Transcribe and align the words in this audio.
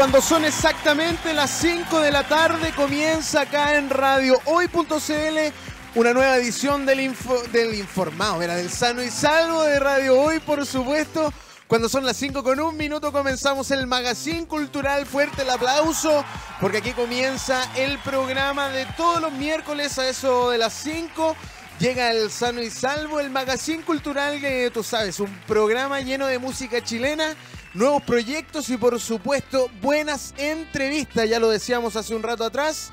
cuando 0.00 0.22
son 0.22 0.46
exactamente 0.46 1.34
las 1.34 1.50
5 1.50 2.00
de 2.00 2.10
la 2.10 2.26
tarde, 2.26 2.72
comienza 2.74 3.42
acá 3.42 3.76
en 3.76 3.90
Radio 3.90 4.40
Hoy.cl 4.46 5.52
una 5.94 6.14
nueva 6.14 6.38
edición 6.38 6.86
del, 6.86 7.14
del 7.52 7.74
informado, 7.74 8.40
era 8.40 8.54
del 8.54 8.70
sano 8.70 9.02
y 9.02 9.10
salvo 9.10 9.62
de 9.62 9.78
Radio 9.78 10.18
Hoy, 10.18 10.40
por 10.40 10.64
supuesto. 10.64 11.30
Cuando 11.66 11.86
son 11.90 12.06
las 12.06 12.16
5 12.16 12.42
con 12.42 12.58
un 12.60 12.78
minuto 12.78 13.12
comenzamos 13.12 13.70
el 13.72 13.86
magazine 13.86 14.46
cultural. 14.46 15.04
Fuerte 15.04 15.42
el 15.42 15.50
aplauso, 15.50 16.24
porque 16.62 16.78
aquí 16.78 16.92
comienza 16.92 17.70
el 17.76 17.98
programa 17.98 18.70
de 18.70 18.86
todos 18.96 19.20
los 19.20 19.32
miércoles 19.32 19.98
a 19.98 20.08
eso 20.08 20.48
de 20.48 20.56
las 20.56 20.72
5. 20.72 21.36
Llega 21.78 22.10
el 22.10 22.30
sano 22.30 22.62
y 22.62 22.70
salvo, 22.70 23.20
el 23.20 23.28
magazine 23.28 23.82
cultural 23.82 24.40
que 24.40 24.70
tú 24.72 24.82
sabes, 24.82 25.20
un 25.20 25.30
programa 25.46 26.00
lleno 26.00 26.26
de 26.26 26.38
música 26.38 26.82
chilena 26.82 27.36
nuevos 27.74 28.02
proyectos 28.02 28.68
y 28.70 28.76
por 28.76 28.98
supuesto 29.00 29.70
buenas 29.80 30.34
entrevistas. 30.36 31.28
Ya 31.28 31.38
lo 31.38 31.50
decíamos 31.50 31.96
hace 31.96 32.14
un 32.14 32.22
rato 32.22 32.44
atrás. 32.44 32.90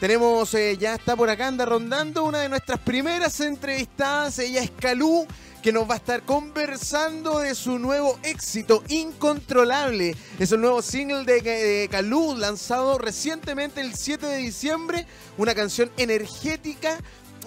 Tenemos, 0.00 0.54
eh, 0.54 0.76
ya 0.78 0.94
está 0.94 1.16
por 1.16 1.28
acá, 1.28 1.48
anda 1.48 1.64
rondando 1.64 2.22
una 2.22 2.38
de 2.38 2.48
nuestras 2.48 2.78
primeras 2.78 3.40
entrevistadas. 3.40 4.38
Ella 4.38 4.62
es 4.62 4.70
Calú, 4.70 5.26
que 5.60 5.72
nos 5.72 5.90
va 5.90 5.94
a 5.94 5.96
estar 5.96 6.22
conversando 6.22 7.40
de 7.40 7.56
su 7.56 7.80
nuevo 7.80 8.16
éxito, 8.22 8.84
Incontrolable. 8.88 10.14
Es 10.38 10.52
un 10.52 10.60
nuevo 10.60 10.82
single 10.82 11.24
de, 11.24 11.88
Calú, 11.90 12.36
lanzado 12.36 12.96
recientemente 12.98 13.80
el 13.80 13.94
7 13.94 14.24
de 14.24 14.36
diciembre. 14.36 15.06
Una 15.36 15.52
canción 15.54 15.90
energética 15.96 16.96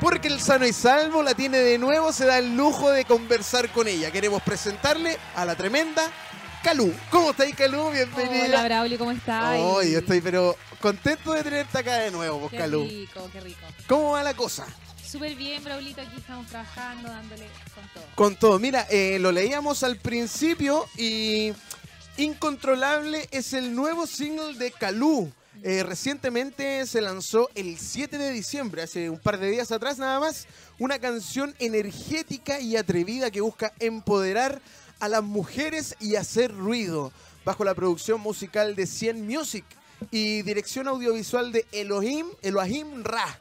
porque 0.00 0.28
el 0.28 0.40
sano 0.40 0.66
y 0.66 0.72
salvo 0.72 1.22
la 1.22 1.34
tiene 1.34 1.58
de 1.58 1.78
nuevo, 1.78 2.12
se 2.12 2.24
da 2.26 2.38
el 2.38 2.56
lujo 2.56 2.90
de 2.90 3.04
conversar 3.04 3.70
con 3.70 3.86
ella. 3.86 4.10
Queremos 4.10 4.42
presentarle 4.42 5.18
a 5.36 5.44
la 5.44 5.54
tremenda 5.54 6.10
Calú. 6.62 6.92
¿Cómo 7.10 7.30
estáis, 7.30 7.54
Calú? 7.54 7.90
Bienvenida. 7.90 8.46
Hola, 8.46 8.64
Brauli, 8.64 8.96
¿cómo 8.96 9.10
estás? 9.12 9.58
Hoy 9.58 9.94
estoy 9.94 10.20
pero 10.20 10.56
contento 10.80 11.32
de 11.32 11.42
tenerte 11.42 11.78
acá 11.78 11.96
de 11.98 12.10
nuevo, 12.10 12.40
pues, 12.40 12.52
qué 12.52 12.58
Calú. 12.58 12.82
Qué 12.82 12.88
rico, 12.88 13.30
qué 13.32 13.40
rico. 13.40 13.60
¿Cómo 13.86 14.12
va 14.12 14.22
la 14.22 14.34
cosa? 14.34 14.66
Súper 15.06 15.34
bien, 15.34 15.62
Braulito, 15.62 16.00
aquí 16.00 16.16
estamos 16.16 16.46
trabajando, 16.46 17.08
dándole 17.08 17.46
con 17.74 17.88
todo. 17.94 18.04
Con 18.14 18.36
todo. 18.36 18.58
Mira, 18.58 18.86
eh, 18.90 19.18
lo 19.18 19.32
leíamos 19.32 19.82
al 19.82 19.96
principio 19.96 20.86
y 20.96 21.52
Incontrolable 22.16 23.28
es 23.30 23.52
el 23.54 23.74
nuevo 23.74 24.06
single 24.06 24.54
de 24.54 24.70
Calú. 24.72 25.32
Eh, 25.62 25.82
recientemente 25.82 26.86
se 26.86 27.02
lanzó 27.02 27.50
el 27.54 27.78
7 27.78 28.16
de 28.16 28.32
diciembre, 28.32 28.80
hace 28.82 29.10
un 29.10 29.18
par 29.18 29.38
de 29.38 29.50
días 29.50 29.70
atrás 29.70 29.98
nada 29.98 30.18
más, 30.18 30.46
una 30.78 30.98
canción 30.98 31.54
energética 31.58 32.60
y 32.60 32.76
atrevida 32.76 33.30
que 33.30 33.42
busca 33.42 33.74
empoderar 33.78 34.62
a 35.00 35.08
las 35.08 35.22
mujeres 35.22 35.96
y 36.00 36.16
hacer 36.16 36.54
ruido, 36.54 37.12
bajo 37.44 37.62
la 37.64 37.74
producción 37.74 38.22
musical 38.22 38.74
de 38.74 38.86
100 38.86 39.26
Music 39.26 39.64
y 40.10 40.40
dirección 40.42 40.88
audiovisual 40.88 41.52
de 41.52 41.66
Elohim, 41.72 42.26
Elohim 42.40 43.04
Ra. 43.04 43.38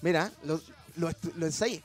Mira, 0.00 0.32
lo, 0.44 0.62
lo, 0.96 1.10
lo 1.36 1.46
ensayé. 1.46 1.82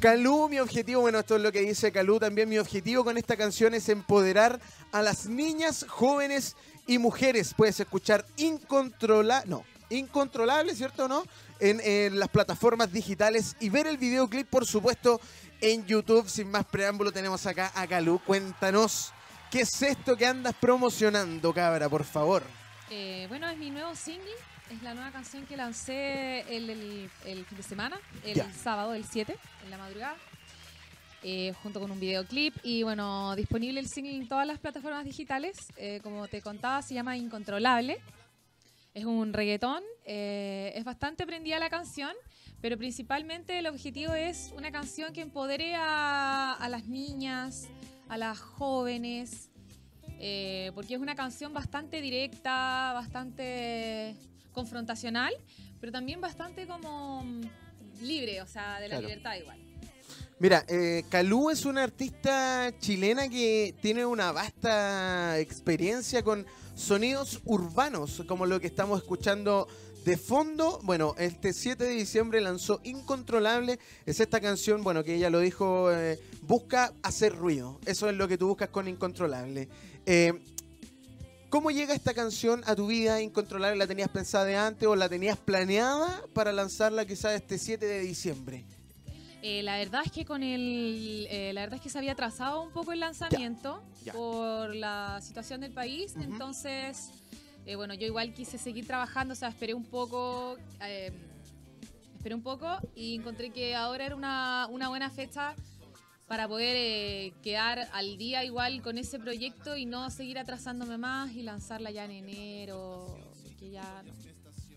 Calú, 0.00 0.48
mi 0.48 0.58
objetivo, 0.58 1.02
bueno, 1.02 1.20
esto 1.20 1.36
es 1.36 1.42
lo 1.42 1.52
que 1.52 1.60
dice 1.60 1.92
Calú 1.92 2.18
también, 2.18 2.48
mi 2.48 2.58
objetivo 2.58 3.04
con 3.04 3.16
esta 3.16 3.36
canción 3.36 3.72
es 3.72 3.88
empoderar 3.88 4.60
a 4.90 5.00
las 5.00 5.26
niñas, 5.26 5.86
jóvenes 5.88 6.56
y 6.86 6.98
mujeres. 6.98 7.54
Puedes 7.54 7.78
escuchar 7.80 8.24
incontrolable, 8.36 9.48
no, 9.48 9.64
incontrolable, 9.90 10.74
¿cierto 10.74 11.04
o 11.04 11.08
no? 11.08 11.24
En, 11.60 12.18
las 12.18 12.28
plataformas 12.28 12.92
digitales 12.92 13.56
y 13.60 13.68
ver 13.68 13.86
el 13.86 13.96
videoclip, 13.96 14.48
por 14.48 14.66
supuesto, 14.66 15.20
en 15.60 15.86
YouTube. 15.86 16.28
Sin 16.28 16.50
más 16.50 16.64
preámbulo, 16.64 17.12
tenemos 17.12 17.46
acá 17.46 17.70
a 17.74 17.86
Calú. 17.86 18.20
Cuéntanos, 18.26 19.12
¿qué 19.50 19.60
es 19.60 19.82
esto 19.82 20.16
que 20.16 20.26
andas 20.26 20.54
promocionando, 20.60 21.54
cabra, 21.54 21.88
por 21.88 22.04
favor? 22.04 22.42
Eh, 22.90 23.26
bueno, 23.28 23.48
es 23.48 23.58
mi 23.58 23.70
nuevo 23.70 23.94
single. 23.94 24.32
Es 24.70 24.82
la 24.82 24.94
nueva 24.94 25.10
canción 25.10 25.44
que 25.46 25.56
lancé 25.56 26.40
el, 26.48 27.10
fin 27.24 27.56
de 27.56 27.62
semana, 27.62 28.00
el 28.24 28.42
sábado, 28.54 28.94
el 28.94 29.04
7, 29.04 29.36
en 29.64 29.70
la 29.70 29.76
madrugada. 29.76 30.16
Eh, 31.24 31.54
junto 31.62 31.78
con 31.78 31.88
un 31.92 32.00
videoclip 32.00 32.52
y 32.64 32.82
bueno, 32.82 33.36
disponible 33.36 33.78
el 33.78 33.86
single 33.86 34.16
en 34.16 34.26
todas 34.26 34.44
las 34.44 34.58
plataformas 34.58 35.04
digitales. 35.04 35.56
Eh, 35.76 36.00
como 36.02 36.26
te 36.26 36.40
contaba, 36.40 36.82
se 36.82 36.94
llama 36.94 37.16
Incontrolable. 37.16 37.98
Es 38.92 39.04
un 39.04 39.32
reggaetón, 39.32 39.82
eh, 40.04 40.72
es 40.74 40.84
bastante 40.84 41.24
prendida 41.24 41.58
la 41.60 41.70
canción, 41.70 42.12
pero 42.60 42.76
principalmente 42.76 43.58
el 43.58 43.68
objetivo 43.68 44.14
es 44.14 44.52
una 44.56 44.72
canción 44.72 45.12
que 45.12 45.20
empodere 45.20 45.74
a, 45.76 46.54
a 46.54 46.68
las 46.68 46.86
niñas, 46.88 47.68
a 48.08 48.18
las 48.18 48.38
jóvenes, 48.38 49.48
porque 50.74 50.94
es 50.94 51.00
una 51.00 51.14
canción 51.14 51.54
bastante 51.54 52.00
directa, 52.00 52.92
bastante 52.94 54.14
confrontacional, 54.52 55.32
pero 55.80 55.90
también 55.90 56.20
bastante 56.20 56.66
como 56.66 57.24
mm, 57.24 57.40
libre, 58.02 58.42
o 58.42 58.46
sea, 58.46 58.78
de 58.78 58.88
la 58.88 59.00
libertad 59.00 59.36
igual. 59.36 59.71
Mira, 60.38 60.64
eh, 60.68 61.04
Calú 61.08 61.50
es 61.50 61.64
una 61.64 61.84
artista 61.84 62.72
chilena 62.80 63.28
que 63.28 63.74
tiene 63.80 64.04
una 64.04 64.32
vasta 64.32 65.38
experiencia 65.38 66.22
con 66.24 66.46
sonidos 66.74 67.40
urbanos, 67.44 68.24
como 68.26 68.46
lo 68.46 68.60
que 68.60 68.66
estamos 68.66 69.00
escuchando 69.00 69.68
De 70.04 70.16
fondo, 70.16 70.80
bueno, 70.82 71.14
este 71.16 71.52
7 71.52 71.84
de 71.84 71.90
diciembre 71.90 72.40
lanzó 72.40 72.80
Incontrolable. 72.82 73.78
Es 74.04 74.18
esta 74.18 74.40
canción, 74.40 74.82
bueno, 74.82 75.04
que 75.04 75.14
ella 75.14 75.30
lo 75.30 75.38
dijo, 75.38 75.92
eh, 75.92 76.18
busca 76.42 76.92
hacer 77.04 77.36
ruido. 77.36 77.78
Eso 77.86 78.08
es 78.08 78.16
lo 78.16 78.26
que 78.26 78.36
tú 78.36 78.48
buscas 78.48 78.70
con 78.70 78.88
Incontrolable. 78.88 79.68
Eh, 80.04 80.40
¿Cómo 81.50 81.70
llega 81.70 81.94
esta 81.94 82.14
canción 82.14 82.62
a 82.64 82.74
tu 82.74 82.86
vida 82.86 83.20
incontrolable? 83.20 83.76
¿La 83.76 83.86
tenías 83.86 84.08
pensada 84.08 84.46
de 84.46 84.56
antes 84.56 84.88
o 84.88 84.96
la 84.96 85.08
tenías 85.08 85.36
planeada 85.36 86.24
para 86.32 86.50
lanzarla 86.50 87.04
quizás 87.04 87.34
este 87.34 87.58
7 87.58 87.86
de 87.86 88.00
diciembre? 88.00 88.64
Eh, 89.42 89.62
la 89.64 89.76
verdad 89.76 90.02
es 90.04 90.12
que 90.12 90.24
con 90.24 90.44
el, 90.44 91.26
eh, 91.28 91.52
la 91.52 91.62
verdad 91.62 91.76
es 91.76 91.82
que 91.82 91.90
se 91.90 91.98
había 91.98 92.12
atrasado 92.12 92.62
un 92.62 92.70
poco 92.70 92.92
el 92.92 93.00
lanzamiento 93.00 93.82
ya. 94.04 94.12
por 94.12 94.72
la 94.74 95.20
situación 95.20 95.60
del 95.60 95.72
país, 95.72 96.14
entonces, 96.14 97.10
eh, 97.66 97.74
bueno, 97.74 97.92
yo 97.94 98.06
igual 98.06 98.32
quise 98.34 98.56
seguir 98.56 98.86
trabajando, 98.86 99.32
o 99.32 99.34
sea, 99.34 99.48
esperé 99.48 99.74
un 99.74 99.84
poco, 99.84 100.56
eh, 100.80 101.12
esperé 102.14 102.36
un 102.36 102.42
poco 102.42 102.68
y 102.94 103.16
encontré 103.16 103.50
que 103.50 103.74
ahora 103.74 104.06
era 104.06 104.14
una, 104.14 104.68
una 104.70 104.88
buena 104.88 105.10
fecha 105.10 105.56
para 106.28 106.46
poder 106.46 106.76
eh, 106.78 107.34
quedar 107.42 107.88
al 107.92 108.16
día 108.16 108.44
igual 108.44 108.80
con 108.80 108.96
ese 108.96 109.18
proyecto 109.18 109.76
y 109.76 109.86
no 109.86 110.08
seguir 110.08 110.38
atrasándome 110.38 110.98
más 110.98 111.32
y 111.32 111.42
lanzarla 111.42 111.90
ya 111.90 112.04
en 112.04 112.12
enero, 112.12 113.18
que 113.58 113.70
ya 113.70 114.02
no. 114.04 114.12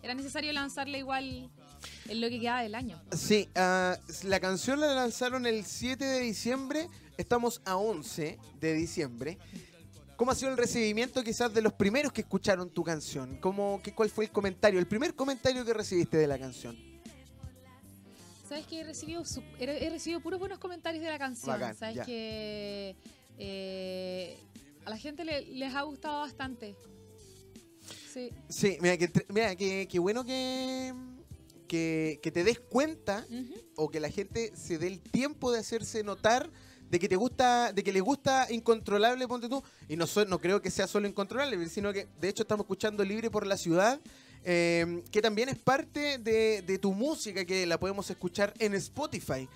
Era 0.02 0.16
necesario 0.16 0.52
lanzarla 0.54 0.98
igual 0.98 1.50
en 2.08 2.22
lo 2.22 2.30
que 2.30 2.40
quedaba 2.40 2.62
del 2.62 2.76
año. 2.76 3.02
Sí, 3.16 3.50
ah, 3.56 3.98
la 4.24 4.40
canción 4.40 4.80
la 4.80 4.94
lanzaron 4.94 5.46
el 5.46 5.66
7 5.66 6.04
de 6.06 6.20
diciembre, 6.20 6.88
estamos 7.18 7.62
a 7.66 7.78
11 7.78 8.38
de 8.60 8.74
diciembre. 8.74 9.38
¿Cómo 10.18 10.32
ha 10.32 10.36
sido 10.36 10.52
el 10.52 10.58
recibimiento 10.58 11.24
quizás 11.24 11.54
de 11.54 11.62
los 11.62 11.74
primeros 11.74 12.14
que 12.14 12.22
escucharon 12.22 12.70
tu 12.70 12.84
canción? 12.84 13.38
¿Cómo, 13.42 13.82
qué, 13.84 13.94
¿Cuál 13.94 14.10
fue 14.10 14.26
el 14.26 14.32
comentario, 14.32 14.80
el 14.80 14.88
primer 14.88 15.14
comentario 15.14 15.66
que 15.66 15.74
recibiste 15.74 16.16
de 16.18 16.28
la 16.28 16.40
canción? 16.40 16.78
¿Sabes 18.48 18.66
que 18.68 18.80
he 18.82 18.84
recibido, 18.84 19.24
he, 19.60 19.90
recibido 19.90 20.22
puros 20.22 20.40
buenos 20.40 20.60
comentarios 20.60 21.04
de 21.04 21.10
la 21.10 21.18
canción? 21.18 21.60
Bacán, 21.60 21.76
¿Sabes 21.76 21.96
ya. 21.96 22.06
que 22.06 22.96
eh, 23.40 24.38
a 24.86 24.90
la 24.90 24.98
gente 24.98 25.26
le- 25.26 25.42
les 25.48 25.74
ha 25.74 25.82
gustado 25.82 26.22
bastante? 26.22 26.76
Sí. 28.14 28.30
Sí, 28.48 28.78
mira, 28.82 28.98
que, 28.98 29.12
mira, 29.30 29.56
que, 29.56 29.88
que 29.90 30.00
bueno 30.00 30.24
que, 30.24 30.94
que, 31.68 32.20
que 32.24 32.32
te 32.32 32.44
des 32.44 32.60
cuenta 32.60 33.26
o 33.76 33.90
que 33.90 34.00
la 34.00 34.10
gente 34.10 34.52
se 34.56 34.78
dé 34.78 34.88
el 34.88 35.00
tiempo 35.02 35.52
de 35.52 35.60
hacerse 35.60 36.04
notar 36.04 36.50
de 36.90 37.00
que 37.00 37.10
te 37.10 37.16
gusta, 37.16 37.74
de 37.74 37.84
que 37.84 37.92
le 37.92 38.00
gusta 38.00 38.48
incontrolable, 38.52 39.28
ponte 39.28 39.50
tú, 39.50 39.64
y 39.90 39.96
no, 39.96 40.06
so- 40.06 40.26
no 40.26 40.40
creo 40.40 40.62
que 40.62 40.70
sea 40.70 40.86
solo 40.88 41.08
incontrolable, 41.08 41.68
sino 41.68 41.92
que 41.92 42.08
de 42.22 42.30
hecho 42.30 42.44
estamos 42.44 42.64
escuchando 42.66 43.04
Libre 43.04 43.32
por 43.32 43.48
la 43.48 43.58
Ciudad, 43.58 44.00
eh, 44.44 45.04
que 45.12 45.22
también 45.22 45.50
es 45.50 45.58
parte 45.58 46.20
de, 46.20 46.62
de 46.62 46.78
tu 46.78 46.94
música, 46.94 47.44
que 47.44 47.66
la 47.66 47.80
podemos 47.80 48.08
escuchar 48.12 48.54
en 48.60 48.76
Spotify. 48.76 49.50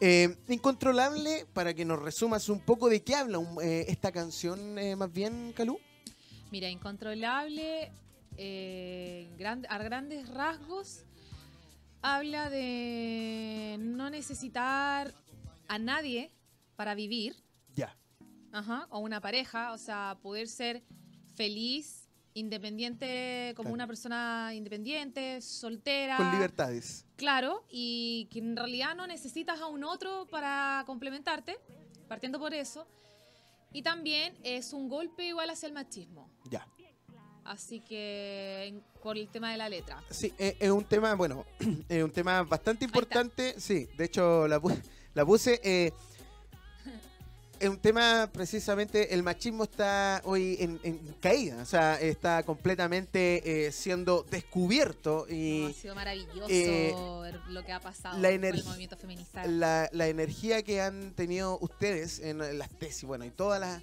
Eh, 0.00 0.36
incontrolable, 0.48 1.46
para 1.52 1.74
que 1.74 1.84
nos 1.84 2.00
resumas 2.00 2.48
un 2.48 2.60
poco 2.60 2.88
de 2.88 3.02
qué 3.02 3.16
habla 3.16 3.38
un- 3.38 3.58
eh, 3.60 3.86
esta 3.88 4.12
canción, 4.12 4.78
eh, 4.78 4.94
más 4.94 5.12
bien, 5.12 5.52
Calú. 5.56 5.80
Mira, 6.52 6.68
Incontrolable, 6.70 7.90
eh, 8.36 9.28
gran- 9.38 9.66
a 9.68 9.78
grandes 9.78 10.28
rasgos, 10.28 11.00
habla 12.14 12.48
de 12.50 13.76
no 13.80 14.10
necesitar 14.10 15.12
a 15.66 15.78
nadie 15.78 16.30
para 16.76 16.94
vivir, 16.94 17.34
Ya. 17.74 17.96
Ajá, 18.52 18.86
o 18.90 19.00
una 19.00 19.20
pareja, 19.20 19.72
o 19.72 19.78
sea, 19.78 20.16
poder 20.22 20.46
ser 20.48 20.82
feliz, 21.34 22.08
independiente, 22.32 23.52
como 23.56 23.64
Claro. 23.68 23.74
una 23.74 23.86
persona 23.86 24.52
independiente, 24.54 25.40
soltera. 25.42 26.16
Con 26.16 26.30
libertades. 26.30 27.04
Claro, 27.16 27.64
y 27.70 28.28
que 28.30 28.38
en 28.38 28.56
realidad 28.56 28.94
no 28.94 29.06
necesitas 29.06 29.60
a 29.60 29.66
un 29.66 29.82
otro 29.84 30.26
para 30.30 30.84
complementarte, 30.86 31.58
partiendo 32.08 32.38
por 32.38 32.54
eso. 32.54 32.86
Y 33.72 33.82
también 33.82 34.38
es 34.44 34.72
un 34.72 34.88
golpe 34.88 35.24
igual 35.26 35.50
hacia 35.50 35.66
el 35.66 35.72
machismo. 35.72 36.30
Ya. 36.50 36.66
Así 37.46 37.80
que 37.80 38.74
por 39.02 39.16
el 39.16 39.28
tema 39.28 39.52
de 39.52 39.56
la 39.56 39.68
letra. 39.68 40.02
Sí, 40.10 40.32
eh, 40.38 40.56
es 40.58 40.70
un 40.70 40.84
tema, 40.84 41.14
bueno, 41.14 41.44
es 41.88 42.02
un 42.02 42.10
tema 42.10 42.42
bastante 42.42 42.84
importante. 42.84 43.54
Sí, 43.58 43.88
de 43.96 44.04
hecho 44.04 44.48
la, 44.48 44.60
la 45.14 45.24
puse. 45.24 45.60
eh, 45.62 45.92
es 47.58 47.68
un 47.68 47.78
tema 47.78 48.28
precisamente, 48.32 49.14
el 49.14 49.22
machismo 49.22 49.64
está 49.64 50.20
hoy 50.24 50.56
en, 50.60 50.78
en 50.82 50.98
caída, 51.20 51.62
o 51.62 51.64
sea, 51.64 51.98
está 51.98 52.42
completamente 52.42 53.66
eh, 53.66 53.72
siendo 53.72 54.24
descubierto 54.30 55.26
No, 55.28 55.34
y 55.34 55.64
ha 55.64 55.72
sido 55.72 55.94
maravilloso 55.94 56.46
eh, 56.50 56.94
lo 57.48 57.64
que 57.64 57.72
ha 57.72 57.80
pasado 57.80 58.18
la 58.18 58.30
con 58.30 58.44
el 58.44 58.64
movimiento 58.64 58.96
feminista. 58.96 59.46
la, 59.46 59.88
la 59.92 60.08
energía 60.08 60.62
que 60.62 60.82
han 60.82 61.12
tenido 61.12 61.58
ustedes 61.60 62.18
en 62.18 62.58
las 62.58 62.68
tesis, 62.78 63.04
bueno, 63.04 63.24
y 63.24 63.30
todas 63.30 63.58
las, 63.58 63.82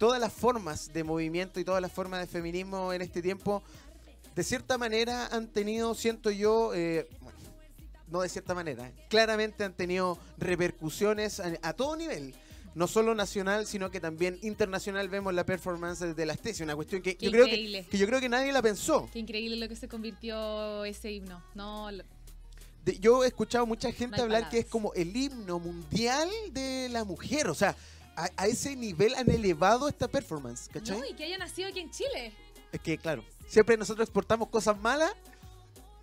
todas 0.00 0.18
las 0.18 0.32
formas 0.32 0.90
de 0.94 1.04
movimiento 1.04 1.60
y 1.60 1.64
todas 1.64 1.82
las 1.82 1.92
formas 1.92 2.20
de 2.20 2.26
feminismo 2.26 2.90
en 2.94 3.02
este 3.02 3.20
tiempo, 3.20 3.62
de 4.34 4.42
cierta 4.42 4.78
manera 4.78 5.26
han 5.26 5.46
tenido, 5.48 5.94
siento 5.94 6.30
yo, 6.30 6.72
eh, 6.74 7.06
bueno, 7.20 7.38
no 8.08 8.22
de 8.22 8.30
cierta 8.30 8.54
manera, 8.54 8.90
claramente 9.10 9.62
han 9.62 9.74
tenido 9.74 10.18
repercusiones 10.38 11.38
a, 11.38 11.52
a 11.60 11.74
todo 11.74 11.96
nivel. 11.96 12.34
No 12.74 12.86
solo 12.86 13.14
nacional, 13.14 13.66
sino 13.66 13.90
que 13.90 14.00
también 14.00 14.38
internacional 14.42 15.08
vemos 15.10 15.34
la 15.34 15.44
performance 15.44 16.00
de 16.16 16.24
las 16.26 16.38
tesis, 16.38 16.62
una 16.62 16.74
cuestión 16.76 17.02
que 17.02 17.16
Qué 17.18 17.26
yo 17.26 17.32
creo 17.32 17.44
que, 17.46 17.84
que 17.90 17.98
yo 17.98 18.06
creo 18.06 18.20
que 18.20 18.28
nadie 18.30 18.52
la 18.52 18.62
pensó. 18.62 19.06
Qué 19.12 19.18
increíble 19.18 19.56
lo 19.56 19.68
que 19.68 19.76
se 19.76 19.86
convirtió 19.86 20.82
ese 20.86 21.10
himno. 21.12 21.42
No, 21.54 21.90
lo- 21.90 22.04
De- 22.86 22.98
yo 23.00 23.22
he 23.22 23.26
escuchado 23.26 23.66
mucha 23.66 23.92
gente 23.92 24.16
No 24.16 24.22
hablar 24.22 24.48
que 24.48 24.60
es 24.60 24.66
como 24.66 24.94
el 24.94 25.14
himno 25.14 25.58
mundial 25.58 26.30
de 26.52 26.88
la 26.90 27.04
mujer. 27.04 27.48
O 27.48 27.54
sea, 27.54 27.76
a, 28.16 28.28
a 28.36 28.46
ese 28.46 28.76
nivel 28.76 29.14
han 29.14 29.30
elevado 29.30 29.88
esta 29.88 30.08
performance, 30.08 30.68
¿cachai? 30.68 30.98
no, 30.98 31.06
y 31.06 31.14
que 31.14 31.24
haya 31.24 31.38
nacido 31.38 31.68
aquí 31.68 31.80
en 31.80 31.90
Chile. 31.90 32.32
Es 32.72 32.80
que, 32.80 32.98
claro, 32.98 33.24
siempre 33.48 33.76
nosotros 33.76 34.06
exportamos 34.06 34.48
cosas 34.48 34.78
malas, 34.78 35.12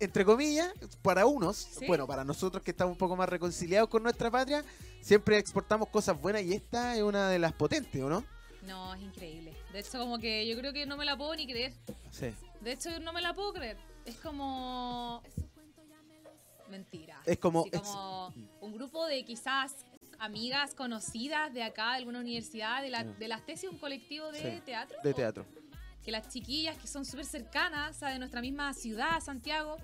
entre 0.00 0.24
comillas, 0.24 0.72
para 1.02 1.26
unos. 1.26 1.56
Sí. 1.56 1.86
Bueno, 1.86 2.06
para 2.06 2.24
nosotros 2.24 2.62
que 2.62 2.70
estamos 2.72 2.92
un 2.92 2.98
poco 2.98 3.16
más 3.16 3.28
reconciliados 3.28 3.88
con 3.88 4.02
nuestra 4.02 4.30
patria, 4.30 4.64
siempre 5.00 5.38
exportamos 5.38 5.88
cosas 5.88 6.20
buenas 6.20 6.42
y 6.42 6.52
esta 6.54 6.96
es 6.96 7.02
una 7.02 7.28
de 7.30 7.38
las 7.38 7.52
potentes, 7.52 8.02
¿o 8.02 8.08
no? 8.08 8.24
No, 8.62 8.94
es 8.94 9.00
increíble. 9.02 9.56
De 9.72 9.80
hecho, 9.80 9.98
como 9.98 10.18
que 10.18 10.46
yo 10.46 10.56
creo 10.58 10.72
que 10.72 10.84
no 10.84 10.96
me 10.96 11.04
la 11.04 11.16
puedo 11.16 11.34
ni 11.34 11.46
creer. 11.46 11.72
Sí. 12.10 12.34
De 12.60 12.72
hecho, 12.72 13.00
no 13.00 13.12
me 13.12 13.22
la 13.22 13.32
puedo 13.32 13.52
creer. 13.54 13.78
Es 14.04 14.16
como... 14.16 15.22
Mentira. 16.68 17.22
Es 17.24 17.38
como- 17.38 17.60
Así 17.62 17.70
como 17.70 18.34
un 18.60 18.74
grupo 18.74 19.06
de 19.06 19.24
quizás 19.24 19.74
amigas 20.18 20.74
conocidas 20.74 21.52
de 21.54 21.62
acá, 21.62 21.90
de 21.92 21.96
alguna 21.98 22.20
universidad, 22.20 22.82
de, 22.82 22.90
la, 22.90 23.02
Sí. 23.02 23.08
de 23.18 23.28
las 23.28 23.44
tesis, 23.46 23.70
un 23.70 23.78
colectivo 23.78 24.30
de 24.32 24.40
Sí, 24.56 24.62
teatro. 24.64 24.98
De 25.02 25.14
teatro. 25.14 25.46
que 26.04 26.10
las 26.12 26.28
chiquillas 26.28 26.76
que 26.78 26.86
son 26.88 27.04
súper 27.04 27.26
cercanas, 27.26 27.96
o 27.96 27.98
sea, 27.98 28.08
de 28.10 28.18
nuestra 28.18 28.40
misma 28.40 28.72
ciudad, 28.74 29.20
Santiago, 29.20 29.76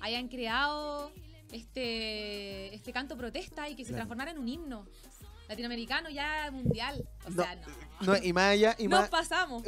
hayan 0.00 0.28
creado 0.28 1.12
este, 1.52 2.74
este 2.74 2.92
canto 2.92 3.16
protesta 3.16 3.68
y 3.68 3.76
que 3.76 3.84
se 3.84 3.90
Claro. 3.90 3.98
transformara 4.06 4.30
en 4.32 4.38
un 4.38 4.48
himno 4.48 4.86
latinoamericano 5.48 6.08
ya 6.10 6.50
mundial. 6.50 7.06
O 7.26 7.30
No, 7.30 7.42
sea, 7.42 7.54
no. 7.56 7.66
No, 8.00 8.16
y 8.16 8.32
más 8.32 8.52
allá, 8.52 8.74
y 8.78 8.88
Nos 8.88 9.00
más. 9.02 9.10
pasamos. 9.10 9.62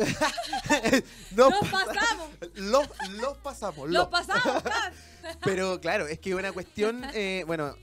no, 1.32 1.50
Nos 1.50 1.70
pasamos. 1.70 2.28
los, 2.54 2.88
los 3.10 3.36
pasamos. 3.38 3.84
Los 3.88 3.92
los 3.92 4.08
pasamos. 4.08 4.62
Pero 5.44 5.80
claro, 5.80 6.06
es 6.06 6.18
que 6.18 6.34
una 6.34 6.52
cuestión, 6.52 7.04
eh, 7.14 7.44
bueno, 7.46 7.76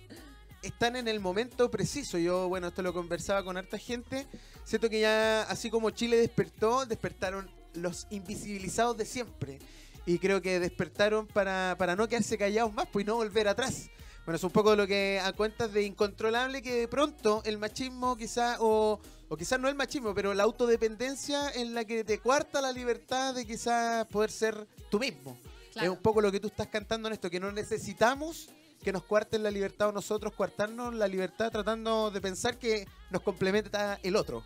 están 0.63 0.96
en 0.96 1.08
el 1.08 1.20
momento 1.20 1.70
preciso. 1.70 2.17
Yo, 2.17 2.48
bueno, 2.48 2.67
esto 2.67 2.82
lo 2.82 2.93
conversaba 2.93 3.43
con 3.43 3.58
harta 3.58 3.77
gente. 3.77 4.27
Siento 4.63 4.89
que 4.89 5.00
ya, 5.00 5.43
así 5.43 5.70
como 5.70 5.89
Chile 5.91 6.17
despertó, 6.17 6.86
despertaron 6.86 7.50
los 7.74 8.08
invisibilizados 8.10 8.98
de 8.98 9.05
siempre. 9.05 9.60
Y 10.05 10.20
creo 10.20 10.41
que 10.41 10.60
despertaron 10.60 11.27
para, 11.27 11.75
para 11.77 11.96
no 11.96 12.08
quedarse 12.08 12.38
callados 12.38 12.74
más, 12.74 12.88
pues 12.91 13.03
y 13.03 13.08
no 13.08 13.15
volver 13.15 13.48
atrás. 13.48 13.89
Bueno, 14.25 14.38
es 14.38 14.43
un 14.43 14.51
poco 14.51 14.75
lo 14.75 14.88
que 14.88 15.20
a 15.22 15.34
cuentas 15.34 15.74
de 15.74 15.84
incontrolable 15.84 16.62
que 16.62 16.74
de 16.74 16.88
pronto 16.88 17.41
el 17.46 17.58
machismo 17.58 18.15
quizá, 18.15 18.55
o, 18.60 19.00
o 19.27 19.38
quizás 19.38 19.60
no 19.60 19.67
el 19.67 19.75
machismo, 19.75 20.13
pero 20.15 20.34
la 20.34 20.43
autodependencia 20.43 21.51
en 21.51 21.74
la 21.74 21.84
que 21.84 22.05
te 22.05 22.20
cuarta 22.20 22.62
la 22.62 22.72
libertad 22.72 23.36
de 23.36 23.46
quizás 23.46 24.08
poder 24.08 24.32
ser 24.32 24.65
tú 24.89 25.00
mismo. 25.00 25.38
Claro. 25.74 25.91
Es 25.91 25.98
un 25.98 26.01
poco 26.01 26.22
lo 26.22 26.32
que 26.32 26.39
tú 26.39 26.48
estás 26.48 26.67
cantando 26.67 27.10
en 27.10 27.15
esto, 27.15 27.29
que 27.29 27.39
no 27.39 27.51
necesitamos 27.51 28.50
que 28.84 28.92
nos 28.92 29.04
cuarten 29.04 29.42
la 29.44 29.50
libertad 29.52 29.90
o 29.90 29.92
nosotros 29.92 30.34
cuartarnos 30.34 30.94
la 30.94 31.08
libertad 31.08 31.52
tratando 31.52 32.12
de 32.12 32.22
pensar 32.22 32.58
que 32.60 32.86
nos 33.10 33.22
complementa 33.22 34.00
el 34.04 34.16
otro. 34.16 34.44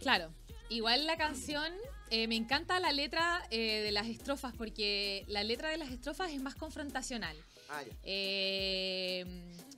Claro. 0.00 0.32
Igual 0.68 1.06
la 1.06 1.16
canción, 1.16 1.72
eh, 2.10 2.26
me 2.26 2.34
encanta 2.34 2.80
la 2.80 2.90
letra 2.90 3.46
eh, 3.50 3.82
de 3.82 3.92
las 3.92 4.08
estrofas, 4.08 4.52
porque 4.56 5.24
la 5.28 5.44
letra 5.44 5.68
de 5.68 5.76
las 5.76 5.90
estrofas 5.90 6.32
es 6.32 6.42
más 6.42 6.56
confrontacional. 6.56 7.36
Eh, 8.02 9.24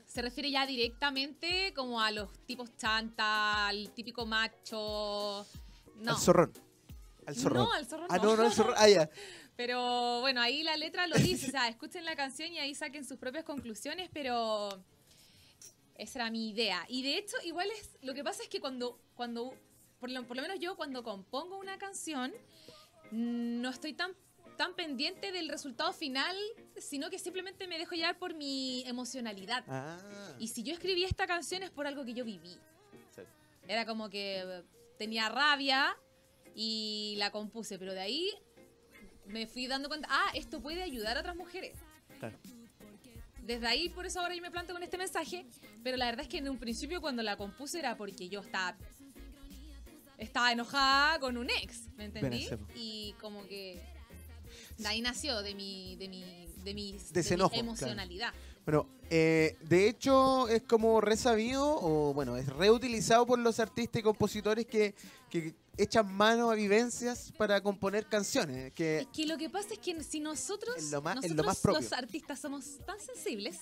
se 0.06 0.22
refiere 0.22 0.50
ya 0.50 0.66
directamente 0.66 1.72
como 1.74 2.00
a 2.00 2.10
los 2.10 2.32
tipos 2.46 2.74
chanta, 2.76 3.68
al 3.68 3.90
típico 3.90 4.24
macho. 4.24 5.46
No, 5.96 6.12
Al 6.12 6.18
zorrón. 6.18 6.52
Al 7.26 7.36
zorrón. 7.36 7.58
No, 7.64 7.72
al 7.72 7.86
zorrón 7.86 8.06
Ah, 8.10 8.16
no. 8.16 8.24
no, 8.24 8.36
no, 8.36 8.42
al 8.44 8.52
zorrón. 8.52 8.74
Ah, 8.78 8.88
ya. 8.88 9.10
Pero 9.58 10.20
bueno, 10.20 10.40
ahí 10.40 10.62
la 10.62 10.76
letra 10.76 11.08
lo 11.08 11.16
dice, 11.16 11.48
o 11.48 11.50
sea, 11.50 11.66
escuchen 11.68 12.04
la 12.04 12.14
canción 12.14 12.52
y 12.52 12.60
ahí 12.60 12.76
saquen 12.76 13.04
sus 13.04 13.18
propias 13.18 13.42
conclusiones, 13.42 14.08
pero 14.12 14.68
esa 15.96 16.20
era 16.20 16.30
mi 16.30 16.50
idea. 16.50 16.86
Y 16.88 17.02
de 17.02 17.18
hecho, 17.18 17.36
igual 17.42 17.68
es, 17.72 17.90
lo 18.00 18.14
que 18.14 18.22
pasa 18.22 18.44
es 18.44 18.48
que 18.48 18.60
cuando, 18.60 19.00
cuando 19.16 19.52
por 19.98 20.12
lo, 20.12 20.24
por 20.28 20.36
lo 20.36 20.42
menos 20.42 20.60
yo 20.60 20.76
cuando 20.76 21.02
compongo 21.02 21.58
una 21.58 21.76
canción, 21.76 22.32
no 23.10 23.68
estoy 23.70 23.94
tan 23.94 24.14
tan 24.56 24.74
pendiente 24.74 25.30
del 25.32 25.48
resultado 25.48 25.92
final, 25.92 26.36
sino 26.76 27.10
que 27.10 27.18
simplemente 27.18 27.66
me 27.68 27.78
dejo 27.78 27.94
llevar 27.94 28.18
por 28.18 28.34
mi 28.34 28.82
emocionalidad. 28.86 29.64
Ah. 29.68 29.98
Y 30.38 30.48
si 30.48 30.64
yo 30.64 30.72
escribí 30.72 31.04
esta 31.04 31.26
canción 31.28 31.62
es 31.62 31.70
por 31.70 31.86
algo 31.86 32.04
que 32.04 32.12
yo 32.12 32.24
viví. 32.24 32.58
Sí. 33.14 33.22
Era 33.68 33.86
como 33.86 34.10
que 34.10 34.64
tenía 34.98 35.28
rabia 35.28 35.96
y 36.56 37.14
la 37.18 37.30
compuse, 37.30 37.78
pero 37.78 37.92
de 37.92 38.00
ahí 38.00 38.32
me 39.28 39.46
fui 39.46 39.66
dando 39.66 39.88
cuenta, 39.88 40.08
ah, 40.10 40.30
esto 40.34 40.60
puede 40.60 40.82
ayudar 40.82 41.16
a 41.16 41.20
otras 41.20 41.36
mujeres. 41.36 41.76
Claro. 42.18 42.36
Desde 43.42 43.66
ahí, 43.66 43.88
por 43.88 44.04
eso 44.04 44.20
ahora 44.20 44.34
yo 44.34 44.42
me 44.42 44.50
planto 44.50 44.74
con 44.74 44.82
este 44.82 44.98
mensaje, 44.98 45.46
pero 45.82 45.96
la 45.96 46.06
verdad 46.06 46.22
es 46.22 46.28
que 46.28 46.38
en 46.38 46.48
un 46.48 46.58
principio 46.58 47.00
cuando 47.00 47.22
la 47.22 47.36
compuse 47.36 47.78
era 47.78 47.96
porque 47.96 48.28
yo 48.28 48.40
estaba 48.40 48.76
estaba 50.18 50.52
enojada 50.52 51.18
con 51.20 51.36
un 51.36 51.48
ex, 51.48 51.88
¿me 51.96 52.06
entendí? 52.06 52.48
Y 52.74 53.14
como 53.20 53.46
que 53.46 53.80
de 54.76 54.88
ahí 54.88 55.00
nació 55.00 55.42
de 55.42 55.54
mi 55.54 55.96
de 55.96 56.08
mi 56.08 56.48
de 56.64 56.74
mi, 56.74 56.92
De 57.12 57.22
de 57.22 57.36
mi 57.36 57.58
emocionalidad. 57.58 58.34
Bueno, 58.66 58.86
eh, 59.08 59.56
de 59.62 59.88
hecho 59.88 60.48
es 60.48 60.62
como 60.62 61.00
resabido 61.00 61.78
o 61.80 62.12
bueno, 62.12 62.36
es 62.36 62.46
reutilizado 62.48 63.24
por 63.26 63.38
los 63.38 63.60
artistas 63.60 64.00
y 64.00 64.02
compositores 64.02 64.66
que, 64.66 64.94
que 65.30 65.54
echan 65.78 66.12
mano 66.12 66.50
a 66.50 66.54
vivencias 66.54 67.32
para 67.38 67.60
componer 67.62 68.06
canciones. 68.06 68.72
Que 68.72 68.98
Es 69.00 69.06
que 69.08 69.26
lo 69.26 69.38
que 69.38 69.48
pasa 69.48 69.74
es 69.74 69.78
que 69.78 70.02
si 70.02 70.20
nosotros, 70.20 70.82
lo 70.90 71.00
más- 71.02 71.16
nosotros 71.16 71.36
lo 71.36 71.44
más 71.44 71.64
los 71.64 71.92
artistas 71.92 72.40
somos 72.40 72.78
tan 72.84 72.98
sensibles 73.00 73.58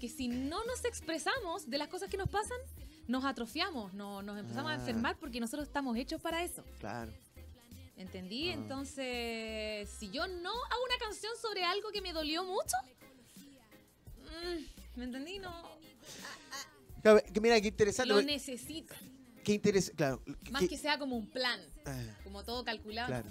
que 0.00 0.08
si 0.08 0.28
no 0.28 0.64
nos 0.64 0.84
expresamos 0.84 1.68
de 1.68 1.78
las 1.78 1.88
cosas 1.88 2.08
que 2.08 2.16
nos 2.16 2.28
pasan, 2.28 2.58
nos 3.06 3.24
atrofiamos, 3.24 3.92
no, 3.92 4.22
nos 4.22 4.38
empezamos 4.38 4.70
Ah. 4.70 4.74
a 4.74 4.78
enfermar 4.78 5.16
porque 5.18 5.38
nosotros 5.40 5.66
estamos 5.68 5.96
hechos 5.96 6.20
para 6.20 6.42
eso. 6.42 6.64
claro. 6.80 7.12
¿Entendí? 7.94 8.48
Ah. 8.48 8.54
Entonces, 8.54 9.88
si 9.98 10.10
yo 10.10 10.26
no 10.26 10.50
hago 10.50 10.84
una 10.86 10.98
canción 10.98 11.32
sobre 11.40 11.62
algo 11.64 11.90
que 11.92 12.00
me 12.00 12.12
dolió 12.12 12.42
mucho, 12.42 12.76
mm, 14.18 14.98
¿me 14.98 15.04
entendí? 15.04 15.38
No, 15.38 15.52
que 17.32 17.40
mira, 17.40 17.60
qué 17.60 17.68
interesante. 17.68 18.12
lo 18.12 18.22
necesito. 18.22 18.94
Qué 19.44 19.52
interesante, 19.54 19.96
claro. 19.96 20.22
Más 20.50 20.62
que- 20.62 20.68
que 20.68 20.78
sea 20.78 20.98
como 20.98 21.16
un 21.16 21.28
plan, 21.28 21.60
ah, 21.86 22.00
como 22.24 22.44
todo 22.44 22.64
calculado. 22.64 23.08
claro. 23.08 23.28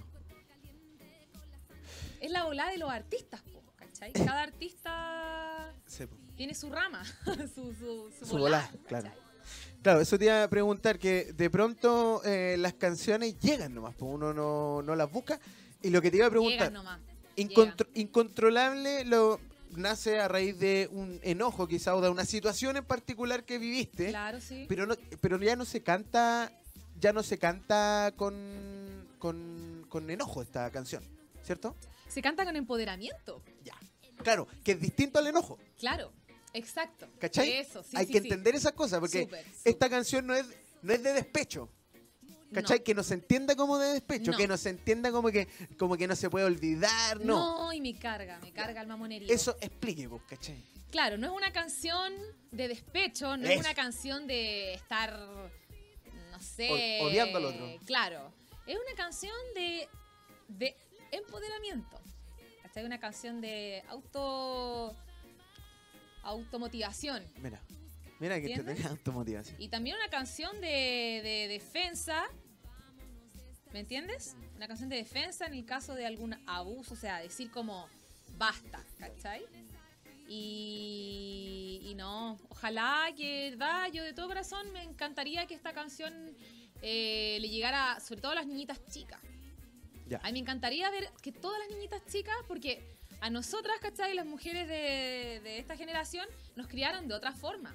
Es 2.19 2.31
la 2.31 2.43
volada 2.45 2.71
de 2.71 2.77
los 2.77 2.89
artistas, 2.89 3.41
po, 3.41 3.61
¿cachai? 3.75 4.11
Cada 4.13 4.41
artista 4.43 5.73
Sí, 5.87 6.05
tiene 6.35 6.53
su 6.53 6.69
rama, 6.69 7.03
su, 7.55 7.73
su, 7.73 8.11
su, 8.17 8.25
Su 8.25 8.37
volada, 8.37 8.67
volada, 8.71 8.87
claro. 8.87 9.11
Claro, 9.81 10.01
eso 10.01 10.19
te 10.19 10.25
iba 10.25 10.43
a 10.43 10.47
preguntar, 10.47 10.99
que 10.99 11.33
de 11.33 11.49
pronto 11.49 12.21
eh, 12.23 12.55
las 12.59 12.73
canciones 12.75 13.39
llegan 13.39 13.73
nomás, 13.73 13.95
pues 13.95 14.11
uno 14.13 14.31
no, 14.33 14.83
no 14.83 14.95
las 14.95 15.11
busca. 15.11 15.39
Y 15.81 15.89
lo 15.89 15.99
que 16.03 16.11
te 16.11 16.17
iba 16.17 16.27
a 16.27 16.29
preguntar, 16.29 16.59
Llegan 16.69 16.73
nomás. 16.73 16.99
incontro- 17.35 17.89
incontrolable 17.95 19.03
lo 19.05 19.39
nace 19.75 20.19
a 20.19 20.27
raíz 20.27 20.57
de 20.59 20.87
un 20.91 21.19
enojo 21.23 21.67
quizá 21.67 21.95
o 21.95 22.01
de 22.01 22.09
una 22.09 22.25
situación 22.25 22.77
en 22.77 22.85
particular 22.85 23.43
que 23.45 23.57
viviste, 23.57 24.09
Claro, 24.09 24.39
sí. 24.39 24.65
pero 24.69 24.85
no, 24.85 24.95
pero 25.19 25.37
ya 25.39 25.55
no 25.55 25.65
se 25.65 25.81
canta, 25.83 26.51
ya 26.99 27.13
no 27.13 27.23
se 27.23 27.37
canta 27.37 28.13
con, 28.15 29.07
con, 29.19 29.85
con 29.89 30.09
enojo 30.09 30.41
esta 30.41 30.69
canción, 30.71 31.03
¿cierto? 31.43 31.75
Se 32.07 32.21
canta 32.21 32.43
con 32.45 32.55
empoderamiento. 32.55 33.41
Ya. 33.63 33.73
Claro, 34.23 34.47
que 34.63 34.73
es 34.73 34.79
distinto 34.81 35.19
al 35.19 35.27
enojo, 35.27 35.57
Claro, 35.79 36.11
exacto. 36.53 37.07
¿cachai? 37.19 37.53
Eso, 37.53 37.81
sí, 37.83 37.95
Hay 37.95 38.05
sí, 38.05 38.11
que 38.13 38.19
sí. 38.21 38.25
entender 38.27 38.55
esas 38.55 38.73
cosas, 38.73 38.99
porque 38.99 39.27
esta 39.63 39.89
canción 39.89 40.27
no 40.27 40.35
es, 40.35 40.45
no 40.81 40.93
es 40.93 41.01
de 41.01 41.13
despecho. 41.13 41.69
¿Cachai? 42.53 42.79
No. 42.79 42.83
Que 42.83 42.93
no 42.95 43.03
se 43.03 43.13
entienda 43.13 43.55
como 43.55 43.77
de 43.77 43.93
despecho, 43.93 44.31
No. 44.31 44.37
que 44.37 44.47
no 44.47 44.57
se 44.57 44.69
entienda 44.69 45.11
como 45.11 45.29
que, 45.29 45.47
como 45.77 45.95
que 45.97 46.07
no 46.07 46.15
se 46.15 46.29
puede 46.29 46.45
olvidar, 46.45 47.19
no. 47.21 47.65
No, 47.65 47.73
y 47.73 47.79
me 47.81 47.97
carga, 47.97 48.39
me 48.39 48.51
carga 48.51 48.81
el 48.81 48.87
mamonerío. 48.87 49.33
Eso 49.33 49.55
explique, 49.61 50.07
pues, 50.09 50.21
¿cachai? 50.27 50.61
Claro, 50.91 51.17
no 51.17 51.27
es 51.27 51.33
una 51.33 51.53
canción 51.53 52.13
de 52.51 52.67
despecho, 52.67 53.37
no 53.37 53.43
Eso. 53.45 53.53
es 53.53 53.59
una 53.61 53.73
canción 53.73 54.27
de 54.27 54.73
estar, 54.73 55.17
no 56.31 56.39
sé... 56.41 56.99
O- 57.01 57.05
odiando 57.07 57.37
al 57.37 57.45
otro. 57.45 57.65
Claro, 57.85 58.33
es 58.67 58.75
una 58.75 58.95
canción 58.97 59.33
de, 59.55 59.87
de 60.49 60.75
empoderamiento. 61.11 62.01
¿Cachai? 62.63 62.83
Una 62.85 62.99
canción 62.99 63.39
de 63.39 63.81
auto... 63.87 64.93
automotivación. 66.23 67.23
Mira, 67.41 67.61
mira 68.21 68.39
que 68.39 68.55
te 68.55 68.63
tenía 68.63 68.87
automotivación. 68.89 69.59
Y 69.59 69.67
también 69.67 69.97
una 69.97 70.09
canción 70.09 70.61
de, 70.61 71.21
de 71.23 71.47
defensa. 71.49 72.23
¿Me 73.73 73.79
entiendes? 73.79 74.35
Una 74.55 74.67
canción 74.67 74.89
de 74.89 74.97
defensa 74.97 75.45
en 75.47 75.53
el 75.53 75.65
caso 75.65 75.95
de 75.95 76.05
algún 76.05 76.35
abuso, 76.45 76.93
o 76.93 76.97
sea, 76.97 77.19
decir 77.19 77.49
como 77.49 77.87
basta, 78.37 78.83
¿cachai? 78.99 79.45
Y, 80.27 81.81
y 81.83 81.95
no, 81.95 82.37
ojalá 82.49 83.09
que, 83.17 83.49
verdad, 83.51 83.91
yo 83.91 84.03
de 84.03 84.13
todo 84.13 84.27
corazón 84.27 84.71
me 84.71 84.83
encantaría 84.83 85.47
que 85.47 85.55
esta 85.55 85.73
canción 85.73 86.13
eh, 86.81 87.37
le 87.41 87.49
llegara, 87.49 87.99
sobre 87.99 88.21
todo 88.21 88.33
a 88.33 88.35
las 88.35 88.45
niñitas 88.45 88.85
chicas. 88.87 89.19
Ya. 90.07 90.19
A 90.19 90.27
mí 90.27 90.33
me 90.33 90.39
encantaría 90.39 90.89
ver 90.89 91.09
que 91.21 91.31
todas 91.31 91.59
las 91.59 91.69
niñitas 91.69 92.05
chicas, 92.05 92.35
porque 92.47 92.81
a 93.19 93.29
nosotras, 93.29 93.77
¿cachai? 93.81 94.13
Las 94.13 94.25
mujeres 94.25 94.67
de, 94.67 95.41
de 95.43 95.59
esta 95.59 95.75
generación 95.75 96.27
nos 96.55 96.67
criaron 96.67 97.07
de 97.07 97.13
otra 97.13 97.31
forma. 97.31 97.73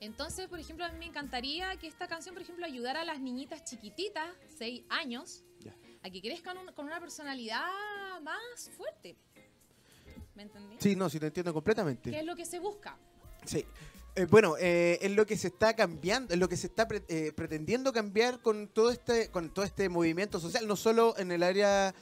Entonces, 0.00 0.48
por 0.48 0.60
ejemplo, 0.60 0.84
a 0.84 0.90
mí 0.90 0.98
me 0.98 1.06
encantaría 1.06 1.76
que 1.76 1.86
esta 1.88 2.06
canción, 2.06 2.34
por 2.34 2.42
ejemplo, 2.42 2.64
ayudara 2.64 3.00
a 3.00 3.04
las 3.04 3.20
niñitas 3.20 3.64
chiquititas, 3.64 4.28
6 4.56 4.84
años, 4.88 5.44
a 6.02 6.10
que 6.10 6.20
crezcan 6.22 6.56
un- 6.58 6.72
con 6.72 6.86
una 6.86 7.00
personalidad 7.00 7.64
más 8.22 8.70
fuerte. 8.76 9.16
¿Me 10.36 10.44
entendí? 10.44 10.76
Sí, 10.78 10.94
no, 10.94 11.10
sí 11.10 11.18
te 11.18 11.26
entiendo 11.26 11.52
completamente. 11.52 12.10
¿Qué 12.12 12.20
es 12.20 12.24
lo 12.24 12.36
que 12.36 12.44
se 12.46 12.60
busca? 12.60 12.96
Sí. 13.44 13.64
Eh, 14.14 14.24
bueno, 14.26 14.56
eh, 14.58 14.98
es 15.02 15.10
lo 15.12 15.26
que 15.26 15.36
se 15.36 15.48
está 15.48 15.74
cambiando, 15.74 16.32
es 16.34 16.38
lo 16.40 16.48
que 16.48 16.56
se 16.56 16.68
está 16.68 16.86
pre- 16.86 17.04
eh, 17.08 17.32
pretendiendo 17.34 17.92
cambiar 17.92 18.40
con 18.40 18.68
todo 18.68 18.90
este, 18.90 19.30
con 19.30 19.50
todo 19.52 19.64
este 19.64 19.88
movimiento 19.88 20.38
social, 20.38 20.66
no 20.68 20.76
solo 20.76 21.14
en 21.18 21.32
el 21.32 21.42
área, 21.42 21.92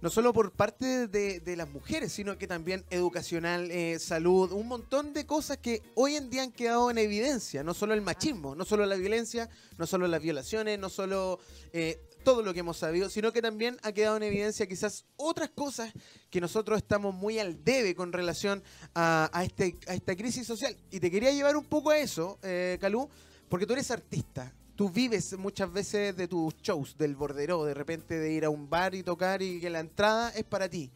no 0.00 0.08
solo 0.08 0.32
por 0.32 0.52
parte 0.52 1.08
de, 1.08 1.56
las 1.56 1.68
mujeres, 1.68 2.12
sino 2.12 2.38
que 2.38 2.46
también 2.46 2.84
educacional, 2.90 3.70
eh, 3.70 3.98
salud, 3.98 4.52
un 4.52 4.68
montón 4.68 5.12
de 5.12 5.26
cosas 5.26 5.58
que 5.58 5.82
hoy 5.94 6.16
en 6.16 6.30
día 6.30 6.42
han 6.42 6.52
quedado 6.52 6.90
en 6.90 6.98
evidencia, 6.98 7.62
no 7.62 7.74
solo 7.74 7.92
el 7.94 8.00
machismo, 8.00 8.54
no 8.54 8.64
solo 8.64 8.86
la 8.86 8.96
violencia, 8.96 9.50
no 9.76 9.86
solo 9.86 10.08
las 10.08 10.22
violaciones, 10.22 10.78
no 10.78 10.88
solo 10.88 11.38
eh, 11.72 12.00
todo 12.24 12.42
lo 12.42 12.54
que 12.54 12.60
hemos 12.60 12.78
sabido, 12.78 13.10
sino 13.10 13.32
que 13.32 13.42
también 13.42 13.78
ha 13.82 13.92
quedado 13.92 14.16
en 14.16 14.22
evidencia 14.22 14.66
quizás 14.66 15.04
otras 15.16 15.50
cosas 15.50 15.92
que 16.30 16.40
nosotros 16.40 16.78
estamos 16.78 17.14
muy 17.14 17.38
al 17.38 17.62
debe 17.64 17.94
con 17.94 18.12
relación 18.12 18.62
a, 18.94 19.30
este, 19.44 19.76
esta 19.86 20.16
crisis 20.16 20.46
social. 20.46 20.76
Y 20.90 21.00
te 21.00 21.10
quería 21.10 21.32
llevar 21.32 21.56
un 21.56 21.64
poco 21.64 21.90
a 21.90 21.98
eso, 21.98 22.38
eh, 22.42 22.78
Calú, 22.80 23.08
porque 23.48 23.66
tú 23.66 23.72
eres 23.72 23.90
artista. 23.90 24.52
Tú 24.80 24.88
vives 24.88 25.36
muchas 25.36 25.70
veces 25.70 26.16
de 26.16 26.26
tus 26.26 26.56
shows, 26.62 26.96
del 26.96 27.14
bordero, 27.14 27.66
de 27.66 27.74
repente 27.74 28.18
de 28.18 28.32
ir 28.32 28.46
a 28.46 28.48
un 28.48 28.70
bar 28.70 28.94
y 28.94 29.02
tocar 29.02 29.42
y 29.42 29.60
que 29.60 29.68
la 29.68 29.80
entrada 29.80 30.30
es 30.30 30.44
para 30.44 30.70
ti. 30.70 30.90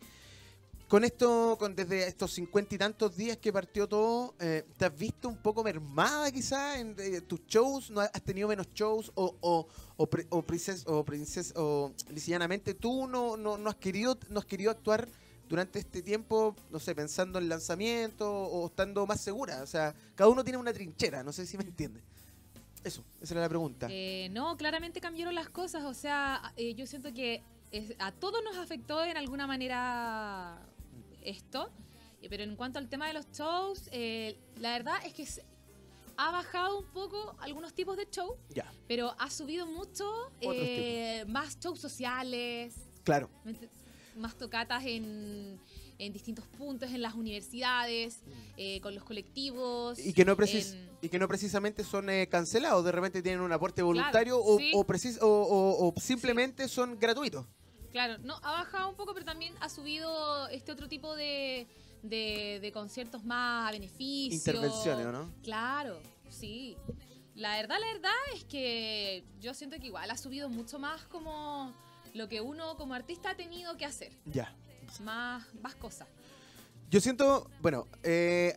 Con 0.89 1.05
esto, 1.05 1.59
con 1.59 1.77
desde 1.77 2.07
estos 2.07 2.33
cincuenta 2.33 2.75
y 2.75 2.79
tantos 2.79 3.15
días 3.15 3.37
que 3.37 3.53
partió 3.53 3.87
todo, 3.87 4.37
eh, 4.41 4.65
¿te 4.79 4.87
has 4.87 4.99
visto 4.99 5.29
un 5.29 5.37
poco 5.37 5.63
mermada 5.63 6.33
quizás 6.33 6.79
en 6.79 6.97
eh, 6.97 7.21
tus 7.21 7.45
shows? 7.47 7.91
¿No 7.91 8.01
has 8.01 8.23
tenido 8.23 8.49
menos 8.49 8.69
shows? 8.73 9.13
¿O, 9.17 9.37
o, 9.43 9.69
o, 9.99 10.09
o 10.31 10.43
princesa, 11.05 11.61
o, 11.61 11.93
lisillanamente 12.09 12.73
tú 12.73 13.07
no, 13.07 13.37
no, 13.37 13.59
no 13.59 13.69
has 13.69 13.77
querido, 13.77 14.17
no 14.31 14.39
has 14.39 14.47
querido 14.47 14.71
actuar 14.71 15.07
durante 15.47 15.79
este 15.79 16.01
tiempo, 16.01 16.57
no 16.71 16.81
sé, 16.81 16.95
pensando 16.95 17.39
en 17.39 17.51
lanzamiento 17.51 18.33
o 18.33 18.69
estando 18.69 19.07
más 19.07 19.21
segura? 19.21 19.63
O 19.63 19.67
sea, 19.67 19.95
cada 20.15 20.31
uno 20.31 20.43
tiene 20.43 20.57
una 20.57 20.73
trinchera, 20.73 21.23
no 21.23 21.35
sé 21.35 21.45
si 21.45 21.59
me 21.59 21.65
entiendes. 21.65 22.03
Eso, 22.85 23.03
esa 23.21 23.35
era 23.35 23.41
la 23.43 23.49
pregunta. 23.49 23.89
Eh, 23.91 24.29
no, 24.31 24.57
claramente 24.57 25.01
cambiaron 25.01 25.35
las 25.35 25.49
cosas. 25.49 25.85
O 25.85 25.95
sea, 25.95 26.53
eh, 26.57 26.75
yo 26.75 26.87
siento 26.87 27.13
que 27.15 27.43
es- 27.71 27.95
a 27.99 28.13
todos 28.13 28.43
nos 28.45 28.57
afectó 28.57 29.03
en 29.05 29.17
alguna 29.17 29.47
manera 29.47 30.59
esto. 31.23 31.71
Eh, 32.23 32.29
Pero 32.31 32.43
en 32.45 32.57
cuanto 32.57 32.79
al 32.79 32.89
tema 32.89 33.07
de 33.09 33.15
los 33.15 33.27
shows, 33.33 33.89
eh, 33.93 34.37
la 34.59 34.73
verdad 34.73 34.95
es 35.05 35.13
que 35.15 35.27
se- 35.27 35.45
ha 36.17 36.31
bajado 36.31 36.79
un 36.79 36.87
poco 36.87 37.35
algunos 37.41 37.75
tipos 37.75 37.97
de 37.97 38.07
show, 38.11 38.37
ya, 38.51 38.71
pero 38.87 39.15
ha 39.19 39.29
subido 39.31 39.67
mucho 39.67 40.31
más 41.27 41.59
shows 41.59 41.81
sociales, 41.81 42.75
claro. 43.03 43.29
¿Me 44.15 44.21
ent- 44.21 44.21
más 44.21 44.37
tocatas 44.37 44.85
en, 44.85 45.59
en 45.99 46.13
distintos 46.13 46.47
puntos, 46.47 46.91
en 46.91 47.03
las 47.03 47.15
universidades, 47.15 48.21
eh, 48.57 48.81
con 48.81 48.95
los 48.95 49.05
colectivos. 49.05 49.99
Y 49.99 50.13
que 50.13 50.25
no, 50.25 50.37
precis- 50.37 50.73
en- 50.75 50.91
y 51.03 51.09
que 51.09 51.19
no 51.19 51.29
precisamente 51.29 51.85
son 51.85 52.09
eh, 52.11 52.29
cancelados, 52.29 52.85
de 52.85 52.93
repente 52.93 53.23
tienen 53.23 53.41
un 53.41 53.53
aporte 53.53 53.83
voluntario 53.83 54.39
o, 54.43 54.59
sí. 54.59 54.73
o, 54.75 54.85
precis- 54.85 55.19
o- 55.21 55.95
simplemente 56.01 56.69
son 56.69 56.99
gratuitos. 56.99 57.47
Claro, 57.93 58.19
no, 58.19 58.35
ha 58.43 58.53
bajado 58.53 58.89
un 58.89 58.97
poco, 58.97 59.15
pero 59.15 59.25
también 59.25 59.55
ha 59.61 59.69
subido 59.69 60.49
este 60.49 60.73
otro 60.73 60.89
tipo 60.89 61.15
de, 61.15 61.67
de, 62.03 62.59
de 62.61 62.73
conciertos 62.73 63.23
más 63.25 63.69
a 63.69 63.73
beneficio. 63.73 64.35
Intervenciones, 64.37 65.07
¿o 65.07 65.13
no? 65.13 65.33
Claro, 65.45 66.01
sí. 66.29 66.77
La 67.37 67.57
verdad, 67.57 67.77
la 67.81 67.87
verdad 67.93 68.13
es 68.35 68.45
que 68.45 69.25
yo 69.41 69.55
siento 69.55 69.77
que 69.79 69.87
igual 69.87 70.11
ha 70.11 70.17
subido 70.17 70.49
mucho 70.49 70.79
más 70.81 71.03
como 71.05 71.73
lo 72.15 72.29
que 72.29 72.41
uno 72.41 72.77
como 72.77 72.95
artista 72.95 73.31
ha 73.31 73.37
tenido 73.37 73.77
que 73.77 73.85
hacer. 73.85 74.13
Ya. 74.25 74.57
Más, 75.03 75.45
más 75.61 75.75
cosas. 75.75 76.09
Yo 76.89 77.01
siento, 77.01 77.51
bueno, 77.61 77.89
eh, 78.03 78.57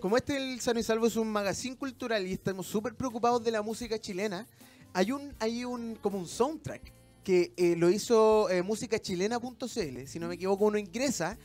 como 0.00 0.16
este 0.16 0.36
el 0.36 0.60
Sano 0.60 0.78
y 0.78 0.82
Salvo 0.82 1.06
es 1.06 1.16
un 1.16 1.28
magazine 1.28 1.76
cultural 1.76 2.26
y 2.26 2.34
estamos 2.34 2.66
súper 2.66 2.94
preocupados 2.94 3.42
de 3.42 3.50
la 3.50 3.62
música 3.62 3.98
chilena, 3.98 4.46
hay 4.92 5.12
un, 5.12 5.34
hay 5.40 5.64
un 5.64 5.96
como 5.96 6.18
un 6.18 6.28
soundtrack 6.28 6.92
que 7.24 7.52
eh, 7.56 7.74
lo 7.76 7.90
hizo 7.90 8.48
eh, 8.50 8.62
musicachilena.cl, 8.62 10.06
si 10.06 10.18
no 10.18 10.28
me 10.28 10.34
equivoco, 10.34 10.66
uno 10.66 10.78
ingresa 10.78 11.38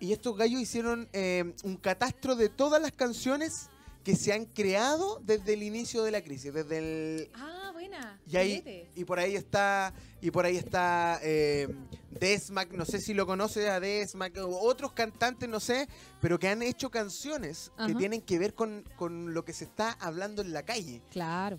y 0.00 0.12
estos 0.12 0.36
gallos 0.36 0.60
hicieron 0.60 1.08
eh, 1.12 1.54
un 1.62 1.76
catastro 1.76 2.34
de 2.34 2.48
todas 2.48 2.82
las 2.82 2.92
canciones 2.92 3.68
que 4.02 4.16
se 4.16 4.32
han 4.32 4.44
creado 4.44 5.20
desde 5.24 5.54
el 5.54 5.62
inicio 5.62 6.02
de 6.02 6.10
la 6.10 6.22
crisis, 6.22 6.52
desde 6.52 6.78
el 6.78 7.30
Ah, 7.34 7.63
buena. 7.88 8.20
y, 8.26 8.36
ahí, 8.36 8.88
y 8.94 9.04
por 9.04 9.18
ahí 9.18 9.36
está, 9.36 9.92
y 10.20 10.30
por 10.30 10.44
ahí 10.44 10.56
está 10.56 11.18
eh, 11.22 11.68
Desmac, 12.10 12.72
no 12.72 12.84
sé 12.84 13.00
si 13.00 13.14
lo 13.14 13.26
conoces 13.26 13.68
a 13.68 13.80
Desmac, 13.80 14.36
otros 14.38 14.92
cantantes, 14.92 15.48
no 15.48 15.60
sé, 15.60 15.88
pero 16.20 16.38
que 16.38 16.48
han 16.48 16.62
hecho 16.62 16.90
canciones 16.90 17.72
que 17.86 17.94
tienen 17.94 18.20
que 18.20 18.38
ver 18.38 18.54
con, 18.54 18.84
con 18.96 19.34
lo 19.34 19.44
que 19.44 19.52
se 19.52 19.64
está 19.64 19.92
hablando 19.92 20.42
en 20.42 20.52
la 20.52 20.64
calle. 20.64 21.02
Claro. 21.10 21.58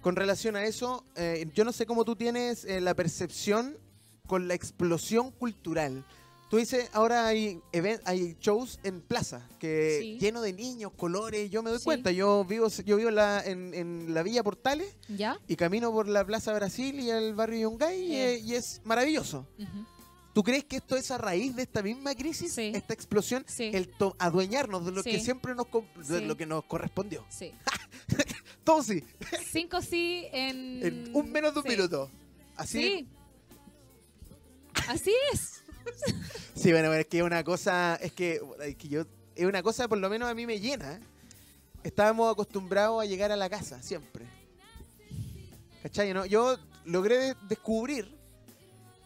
Con 0.00 0.16
relación 0.16 0.56
a 0.56 0.64
eso, 0.64 1.04
eh, 1.14 1.46
yo 1.54 1.64
no 1.64 1.72
sé 1.72 1.84
cómo 1.84 2.04
tú 2.04 2.16
tienes 2.16 2.64
eh, 2.64 2.80
la 2.80 2.94
percepción 2.94 3.76
con 4.26 4.48
la 4.48 4.54
explosión 4.54 5.30
cultural. 5.30 6.04
Tú 6.50 6.56
dices, 6.56 6.90
ahora 6.92 7.28
hay, 7.28 7.60
hay 8.04 8.36
shows 8.40 8.80
en 8.82 9.00
plaza, 9.00 9.48
que 9.60 9.98
Sí. 10.02 10.18
lleno 10.18 10.42
de 10.42 10.52
niños, 10.52 10.90
colores, 10.96 11.48
yo 11.48 11.62
me 11.62 11.70
doy 11.70 11.78
Sí. 11.78 11.84
cuenta, 11.84 12.10
yo 12.10 12.44
vivo, 12.44 12.66
yo 12.84 12.96
vivo 12.96 13.08
en 13.08 13.14
la, 13.14 13.40
en, 13.44 13.72
en 13.72 14.12
la 14.12 14.24
Villa 14.24 14.42
Portales 14.42 14.96
¿Ya? 15.08 15.38
y 15.46 15.54
camino 15.54 15.92
por 15.92 16.08
la 16.08 16.24
Plaza 16.26 16.52
Brasil 16.52 16.98
y 16.98 17.08
el 17.08 17.34
barrio 17.34 17.70
Yungay 17.70 18.02
y, 18.02 18.50
y 18.50 18.54
es 18.56 18.80
maravilloso. 18.84 19.46
Ujú. 19.60 19.86
¿Tú 20.32 20.42
crees 20.42 20.64
que 20.64 20.76
esto 20.76 20.96
es 20.96 21.10
a 21.12 21.18
raíz 21.18 21.54
de 21.54 21.62
esta 21.62 21.82
misma 21.82 22.14
crisis, 22.16 22.56
esta 22.58 22.94
explosión, 22.94 23.44
el 23.58 23.88
to- 23.88 24.16
adueñarnos 24.18 24.84
de 24.86 24.92
lo 24.92 25.02
que 25.04 25.20
siempre 25.20 25.54
nos 25.54 25.66
de 26.08 26.20
lo 26.22 26.36
que 26.36 26.46
nos 26.46 26.64
correspondió? 26.64 27.24
Sí. 27.28 27.52
Todo 28.64 28.82
sí, 28.82 29.02
Cinco 29.52 29.80
sí 29.82 30.26
en... 30.32 30.84
en 30.84 31.16
un 31.16 31.30
menos 31.32 31.54
de 31.54 31.60
un 31.60 31.66
minuto. 31.68 32.10
Así. 32.56 32.78
Sí. 32.82 33.08
Así 34.88 35.12
es. 35.32 35.59
Sí, 36.54 36.72
bueno, 36.72 36.92
es 36.92 37.06
que 37.06 37.18
es 37.18 37.24
una 37.24 37.42
cosa, 37.44 37.96
es 38.02 38.12
que, 38.12 38.40
es 38.62 38.76
que 38.76 38.88
yo, 38.88 39.04
es 39.34 39.46
una 39.46 39.62
cosa 39.62 39.88
por 39.88 39.98
lo 39.98 40.10
menos 40.10 40.28
a 40.28 40.34
mí 40.34 40.46
me 40.46 40.60
llena. 40.60 41.00
Estábamos 41.82 42.30
acostumbrados 42.30 43.02
a 43.02 43.06
llegar 43.06 43.32
a 43.32 43.36
la 43.36 43.48
casa, 43.48 43.82
siempre. 43.82 44.26
¿Cachai? 45.82 46.12
¿no? 46.12 46.26
Yo 46.26 46.58
logré 46.84 47.16
de- 47.18 47.36
descubrir 47.48 48.14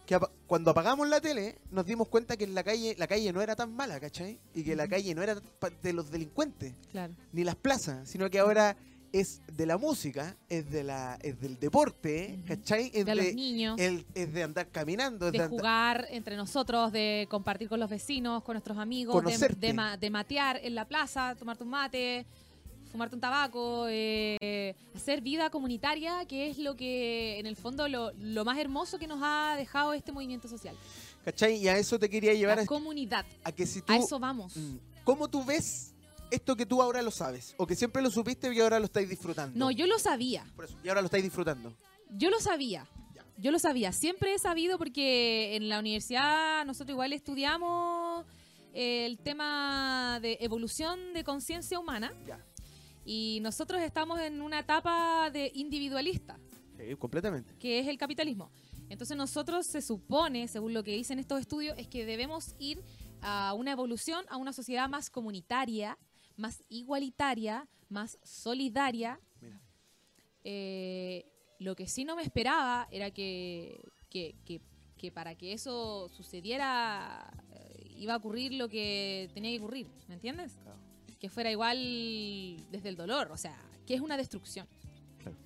que 0.07 0.19
cuando 0.47 0.71
apagamos 0.73 1.09
la 1.09 1.21
tele 1.21 1.59
nos 1.71 1.87
dimos 1.87 2.09
cuenta 2.09 2.37
que 2.37 2.45
en 2.45 2.55
la 2.55 2.65
calle, 2.65 2.95
la 2.99 3.07
calle 3.07 3.33
no 3.33 3.41
era 3.41 3.55
tan 3.57 3.73
mala, 3.75 4.01
¿cachai? 4.01 4.39
Y 4.55 4.65
que 4.65 4.75
la 4.77 4.89
calle 4.89 5.15
no 5.15 5.23
era 5.23 5.41
de 5.83 5.93
los 5.93 6.11
delincuentes, 6.11 6.75
Claro. 6.91 7.15
ni 7.33 7.45
las 7.45 7.55
plazas, 7.57 8.09
sino 8.09 8.29
que 8.29 8.39
ahora 8.41 8.77
es 9.21 9.41
de 9.57 9.65
la 9.65 9.79
música, 9.79 10.37
es 10.49 10.69
de 10.71 10.83
la, 10.83 11.19
es 11.23 11.41
del 11.41 11.59
deporte. 11.59 12.39
¿cachai? 12.47 12.91
Es 12.93 13.07
De 13.07 13.15
los 13.15 13.25
de, 13.25 13.35
niños. 13.35 13.79
el- 13.81 14.05
es 14.15 14.33
de 14.33 14.43
andar 14.43 14.69
caminando, 14.71 15.27
es 15.27 15.33
de, 15.33 15.39
de 15.39 15.45
andar- 15.45 15.51
jugar 15.51 16.07
entre 16.11 16.37
nosotros, 16.37 16.91
de 16.93 17.27
compartir 17.31 17.69
con 17.69 17.79
los 17.81 17.89
vecinos, 17.89 18.43
con 18.43 18.55
nuestros 18.55 18.77
amigos, 18.77 19.25
de, 19.25 19.49
de, 19.49 19.73
ma- 19.73 19.97
de 19.97 20.11
matear 20.11 20.59
en 20.63 20.75
la 20.75 20.87
plaza, 20.87 21.35
tomarte 21.39 21.63
un 21.63 21.71
mate, 21.71 22.27
fumarte 22.91 23.15
un 23.15 23.21
tabaco, 23.21 23.87
eh, 23.89 24.75
hacer 24.95 25.21
vida 25.21 25.49
comunitaria, 25.51 26.25
que 26.27 26.51
es 26.51 26.59
lo 26.59 26.75
que, 26.77 27.39
en 27.39 27.47
el 27.47 27.55
fondo, 27.57 27.87
lo, 27.89 28.13
lo 28.19 28.45
más 28.45 28.59
hermoso 28.59 28.99
que 28.99 29.07
nos 29.07 29.21
ha 29.23 29.55
dejado 29.57 29.93
este 29.95 30.11
movimiento 30.13 30.49
social. 30.49 30.77
¿cachai? 31.25 31.57
Y 31.57 31.69
a 31.69 31.79
eso 31.79 31.99
te 31.99 32.11
quería 32.11 32.35
llevar 32.35 32.57
La 32.59 32.65
a, 32.65 32.67
comunidad. 32.67 33.25
a 33.45 33.53
que 33.53 33.65
si 33.65 33.81
tú... 33.81 33.93
A 33.93 33.97
eso 33.97 34.19
vamos. 34.19 34.57
Mm. 34.57 34.77
¿Cómo 35.05 35.29
tú 35.29 35.43
ves 35.45 35.94
esto 36.31 36.57
que 36.57 36.67
tú 36.67 36.83
ahora 36.83 37.03
lo 37.03 37.11
sabes? 37.11 37.55
O 37.59 37.67
que 37.67 37.75
siempre 37.77 38.03
lo 38.03 38.11
supiste 38.11 38.53
y 38.53 38.61
ahora 38.61 38.79
lo 38.79 38.87
estáis 38.87 39.09
disfrutando. 39.09 39.59
No, 39.59 39.71
yo 39.71 39.87
lo 39.87 39.99
sabía. 39.99 40.45
Por 40.57 40.65
eso, 40.67 40.77
y 40.83 40.89
ahora 40.89 41.01
lo 41.01 41.07
estáis 41.07 41.25
disfrutando. 41.25 41.73
Yo 42.11 42.31
lo 42.31 42.41
sabía. 42.41 42.87
Ya. 43.15 43.25
Yo 43.39 43.51
lo 43.51 43.59
sabía. 43.59 43.93
Siempre 43.93 44.35
he 44.35 44.39
sabido 44.39 44.79
porque 44.79 45.57
en 45.57 45.69
la 45.69 45.79
universidad 45.79 46.65
nosotros 46.65 46.95
igual 46.95 47.13
estudiamos 47.13 48.25
eh, 48.73 49.07
el 49.07 49.19
tema 49.19 50.19
de 50.21 50.39
evolución 50.41 51.13
de 51.13 51.23
conciencia 51.25 51.79
humana 51.79 52.13
Ya. 52.27 52.45
y 53.05 53.39
nosotros 53.43 53.81
estamos 53.83 54.21
en 54.21 54.41
una 54.43 54.59
etapa 54.61 55.31
de 55.31 55.51
individualista, 55.55 56.39
Sí, 56.77 56.95
completamente. 56.97 57.55
que 57.59 57.79
es 57.79 57.87
el 57.89 57.99
capitalismo. 57.99 58.51
Entonces 58.91 59.17
nosotros 59.17 59.67
se 59.67 59.81
supone, 59.81 60.47
según 60.49 60.75
lo 60.75 60.83
que 60.85 60.93
dicen 60.93 61.19
estos 61.19 61.41
estudios, 61.41 61.77
es 61.79 61.87
que 61.89 62.05
debemos 62.05 62.55
ir 62.59 62.83
a 63.23 63.55
una 63.55 63.73
evolución, 63.73 64.25
a 64.29 64.37
una 64.37 64.53
sociedad 64.53 64.89
más 64.89 65.09
comunitaria, 65.09 65.97
más 66.37 66.63
igualitaria, 66.69 67.67
más 67.89 68.19
solidaria, 68.23 69.21
Mira. 69.41 69.61
eh, 70.45 71.27
lo 71.59 71.75
que 71.77 71.87
sí 71.87 72.05
no 72.05 72.17
me 72.17 72.23
esperaba 72.23 72.89
era 72.91 73.11
que, 73.11 73.81
que, 74.11 74.35
que- 74.45 74.61
que 74.97 75.11
para 75.13 75.35
que 75.35 75.53
eso 75.53 76.09
sucediera 76.09 77.31
eh, 77.53 77.95
iba 77.99 78.15
a 78.15 78.17
ocurrir 78.17 78.55
lo 78.55 78.69
que 78.69 79.29
tenía 79.35 79.51
que 79.51 79.59
ocurrir, 79.63 79.87
¿me 80.09 80.15
entiendes? 80.15 80.53
Claro. 80.63 80.79
Que 81.21 81.29
fuera 81.29 81.51
igual 81.51 81.77
desde 82.71 82.89
el 82.89 82.97
dolor, 82.97 83.31
o 83.31 83.37
sea, 83.37 83.59
que 83.87 83.95
es 83.95 84.01
una 84.01 84.17
destrucción. 84.17 84.67
Claro. 85.19 85.37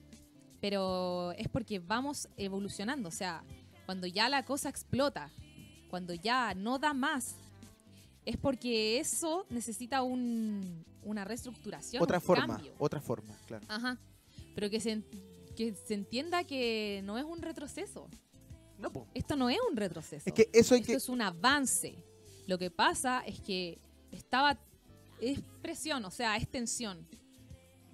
Pero 0.60 1.32
es 1.32 1.48
porque 1.48 1.78
vamos 1.80 2.28
evolucionando, 2.36 3.08
o 3.08 3.12
sea, 3.12 3.42
cuando 3.84 4.06
ya 4.06 4.28
la 4.28 4.44
cosa 4.44 4.68
explota, 4.68 5.30
cuando 5.90 6.14
ya 6.14 6.54
no 6.54 6.78
da 6.78 6.92
más, 6.94 7.34
es 8.28 8.36
porque 8.36 8.98
eso 9.00 9.46
necesita 9.48 10.02
un- 10.02 10.84
una 11.02 11.24
reestructuración, 11.24 12.02
Otra 12.02 12.18
un 12.18 12.22
forma, 12.22 12.46
cambio. 12.56 12.74
otra 12.78 13.00
forma, 13.00 13.34
claro. 13.46 13.64
Ajá. 13.68 13.98
Pero 14.54 14.68
que 14.68 14.80
se, 14.80 15.02
que 15.56 15.74
se 15.74 15.94
entienda 15.94 16.44
que 16.44 17.00
no 17.04 17.16
es 17.16 17.24
un 17.24 17.40
retroceso. 17.40 18.08
No, 18.78 18.92
po. 18.92 19.06
Esto 19.14 19.34
no 19.34 19.48
es 19.48 19.58
un 19.70 19.76
retroceso. 19.76 20.24
Es 20.26 20.32
que 20.34 20.50
eso 20.52 20.74
hay 20.74 20.80
Esto 20.82 20.92
que... 20.92 20.96
es 20.98 21.08
un 21.08 21.22
avance. 21.22 21.96
Lo 22.46 22.58
que 22.58 22.70
pasa 22.70 23.22
es 23.26 23.40
que 23.40 23.78
estaba. 24.12 24.58
Es 25.20 25.40
presión, 25.62 26.04
o 26.04 26.10
sea, 26.10 26.36
es 26.36 26.46
tensión. 26.48 27.06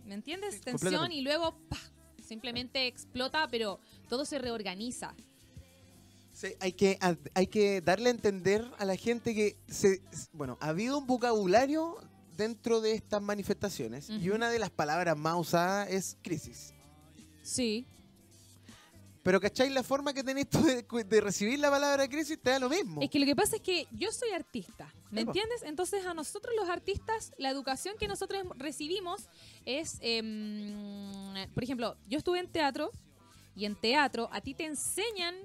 ¿Me 0.04 0.14
entiendes? 0.14 0.60
Tensión 0.60 1.10
y 1.12 1.22
luego 1.22 1.56
¡pah! 1.68 1.78
simplemente 2.22 2.86
explota, 2.86 3.46
pero 3.50 3.78
todo 4.08 4.24
se 4.24 4.38
reorganiza. 4.38 5.14
Sí, 6.34 6.48
hay 6.60 6.72
que 6.72 6.98
hay 7.34 7.46
que 7.46 7.80
darle 7.80 8.08
a 8.08 8.10
entender 8.10 8.68
a 8.78 8.84
la 8.84 8.96
gente 8.96 9.34
que 9.34 9.56
se 9.68 10.02
bueno 10.32 10.58
ha 10.60 10.68
habido 10.68 10.98
un 10.98 11.06
vocabulario 11.06 11.96
dentro 12.36 12.80
de 12.80 12.92
estas 12.94 13.22
manifestaciones 13.22 14.10
y 14.10 14.30
una 14.30 14.50
de 14.50 14.58
las 14.58 14.70
palabras 14.70 15.16
más 15.16 15.36
usadas 15.38 15.88
es 15.90 16.16
crisis 16.22 16.74
Sí. 17.44 17.86
pero 19.22 19.40
¿cacháis 19.40 19.70
la 19.72 19.84
forma 19.84 20.12
que 20.12 20.24
tenés 20.24 20.50
tú 20.50 20.60
de, 20.64 20.82
de 21.04 21.20
recibir 21.20 21.60
la 21.60 21.70
palabra 21.70 22.08
crisis? 22.08 22.36
te 22.42 22.50
da 22.50 22.58
lo 22.58 22.68
mismo 22.68 23.00
Es 23.00 23.10
que 23.10 23.20
lo 23.20 23.26
que 23.26 23.36
pasa 23.36 23.54
es 23.56 23.62
que 23.62 23.86
yo 23.92 24.10
soy 24.10 24.30
artista, 24.30 24.92
¿me 25.12 25.20
Sí, 25.20 25.26
entiendes? 25.28 25.62
Entonces 25.62 26.04
a 26.04 26.14
nosotros 26.14 26.52
los 26.58 26.68
artistas, 26.68 27.32
la 27.38 27.50
educación 27.50 27.94
que 27.96 28.08
nosotros 28.08 28.42
recibimos 28.56 29.28
es, 29.64 29.98
em, 30.00 30.74
por 31.54 31.62
ejemplo, 31.62 31.96
yo 32.08 32.18
estuve 32.18 32.40
en 32.40 32.48
teatro 32.50 32.90
y 33.54 33.66
en 33.66 33.76
teatro 33.76 34.28
a 34.32 34.40
ti 34.40 34.52
te 34.54 34.64
enseñan 34.64 35.36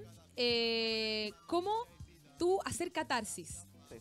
eh, 0.42 1.32
cómo 1.46 1.70
tú 2.38 2.58
hacer 2.64 2.90
catarsis, 2.92 3.66
Sí. 3.90 3.96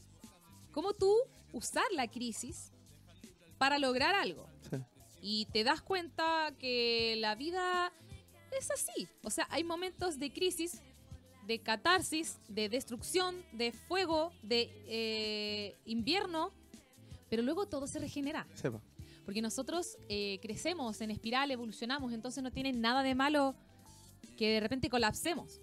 cómo 0.72 0.94
tú 0.94 1.14
usar 1.52 1.84
la 1.92 2.08
crisis 2.08 2.72
para 3.58 3.78
lograr 3.78 4.16
algo. 4.16 4.46
Sí. 4.70 4.78
Y 5.22 5.46
te 5.52 5.66
das 5.66 5.82
cuenta 5.82 6.54
que 6.58 7.16
la 7.20 7.36
vida 7.36 7.92
es 8.58 8.72
así. 8.72 9.10
O 9.24 9.30
sea, 9.30 9.48
hay 9.52 9.66
momentos 9.66 10.18
de 10.18 10.32
crisis, 10.32 10.82
de 11.46 11.60
catarsis, 11.60 12.38
de 12.48 12.70
destrucción, 12.70 13.44
de 13.52 13.74
fuego, 13.74 14.32
de 14.42 14.72
eh, 14.88 15.76
invierno, 15.86 16.52
pero 17.30 17.42
luego 17.44 17.68
todo 17.68 17.86
se 17.86 18.00
regenera. 18.00 18.48
Porque 19.26 19.42
nosotros 19.42 19.98
eh, 20.08 20.40
crecemos 20.42 21.02
en 21.02 21.12
espiral, 21.12 21.52
evolucionamos, 21.52 22.14
entonces 22.14 22.42
no 22.42 22.52
tiene 22.52 22.72
nada 22.72 23.04
de 23.04 23.14
malo 23.14 23.56
que 24.38 24.52
de 24.54 24.60
repente 24.62 24.90
colapsemos. 24.90 25.60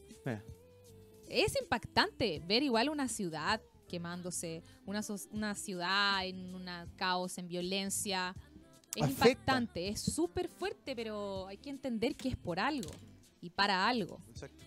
Es 1.28 1.60
impactante 1.60 2.42
ver 2.46 2.62
igual 2.62 2.88
una 2.88 3.08
ciudad 3.08 3.60
quemándose, 3.88 4.62
una, 4.84 5.00
una 5.30 5.54
ciudad 5.54 6.26
en 6.26 6.54
un 6.54 6.68
caos, 6.96 7.38
en 7.38 7.48
violencia. 7.48 8.34
Es 8.94 9.02
Afecta. 9.02 9.28
impactante, 9.28 9.88
es 9.88 10.00
súper 10.00 10.48
fuerte, 10.48 10.96
pero 10.96 11.46
hay 11.46 11.58
que 11.58 11.70
entender 11.70 12.16
que 12.16 12.30
es 12.30 12.36
por 12.36 12.58
algo 12.58 12.90
y 13.40 13.50
para 13.50 13.86
algo. 13.86 14.20
Exacto. 14.30 14.64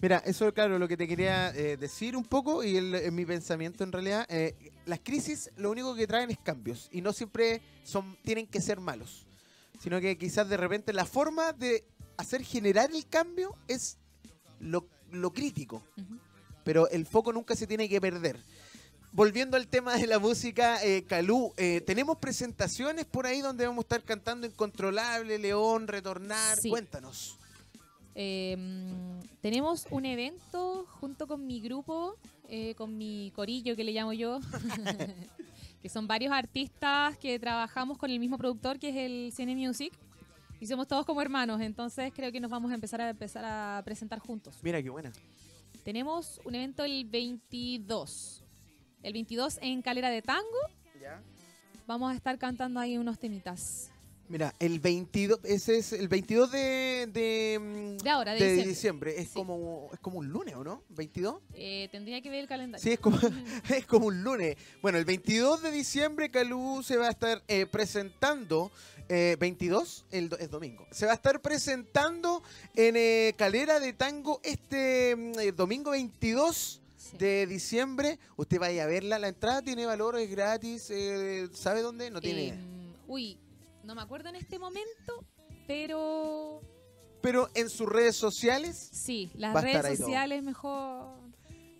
Mira, 0.00 0.22
eso 0.24 0.52
claro, 0.54 0.78
lo 0.78 0.88
que 0.88 0.96
te 0.96 1.06
quería 1.06 1.50
eh, 1.50 1.76
decir 1.76 2.16
un 2.16 2.24
poco 2.24 2.64
y 2.64 2.76
el, 2.78 2.94
en 2.94 3.14
mi 3.14 3.26
pensamiento 3.26 3.84
en 3.84 3.92
realidad, 3.92 4.26
eh, 4.30 4.54
las 4.86 5.00
crisis 5.00 5.50
lo 5.56 5.70
único 5.70 5.94
que 5.94 6.06
traen 6.06 6.30
es 6.30 6.38
cambios 6.38 6.88
y 6.90 7.02
no 7.02 7.12
siempre 7.12 7.60
son 7.84 8.16
tienen 8.22 8.46
que 8.46 8.62
ser 8.62 8.80
malos, 8.80 9.26
sino 9.78 10.00
que 10.00 10.16
quizás 10.16 10.48
de 10.48 10.56
repente 10.56 10.94
la 10.94 11.04
forma 11.04 11.52
de 11.52 11.84
hacer 12.16 12.42
generar 12.44 12.90
el 12.90 13.06
cambio 13.08 13.54
es 13.68 13.98
lo, 14.58 14.88
lo 15.12 15.32
crítico, 15.32 15.82
pero 16.64 16.88
el 16.90 17.06
foco 17.06 17.32
nunca 17.32 17.54
se 17.56 17.66
tiene 17.66 17.88
que 17.88 18.00
perder. 18.00 18.38
Volviendo 19.12 19.56
al 19.56 19.66
tema 19.66 19.96
de 19.96 20.06
la 20.06 20.20
música, 20.20 20.84
eh, 20.84 21.02
Calú, 21.02 21.52
eh, 21.56 21.80
tenemos 21.80 22.18
presentaciones 22.18 23.06
por 23.06 23.26
ahí 23.26 23.40
donde 23.40 23.66
vamos 23.66 23.82
a 23.82 23.86
estar 23.86 24.02
cantando 24.04 24.46
Incontrolable, 24.46 25.36
León, 25.38 25.88
Retornar. 25.88 26.56
Sí. 26.58 26.70
Cuéntanos. 26.70 27.36
Eh, 28.14 28.56
tenemos 29.40 29.86
un 29.90 30.04
evento 30.04 30.86
junto 31.00 31.26
con 31.26 31.46
mi 31.46 31.60
grupo, 31.60 32.16
eh, 32.48 32.74
con 32.74 32.98
mi 32.98 33.32
corillo 33.34 33.76
que 33.76 33.84
le 33.84 33.92
llamo 33.92 34.12
yo, 34.12 34.40
que 35.82 35.88
son 35.88 36.06
varios 36.06 36.32
artistas 36.32 37.16
que 37.18 37.38
trabajamos 37.38 37.98
con 37.98 38.10
el 38.10 38.18
mismo 38.18 38.36
productor 38.36 38.78
que 38.78 38.90
es 38.90 38.96
el 38.96 39.32
Cine 39.34 39.56
Music 39.56 39.92
y 40.60 40.66
somos 40.66 40.86
todos 40.86 41.06
como 41.06 41.22
hermanos, 41.22 41.60
entonces 41.60 42.12
creo 42.14 42.30
que 42.30 42.38
nos 42.38 42.50
vamos 42.50 42.70
a 42.70 42.74
empezar 42.74 43.00
a 43.00 43.10
empezar 43.10 43.44
a 43.44 43.82
presentar 43.84 44.18
juntos. 44.18 44.58
Mira 44.62 44.82
qué 44.82 44.90
buena. 44.90 45.10
Tenemos 45.82 46.40
un 46.44 46.54
evento 46.54 46.84
el 46.84 47.06
22, 47.06 48.44
el 49.02 49.12
22 49.14 49.58
en 49.62 49.80
Calera 49.80 50.10
de 50.10 50.20
Tango, 50.20 50.44
vamos 51.86 52.12
a 52.12 52.14
estar 52.14 52.38
cantando 52.38 52.78
ahí 52.78 52.98
unos 52.98 53.18
temitas. 53.18 53.90
Mira, 54.30 54.54
el 54.60 54.78
22, 54.78 55.40
ese 55.42 55.78
es 55.78 55.92
el 55.92 56.06
22 56.06 56.52
de, 56.52 57.08
de, 57.12 57.58
mm, 57.60 57.96
De 58.04 58.10
ahora, 58.10 58.32
de 58.32 58.38
de 58.38 58.46
diciembre. 58.64 58.68
diciembre. 58.70 59.14
Es, 59.20 59.26
Sí. 59.28 59.34
como, 59.34 59.90
es 59.92 59.98
como 59.98 60.18
un 60.20 60.28
lunes, 60.28 60.54
¿o 60.54 60.62
no? 60.62 60.84
¿22? 60.94 61.40
Eh, 61.52 61.88
tendría 61.90 62.22
que 62.22 62.30
ver 62.30 62.38
el 62.38 62.46
calendario. 62.46 62.80
Sí, 62.80 62.92
es 62.92 63.00
como, 63.00 63.18
es 63.68 63.86
como 63.86 64.06
un 64.06 64.22
lunes. 64.22 64.56
Bueno, 64.82 64.98
el 64.98 65.04
22 65.04 65.62
de 65.62 65.72
diciembre 65.72 66.30
Calú 66.30 66.80
se 66.84 66.96
va 66.96 67.08
a 67.08 67.10
estar 67.10 67.42
eh, 67.48 67.66
presentando, 67.66 68.70
eh, 69.08 69.36
22, 69.40 70.04
el, 70.12 70.28
do- 70.28 70.38
es 70.38 70.48
domingo, 70.48 70.86
se 70.92 71.06
va 71.06 71.12
a 71.12 71.16
estar 71.16 71.42
presentando 71.42 72.40
en 72.76 72.94
eh, 72.96 73.34
Calera 73.36 73.80
de 73.80 73.92
Tango 73.94 74.40
este 74.44 75.16
mm, 75.16 75.38
eh, 75.40 75.52
domingo 75.52 75.90
22 75.90 76.76
Sí. 76.96 77.16
de 77.18 77.46
diciembre. 77.48 78.18
Usted 78.36 78.60
vaya 78.60 78.84
a 78.84 78.86
verla, 78.86 79.18
la 79.18 79.26
entrada 79.28 79.62
tiene 79.62 79.86
valor, 79.86 80.16
es 80.20 80.30
gratis, 80.30 80.86
eh, 80.90 81.48
¿sabe 81.52 81.80
dónde? 81.82 82.10
No 82.10 82.20
tiene... 82.20 82.54
Uy, 83.08 83.36
no 83.90 83.96
me 83.96 84.02
acuerdo 84.02 84.28
en 84.28 84.36
este 84.36 84.56
momento, 84.56 85.24
pero 85.66 86.62
Pero 87.20 87.50
en 87.56 87.68
sus 87.68 87.88
redes 87.88 88.14
sociales 88.14 88.76
sí, 88.92 89.32
las 89.34 89.52
redes 89.52 89.82
todo. 89.82 89.96
sociales 89.96 90.44
mejor. 90.44 91.18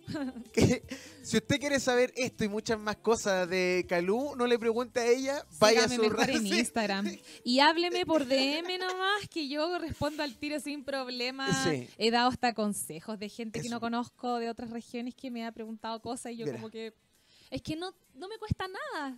que 0.53 0.83
si 1.23 1.37
usted 1.37 1.57
quiere 1.57 1.79
saber 1.79 2.11
esto 2.17 2.43
y 2.43 2.49
muchas 2.49 2.77
más 2.77 2.97
cosas 2.97 3.49
de 3.49 3.85
Calú, 3.87 4.35
no 4.35 4.45
le 4.45 4.59
pregunte 4.59 4.99
a 4.99 5.07
ella, 5.07 5.45
vaya 5.57 5.85
a 5.85 5.87
su 5.87 6.09
red. 6.09 6.35
en. 6.35 6.47
Instagram. 6.47 7.17
Y 7.45 7.61
hábleme 7.61 8.05
por 8.05 8.25
DM 8.25 8.77
nomás, 8.77 9.29
que 9.29 9.47
yo 9.47 9.79
respondo 9.79 10.21
al 10.21 10.35
tiro 10.35 10.59
sin 10.59 10.83
problema. 10.83 11.63
Sí. 11.63 11.87
He 11.97 12.11
dado 12.11 12.27
hasta 12.27 12.53
consejos 12.53 13.19
de 13.19 13.29
gente 13.29 13.61
que 13.61 13.69
no 13.69 13.79
conozco 13.79 14.35
de 14.35 14.49
otras 14.49 14.69
regiones 14.69 15.15
que 15.15 15.31
me 15.31 15.45
ha 15.45 15.53
preguntado 15.53 16.01
cosas 16.01 16.33
y 16.33 16.37
yo 16.39 16.51
como 16.51 16.69
que... 16.69 16.93
Es 17.49 17.61
que 17.61 17.77
no, 17.77 17.95
no 18.15 18.27
me 18.27 18.37
cuesta 18.37 18.65
nada. 18.67 19.15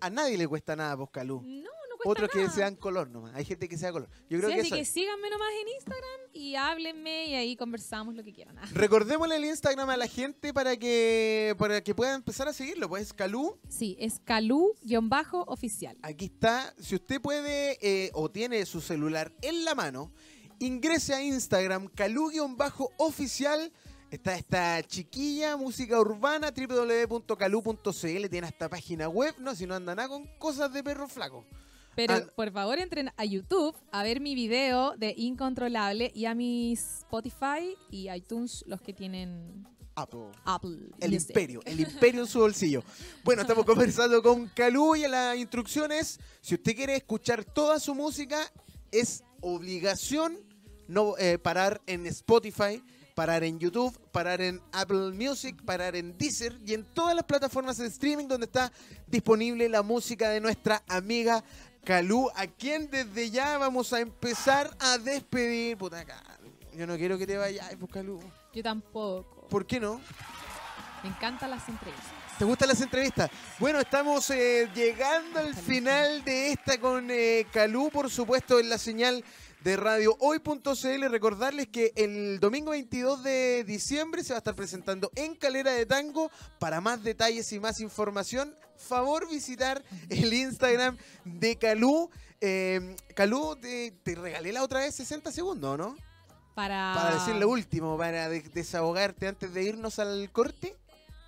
A 0.00 0.08
nadie 0.08 0.38
le 0.38 0.48
cuesta 0.48 0.74
nada, 0.74 0.96
pues 0.96 1.10
Calú. 1.10 1.42
No 1.44 1.79
cuesta 2.02 2.24
Otros 2.24 2.30
que 2.30 2.48
sean 2.50 2.76
color 2.76 3.08
nomás. 3.10 3.34
Hay 3.34 3.44
gente 3.44 3.68
que 3.68 3.76
sea 3.78 3.92
color. 3.92 4.08
Yo 4.28 4.38
creo 4.38 4.50
Sí, 4.50 4.54
que 4.56 4.60
así 4.60 4.66
eso 4.68 4.76
que 4.76 4.82
es. 4.82 4.88
síganme 4.88 5.30
nomás 5.30 5.48
en 5.62 5.68
Instagram 5.68 6.20
y 6.32 6.54
háblenme 6.56 7.26
y 7.26 7.34
ahí 7.34 7.56
conversamos 7.56 8.14
lo 8.14 8.22
que 8.24 8.32
quieran. 8.32 8.58
Ah. 8.58 8.66
Recordémosle 8.72 9.36
el 9.36 9.44
Instagram 9.44 9.88
a 9.90 9.96
la 9.96 10.06
gente 10.06 10.52
para 10.54 10.76
que 10.76 11.54
para 11.58 11.80
que 11.82 11.94
pueda 11.94 12.14
empezar 12.14 12.48
a 12.48 12.52
seguirlo. 12.52 12.88
Pues 12.88 13.12
Calú, 13.12 13.58
Sí, 13.68 13.96
es 14.00 14.20
Calú-oficial. 14.24 15.96
aquí 16.02 16.26
está. 16.26 16.74
Si 16.78 16.94
usted 16.94 17.20
puede 17.20 17.78
eh, 17.80 18.10
o 18.14 18.30
tiene 18.30 18.64
su 18.66 18.80
celular 18.80 19.32
en 19.42 19.64
la 19.64 19.74
mano, 19.74 20.12
ingrese 20.58 21.14
a 21.14 21.22
Instagram, 21.22 21.88
Calú-oficial. 21.88 23.72
Está 24.10 24.34
esta 24.34 24.82
chiquilla, 24.82 25.56
música 25.56 26.00
urbana, 26.00 26.50
www.calu.cl. 26.50 28.28
Tiene 28.28 28.46
hasta 28.46 28.68
página 28.68 29.08
web, 29.08 29.34
no, 29.38 29.54
si 29.54 29.66
no 29.68 29.74
anda 29.76 29.94
nada 29.94 30.08
con 30.08 30.26
cosas 30.38 30.72
de 30.72 30.82
perro 30.82 31.06
flaco. 31.06 31.46
Pero 31.96 32.14
Ah. 32.14 32.26
por 32.36 32.50
favor 32.52 32.78
entren 32.78 33.10
a 33.16 33.24
YouTube 33.24 33.74
a 33.90 34.02
ver 34.02 34.20
mi 34.20 34.34
video 34.34 34.96
de 34.96 35.14
Incontrolable 35.16 36.10
y 36.14 36.24
a 36.26 36.34
mi 36.34 36.72
Spotify 36.72 37.76
y 37.90 38.10
iTunes, 38.10 38.64
los 38.66 38.80
que 38.80 38.92
tienen 38.92 39.66
Apple. 39.96 40.30
Apple. 40.44 40.78
El 41.00 41.10
Music. 41.12 41.30
imperio, 41.30 41.60
el 41.66 41.80
imperio 41.80 42.20
en 42.22 42.26
su 42.26 42.38
bolsillo. 42.38 42.82
Bueno, 43.24 43.42
estamos 43.42 43.64
conversando 43.66 44.22
con 44.22 44.46
Calú 44.48 44.94
y 44.96 45.06
las 45.08 45.36
instrucciones, 45.36 46.18
si 46.40 46.54
usted 46.54 46.74
quiere 46.76 46.96
escuchar 46.96 47.44
toda 47.44 47.78
su 47.80 47.94
música, 47.94 48.40
es 48.92 49.22
obligación 49.40 50.38
no 50.88 51.16
eh, 51.18 51.38
parar 51.38 51.80
en 51.86 52.04
Spotify, 52.06 52.82
parar 53.14 53.44
en 53.44 53.58
YouTube, 53.60 53.96
parar 54.10 54.40
en 54.40 54.60
Apple 54.72 55.12
Music, 55.12 55.62
parar 55.64 55.94
en 55.94 56.16
Deezer 56.18 56.58
y 56.66 56.74
en 56.74 56.84
todas 56.84 57.14
las 57.14 57.24
plataformas 57.24 57.76
de 57.78 57.86
streaming 57.86 58.26
donde 58.26 58.46
está 58.46 58.72
disponible 59.06 59.68
la 59.68 59.82
música 59.82 60.30
de 60.30 60.40
nuestra 60.40 60.82
amiga 60.88 61.44
Calú, 61.84 62.30
a 62.34 62.46
quien 62.46 62.90
desde 62.90 63.30
ya 63.30 63.58
vamos 63.58 63.92
a 63.92 64.00
empezar 64.00 64.76
a 64.78 64.98
despedir. 64.98 65.76
Puta, 65.76 66.04
yo 66.76 66.86
no 66.86 66.96
quiero 66.96 67.18
que 67.18 67.26
te 67.26 67.36
vayas, 67.36 67.74
pues 67.78 67.90
Calú. 67.92 68.20
Yo 68.52 68.62
tampoco. 68.62 69.48
¿Por 69.48 69.66
qué 69.66 69.80
no? 69.80 70.00
Me 71.02 71.08
encantan 71.08 71.50
las 71.50 71.68
entrevistas. 71.68 72.12
¿Te 72.38 72.44
gustan 72.44 72.68
las 72.68 72.80
entrevistas? 72.80 73.30
Bueno, 73.58 73.80
estamos 73.80 74.30
eh, 74.30 74.68
llegando 74.74 75.40
al 75.40 75.54
final 75.54 76.24
de 76.24 76.52
esta 76.52 76.78
con 76.78 77.10
eh, 77.10 77.46
Calú, 77.52 77.90
por 77.90 78.10
supuesto, 78.10 78.58
en 78.58 78.68
la 78.68 78.78
señal 78.78 79.24
de 79.62 79.76
radio 79.76 80.16
hoy.cl. 80.20 81.08
Recordarles 81.10 81.68
que 81.68 81.92
el 81.96 82.40
domingo 82.40 82.70
22 82.70 83.22
de 83.22 83.64
diciembre 83.64 84.24
se 84.24 84.32
va 84.32 84.36
a 84.36 84.38
estar 84.38 84.54
presentando 84.54 85.10
en 85.16 85.34
Calera 85.34 85.72
de 85.72 85.84
Tango. 85.86 86.30
Para 86.58 86.80
más 86.80 87.02
detalles 87.02 87.52
y 87.52 87.60
más 87.60 87.80
información, 87.80 88.54
favor 88.80 89.28
visitar 89.28 89.82
el 90.08 90.32
Instagram 90.32 90.96
de 91.24 91.56
Calú. 91.56 92.10
Eh, 92.40 92.96
Calú, 93.14 93.56
te, 93.60 93.92
te 94.02 94.14
regalé 94.14 94.52
la 94.52 94.62
otra 94.62 94.80
vez 94.80 94.94
60 94.94 95.30
segundos, 95.30 95.76
¿no? 95.78 95.96
Para, 96.54 96.92
Para 96.94 97.14
decir 97.14 97.36
lo 97.36 97.48
último, 97.48 97.96
para 97.96 98.28
de- 98.28 98.40
desahogarte 98.42 99.28
antes 99.28 99.52
de 99.54 99.62
irnos 99.62 99.98
al 99.98 100.30
corte. 100.32 100.76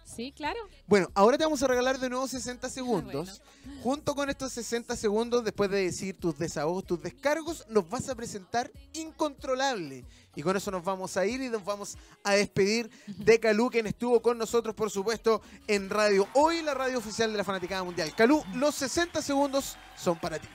Sí, 0.05 0.33
claro. 0.33 0.59
Bueno, 0.87 1.11
ahora 1.15 1.39
te 1.39 1.45
vamos 1.45 1.63
a 1.63 1.67
regalar 1.67 1.99
de 1.99 2.11
nuevo 2.11 2.27
60 2.29 2.69
segundos. 2.71 3.43
Junto 3.83 4.15
con 4.15 4.29
estos 4.31 4.53
60 4.53 4.97
segundos, 4.97 5.45
después 5.45 5.71
de 5.71 5.85
decir 5.85 6.19
tus 6.19 6.39
desahogos, 6.39 6.85
tus 6.85 7.03
descargos, 7.03 7.65
nos 7.69 7.89
vas 7.89 8.09
a 8.09 8.15
presentar 8.15 8.71
Incontrolable. 8.93 10.05
Y 10.35 10.43
con 10.43 10.57
eso 10.57 10.71
nos 10.71 10.83
vamos 10.83 11.17
a 11.17 11.27
ir 11.27 11.41
y 11.43 11.49
nos 11.49 11.65
vamos 11.65 11.97
a 12.25 12.33
despedir 12.33 12.91
de 13.07 13.39
Calú, 13.39 13.71
quien 13.71 13.87
estuvo 13.87 14.23
con 14.23 14.39
nosotros, 14.39 14.75
por 14.75 14.91
supuesto, 14.91 15.43
en 15.67 15.91
Radio 15.91 16.27
Hoy, 16.35 16.63
la 16.63 16.75
radio 16.75 16.99
oficial 16.99 17.31
de 17.31 17.39
la 17.39 17.45
Fanaticada 17.45 17.83
Mundial. 17.83 18.15
Calú, 18.15 18.43
los 18.55 18.75
60 18.77 19.21
segundos 19.21 19.77
son 19.97 20.19
para 20.19 20.39
ti. 20.39 20.49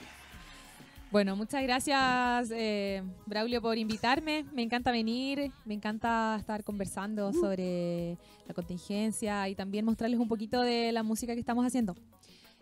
Bueno, 1.17 1.36
muchas 1.36 1.63
gracias, 1.63 2.51
eh, 2.51 3.01
Braulio, 3.25 3.60
por 3.60 3.75
invitarme. 3.75 4.45
Me 4.53 4.62
encanta 4.62 4.91
venir, 4.91 5.51
me 5.65 5.73
encanta 5.73 6.38
estar 6.39 6.63
conversando 6.63 7.34
sobre 7.34 8.19
la 8.45 8.53
contingencia 8.53 9.49
y 9.49 9.56
también 9.56 9.84
mostrarles 9.84 10.19
un 10.19 10.27
poquito 10.27 10.62
de 10.62 10.91
la 10.91 11.01
música 11.01 11.34
que 11.34 11.39
estamos 11.39 11.65
haciendo. 11.65 11.95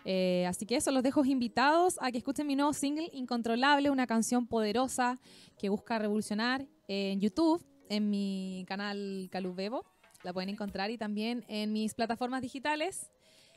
Eh, 0.05 0.45
así 0.47 0.65
que 0.65 0.77
eso, 0.77 0.91
los 0.91 1.03
dejo 1.03 1.25
invitados 1.25 1.97
a 1.99 2.13
que 2.13 2.17
escuchen 2.17 2.47
mi 2.47 2.55
nuevo 2.55 2.71
single, 2.71 3.09
Incontrolable, 3.11 3.89
una 3.89 4.07
canción 4.07 4.47
poderosa 4.47 5.19
que 5.59 5.67
busca 5.67 5.99
revolucionar 5.99 6.65
en 6.87 7.19
YouTube, 7.19 7.61
en 7.89 8.09
mi 8.09 8.63
canal 8.69 9.27
Calubebo. 9.33 9.83
La 10.23 10.31
pueden 10.31 10.47
encontrar 10.47 10.91
y 10.91 10.97
también 10.97 11.43
en 11.49 11.73
mis 11.73 11.93
plataformas 11.93 12.41
digitales, 12.41 13.11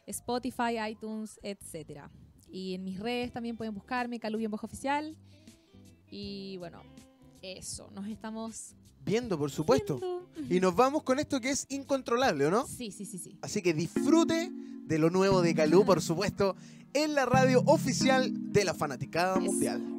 Spotify, 0.08 0.90
iTunes, 0.90 1.38
etcétera. 1.44 2.10
Y 2.50 2.74
en 2.74 2.84
mis 2.84 2.98
redes 2.98 3.32
también 3.32 3.56
pueden 3.56 3.74
buscarme, 3.74 4.18
Calubi 4.18 4.44
en 4.44 4.50
Voz 4.50 4.64
Oficial. 4.64 5.16
Y 6.10 6.56
bueno, 6.58 6.80
eso, 7.42 7.90
nos 7.94 8.06
estamos 8.08 8.74
Viendo, 9.04 9.38
por 9.38 9.50
supuesto. 9.50 9.98
viendo. 10.34 10.54
Y 10.54 10.60
nos 10.60 10.74
vamos 10.74 11.02
con 11.02 11.18
esto 11.18 11.40
que 11.40 11.50
es 11.50 11.66
incontrolable, 11.70 12.46
¿o 12.46 12.50
no? 12.50 12.66
Sí, 12.66 12.90
sí, 12.90 13.06
sí, 13.06 13.18
sí. 13.18 13.38
Así 13.42 13.62
que 13.62 13.72
disfrute 13.72 14.50
de 14.84 14.98
lo 14.98 15.10
nuevo 15.10 15.40
de 15.42 15.54
Calú, 15.54 15.84
por 15.84 16.02
supuesto, 16.02 16.56
en 16.92 17.14
la 17.14 17.26
radio 17.26 17.62
oficial 17.66 18.52
de 18.52 18.64
la 18.64 18.74
Fanaticada. 18.74 19.38
Mundial. 19.38 19.97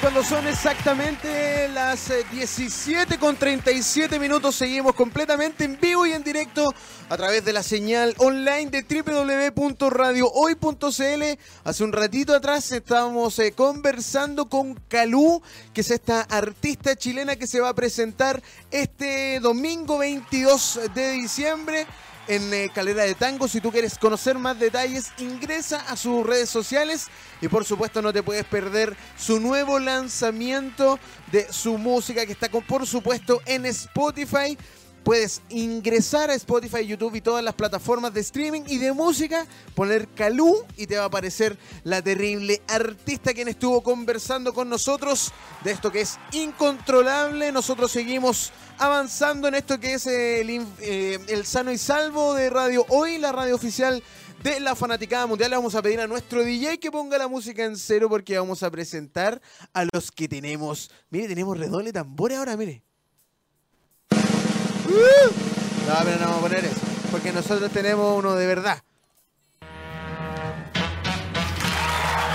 Cuando 0.00 0.24
son 0.24 0.46
exactamente 0.46 1.68
las 1.68 2.10
17 2.30 3.14
eh, 3.14 3.18
con 3.18 3.36
37 3.36 4.18
minutos, 4.18 4.54
seguimos 4.54 4.94
completamente 4.94 5.64
en 5.64 5.78
vivo 5.80 6.06
y 6.06 6.12
en 6.12 6.24
directo 6.24 6.72
a 7.08 7.16
través 7.16 7.44
de 7.44 7.52
la 7.52 7.62
señal 7.62 8.14
online 8.18 8.70
de 8.70 8.82
www.radiohoy.cl. 8.82 11.38
Hace 11.64 11.84
un 11.84 11.92
ratito 11.92 12.34
atrás 12.34 12.72
estábamos 12.72 13.38
eh, 13.38 13.52
conversando 13.52 14.48
con 14.48 14.74
Calú, 14.88 15.42
que 15.74 15.82
es 15.82 15.90
esta 15.90 16.22
artista 16.22 16.96
chilena 16.96 17.36
que 17.36 17.46
se 17.46 17.60
va 17.60 17.68
a 17.68 17.74
presentar 17.74 18.42
este 18.70 19.40
domingo 19.40 19.98
22 19.98 20.80
de 20.94 21.10
diciembre 21.12 21.86
en 22.34 22.54
eh, 22.54 22.70
Calera 22.74 23.04
de 23.04 23.14
Tango. 23.14 23.46
Si 23.46 23.60
tú 23.60 23.70
quieres 23.70 23.98
conocer 23.98 24.38
más 24.38 24.58
detalles, 24.58 25.12
ingresa 25.18 25.80
a 25.80 25.96
sus 25.96 26.24
redes 26.24 26.48
sociales 26.48 27.08
y 27.42 27.48
por 27.48 27.64
supuesto 27.64 28.00
no 28.00 28.12
te 28.12 28.22
puedes 28.22 28.44
perder 28.44 28.96
su 29.18 29.38
nuevo 29.38 29.78
lanzamiento 29.78 30.98
de 31.30 31.52
su 31.52 31.76
música 31.76 32.24
que 32.24 32.32
está 32.32 32.48
con, 32.48 32.62
por 32.62 32.86
supuesto 32.86 33.42
en 33.44 33.66
Spotify. 33.66 34.56
Puedes 35.04 35.42
ingresar 35.48 36.30
a 36.30 36.34
Spotify, 36.34 36.86
YouTube 36.86 37.16
y 37.16 37.20
todas 37.20 37.42
las 37.42 37.54
plataformas 37.54 38.14
de 38.14 38.20
streaming 38.20 38.62
y 38.68 38.78
de 38.78 38.92
música, 38.92 39.46
poner 39.74 40.06
Calú 40.08 40.64
y 40.76 40.86
te 40.86 40.96
va 40.96 41.04
a 41.04 41.06
aparecer 41.06 41.58
la 41.82 42.02
terrible 42.02 42.62
artista 42.68 43.34
quien 43.34 43.48
estuvo 43.48 43.82
conversando 43.82 44.54
con 44.54 44.68
nosotros 44.68 45.32
de 45.64 45.72
esto 45.72 45.90
que 45.90 46.02
es 46.02 46.18
incontrolable. 46.30 47.50
Nosotros 47.50 47.90
seguimos 47.90 48.52
avanzando 48.78 49.48
en 49.48 49.54
esto 49.54 49.80
que 49.80 49.94
es 49.94 50.06
el, 50.06 50.64
eh, 50.80 51.42
sano 51.44 51.72
y 51.72 51.78
salvo 51.78 52.34
de 52.34 52.48
Radio 52.48 52.86
Hoy, 52.88 53.18
la 53.18 53.32
radio 53.32 53.56
oficial 53.56 54.02
de 54.44 54.60
la 54.60 54.76
Fanaticada 54.76 55.26
Mundial. 55.26 55.50
Le 55.50 55.56
vamos 55.56 55.74
a 55.74 55.82
pedir 55.82 56.00
a 56.00 56.06
nuestro 56.06 56.44
DJ 56.44 56.78
que 56.78 56.92
ponga 56.92 57.18
la 57.18 57.26
música 57.26 57.64
en 57.64 57.76
cero 57.76 58.08
porque 58.08 58.38
vamos 58.38 58.62
a 58.62 58.70
presentar 58.70 59.40
a 59.72 59.84
los 59.92 60.12
que 60.12 60.28
tenemos. 60.28 60.90
Mire, 61.10 61.26
tenemos 61.26 61.58
redoble 61.58 61.92
tambores 61.92 62.38
ahora, 62.38 62.56
mire. 62.56 62.84
No, 64.92 65.94
pero 66.04 66.18
no 66.18 66.26
vamos 66.26 66.38
a 66.38 66.40
poner 66.40 66.64
eso. 66.64 66.80
Porque 67.10 67.32
nosotros 67.32 67.70
tenemos 67.70 68.18
uno 68.18 68.34
de 68.34 68.46
verdad. 68.46 68.82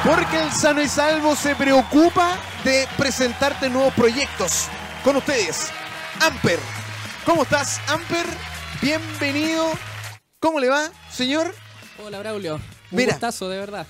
Porque 0.06 0.42
el 0.42 0.52
sano 0.52 0.82
y 0.82 0.88
salvo 0.88 1.36
se 1.36 1.56
preocupa 1.56 2.38
de 2.64 2.88
presentarte 2.98 3.70
nuevos 3.70 3.94
proyectos. 3.94 4.68
Con 5.04 5.18
ustedes, 5.18 5.70
Amper. 6.22 6.60
¿Cómo 7.26 7.44
estás, 7.44 7.80
Amper? 7.88 8.26
Bienvenido. 8.82 9.72
¿Cómo 10.40 10.60
le 10.60 10.70
va, 10.70 10.90
señor? 11.12 11.54
Hola, 12.04 12.20
Braulio. 12.20 12.56
Un 12.56 12.62
Mira, 12.92 13.14
gustazo, 13.14 13.50
de 13.50 13.58
verdad. 13.58 13.88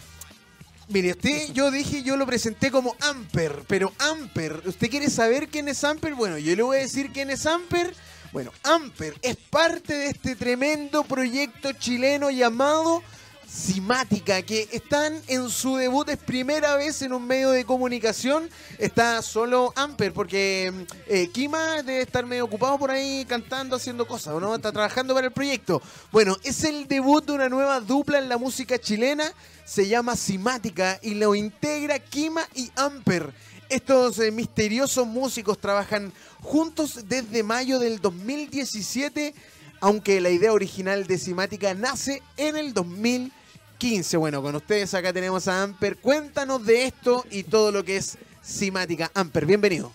Mire, 0.87 1.11
usted, 1.11 1.51
yo 1.53 1.69
dije, 1.69 2.01
yo 2.01 2.15
lo 2.15 2.25
presenté 2.25 2.71
como 2.71 2.95
Amper, 3.01 3.63
pero 3.67 3.91
Amper, 3.99 4.63
¿usted 4.65 4.89
quiere 4.89 5.09
saber 5.09 5.49
quién 5.49 5.67
es 5.67 5.83
Amper? 5.83 6.15
Bueno, 6.15 6.37
yo 6.37 6.55
le 6.55 6.63
voy 6.63 6.77
a 6.77 6.81
decir 6.81 7.11
quién 7.11 7.29
es 7.29 7.45
Amper 7.45 7.93
bueno, 8.31 8.51
Amper 8.63 9.15
es 9.21 9.37
parte 9.37 9.93
de 9.93 10.07
este 10.07 10.35
tremendo 10.35 11.03
proyecto 11.03 11.71
chileno 11.73 12.29
llamado 12.29 13.01
Simática, 13.47 14.41
que 14.41 14.67
están 14.73 15.21
en 15.27 15.49
su 15.49 15.77
debut, 15.77 16.09
es 16.09 16.17
primera 16.17 16.75
vez 16.75 17.01
en 17.01 17.13
un 17.13 17.25
medio 17.25 17.51
de 17.51 17.63
comunicación. 17.63 18.49
Está 18.77 19.21
solo 19.21 19.71
Amper, 19.75 20.11
porque 20.11 20.73
eh, 21.07 21.29
Kima 21.29 21.81
debe 21.81 22.01
estar 22.01 22.25
medio 22.25 22.43
ocupado 22.43 22.77
por 22.77 22.91
ahí 22.91 23.25
cantando, 23.25 23.77
haciendo 23.77 24.05
cosas, 24.05 24.39
¿no? 24.41 24.53
Está 24.53 24.73
trabajando 24.73 25.13
para 25.13 25.27
el 25.27 25.33
proyecto. 25.33 25.81
Bueno, 26.11 26.35
es 26.43 26.65
el 26.65 26.87
debut 26.89 27.25
de 27.25 27.31
una 27.31 27.47
nueva 27.47 27.79
dupla 27.79 28.19
en 28.19 28.27
la 28.27 28.37
música 28.37 28.77
chilena, 28.77 29.31
se 29.63 29.87
llama 29.87 30.17
Simática 30.17 30.99
y 31.01 31.13
lo 31.15 31.33
integra 31.33 31.99
Kima 31.99 32.41
y 32.53 32.69
Amper. 32.75 33.33
Estos 33.69 34.19
eh, 34.19 34.31
misteriosos 34.31 35.05
músicos 35.05 35.57
trabajan 35.57 36.13
juntos 36.41 37.01
desde 37.09 37.43
mayo 37.43 37.79
del 37.79 37.99
2017, 37.99 39.33
aunque 39.81 40.21
la 40.21 40.29
idea 40.29 40.53
original 40.53 41.05
de 41.05 41.17
Simática 41.17 41.73
nace 41.73 42.23
en 42.37 42.55
el 42.55 42.73
2015. 42.73 44.15
Bueno, 44.17 44.41
con 44.41 44.55
ustedes 44.55 44.93
acá 44.93 45.11
tenemos 45.11 45.49
a 45.49 45.63
Amper. 45.63 45.97
Cuéntanos 45.97 46.65
de 46.65 46.85
esto 46.85 47.25
y 47.29 47.43
todo 47.43 47.73
lo 47.73 47.83
que 47.83 47.97
es 47.97 48.17
Simática. 48.41 49.11
Amper, 49.13 49.45
bienvenido. 49.45 49.91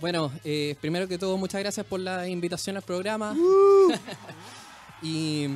Bueno, 0.00 0.30
eh, 0.44 0.76
primero 0.78 1.08
que 1.08 1.16
todo, 1.16 1.38
muchas 1.38 1.62
gracias 1.62 1.86
por 1.86 2.00
la 2.00 2.28
invitación 2.28 2.76
al 2.76 2.82
programa. 2.82 3.32
Uh. 3.32 3.92
y 5.02 5.48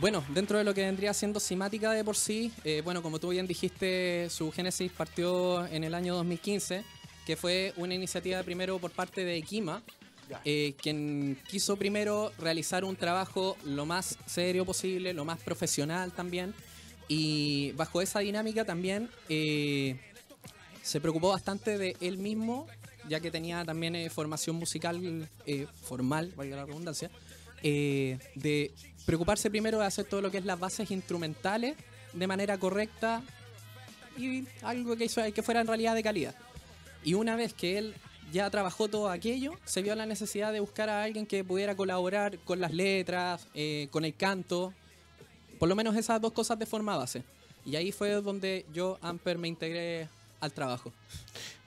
bueno, 0.00 0.24
dentro 0.28 0.58
de 0.58 0.64
lo 0.64 0.74
que 0.74 0.82
vendría 0.82 1.12
siendo 1.12 1.40
Simática 1.40 1.90
de 1.92 2.04
por 2.04 2.16
sí, 2.16 2.52
eh, 2.64 2.82
bueno, 2.84 3.02
como 3.02 3.18
tú 3.18 3.30
bien 3.30 3.46
dijiste, 3.46 4.28
su 4.30 4.52
génesis 4.52 4.92
partió 4.92 5.66
en 5.66 5.82
el 5.82 5.94
año 5.94 6.14
2015, 6.14 6.84
que 7.26 7.36
fue 7.36 7.72
una 7.76 7.94
iniciativa 7.94 8.42
primero 8.42 8.78
por 8.78 8.90
parte 8.90 9.24
de 9.24 9.40
Kima, 9.42 9.82
eh, 10.44 10.74
quien 10.80 11.38
quiso 11.48 11.76
primero 11.76 12.32
realizar 12.38 12.84
un 12.84 12.96
trabajo 12.96 13.56
lo 13.64 13.86
más 13.86 14.18
serio 14.26 14.64
posible, 14.64 15.12
lo 15.14 15.24
más 15.24 15.40
profesional 15.40 16.12
también, 16.12 16.54
y 17.08 17.72
bajo 17.72 18.00
esa 18.00 18.20
dinámica 18.20 18.64
también 18.64 19.08
eh, 19.28 19.98
se 20.82 21.00
preocupó 21.00 21.30
bastante 21.30 21.76
de 21.78 21.96
él 22.00 22.18
mismo, 22.18 22.66
ya 23.08 23.20
que 23.20 23.30
tenía 23.30 23.64
también 23.64 24.10
formación 24.10 24.56
musical 24.56 25.28
formal, 25.82 26.32
valga 26.36 26.56
la 26.56 26.66
redundancia, 26.66 27.10
de 27.62 28.72
preocuparse 29.08 29.48
primero 29.48 29.78
de 29.78 29.86
hacer 29.86 30.04
todo 30.04 30.20
lo 30.20 30.30
que 30.30 30.36
es 30.36 30.44
las 30.44 30.60
bases 30.60 30.90
instrumentales 30.90 31.78
de 32.12 32.26
manera 32.26 32.58
correcta 32.58 33.22
y 34.18 34.44
algo 34.60 34.96
que, 34.96 35.06
hizo, 35.06 35.22
que 35.32 35.42
fuera 35.42 35.62
en 35.62 35.66
realidad 35.66 35.94
de 35.94 36.02
calidad. 36.02 36.34
Y 37.02 37.14
una 37.14 37.34
vez 37.34 37.54
que 37.54 37.78
él 37.78 37.94
ya 38.34 38.50
trabajó 38.50 38.88
todo 38.88 39.08
aquello, 39.08 39.54
se 39.64 39.80
vio 39.80 39.94
la 39.94 40.04
necesidad 40.04 40.52
de 40.52 40.60
buscar 40.60 40.90
a 40.90 41.02
alguien 41.02 41.24
que 41.24 41.42
pudiera 41.42 41.74
colaborar 41.74 42.38
con 42.40 42.60
las 42.60 42.74
letras, 42.74 43.48
eh, 43.54 43.88
con 43.90 44.04
el 44.04 44.14
canto, 44.14 44.74
por 45.58 45.70
lo 45.70 45.74
menos 45.74 45.96
esas 45.96 46.20
dos 46.20 46.32
cosas 46.32 46.58
de 46.58 46.66
forma 46.66 46.94
base. 46.94 47.22
Y 47.64 47.76
ahí 47.76 47.92
fue 47.92 48.10
donde 48.10 48.66
yo, 48.74 48.98
Amper, 49.00 49.38
me 49.38 49.48
integré 49.48 50.10
al 50.40 50.52
trabajo. 50.52 50.92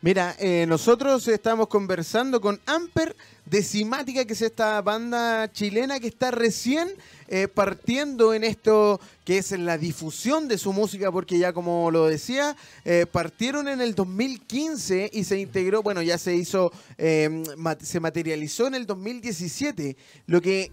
Mira, 0.03 0.35
eh, 0.39 0.65
nosotros 0.67 1.27
estamos 1.27 1.67
conversando 1.67 2.41
con 2.41 2.59
Amper 2.65 3.15
de 3.45 3.61
Cimática, 3.61 4.25
que 4.25 4.33
es 4.33 4.41
esta 4.41 4.81
banda 4.81 5.51
chilena 5.51 5.99
que 5.99 6.07
está 6.07 6.31
recién 6.31 6.89
eh, 7.27 7.47
partiendo 7.47 8.33
en 8.33 8.43
esto 8.43 8.99
que 9.23 9.37
es 9.37 9.51
la 9.51 9.77
difusión 9.77 10.47
de 10.47 10.57
su 10.57 10.73
música, 10.73 11.11
porque 11.11 11.37
ya 11.37 11.53
como 11.53 11.91
lo 11.91 12.07
decía, 12.07 12.55
eh, 12.83 13.05
partieron 13.11 13.67
en 13.67 13.79
el 13.79 13.93
2015 13.93 15.11
y 15.13 15.23
se 15.23 15.39
integró, 15.39 15.83
bueno, 15.83 16.01
ya 16.01 16.17
se 16.17 16.35
hizo, 16.35 16.71
se 16.97 17.99
materializó 17.99 18.65
en 18.65 18.75
el 18.75 18.87
2017, 18.87 19.95
lo 20.25 20.41
que 20.41 20.71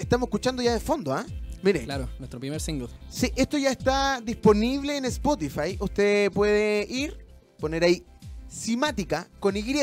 estamos 0.00 0.26
escuchando 0.26 0.62
ya 0.62 0.72
de 0.72 0.80
fondo, 0.80 1.14
¿ah? 1.14 1.24
Mire. 1.62 1.84
Claro, 1.84 2.08
nuestro 2.18 2.38
primer 2.38 2.60
single. 2.60 2.88
Sí, 3.08 3.32
esto 3.36 3.58
ya 3.58 3.70
está 3.70 4.20
disponible 4.20 4.96
en 4.96 5.04
Spotify. 5.06 5.76
Usted 5.80 6.30
puede 6.32 6.86
ir, 6.88 7.26
poner 7.58 7.84
ahí 7.84 8.04
Simática 8.48 9.28
con 9.40 9.56
Y 9.56 9.74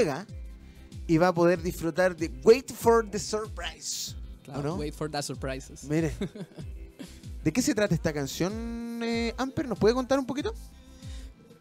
y 1.07 1.17
va 1.17 1.27
a 1.27 1.33
poder 1.33 1.61
disfrutar 1.61 2.15
de 2.15 2.31
Wait 2.43 2.71
for 2.71 3.07
the 3.09 3.19
Surprise. 3.19 4.15
Claro, 4.43 4.75
Wait 4.75 4.93
for 4.93 5.09
the 5.09 5.21
Surprises. 5.21 5.83
Mire. 5.83 6.13
¿De 7.43 7.53
qué 7.53 7.61
se 7.61 7.75
trata 7.75 7.93
esta 7.93 8.11
canción, 8.11 9.01
eh, 9.03 9.33
Amper? 9.37 9.67
¿Nos 9.67 9.77
puede 9.77 9.93
contar 9.93 10.17
un 10.17 10.25
poquito? 10.25 10.55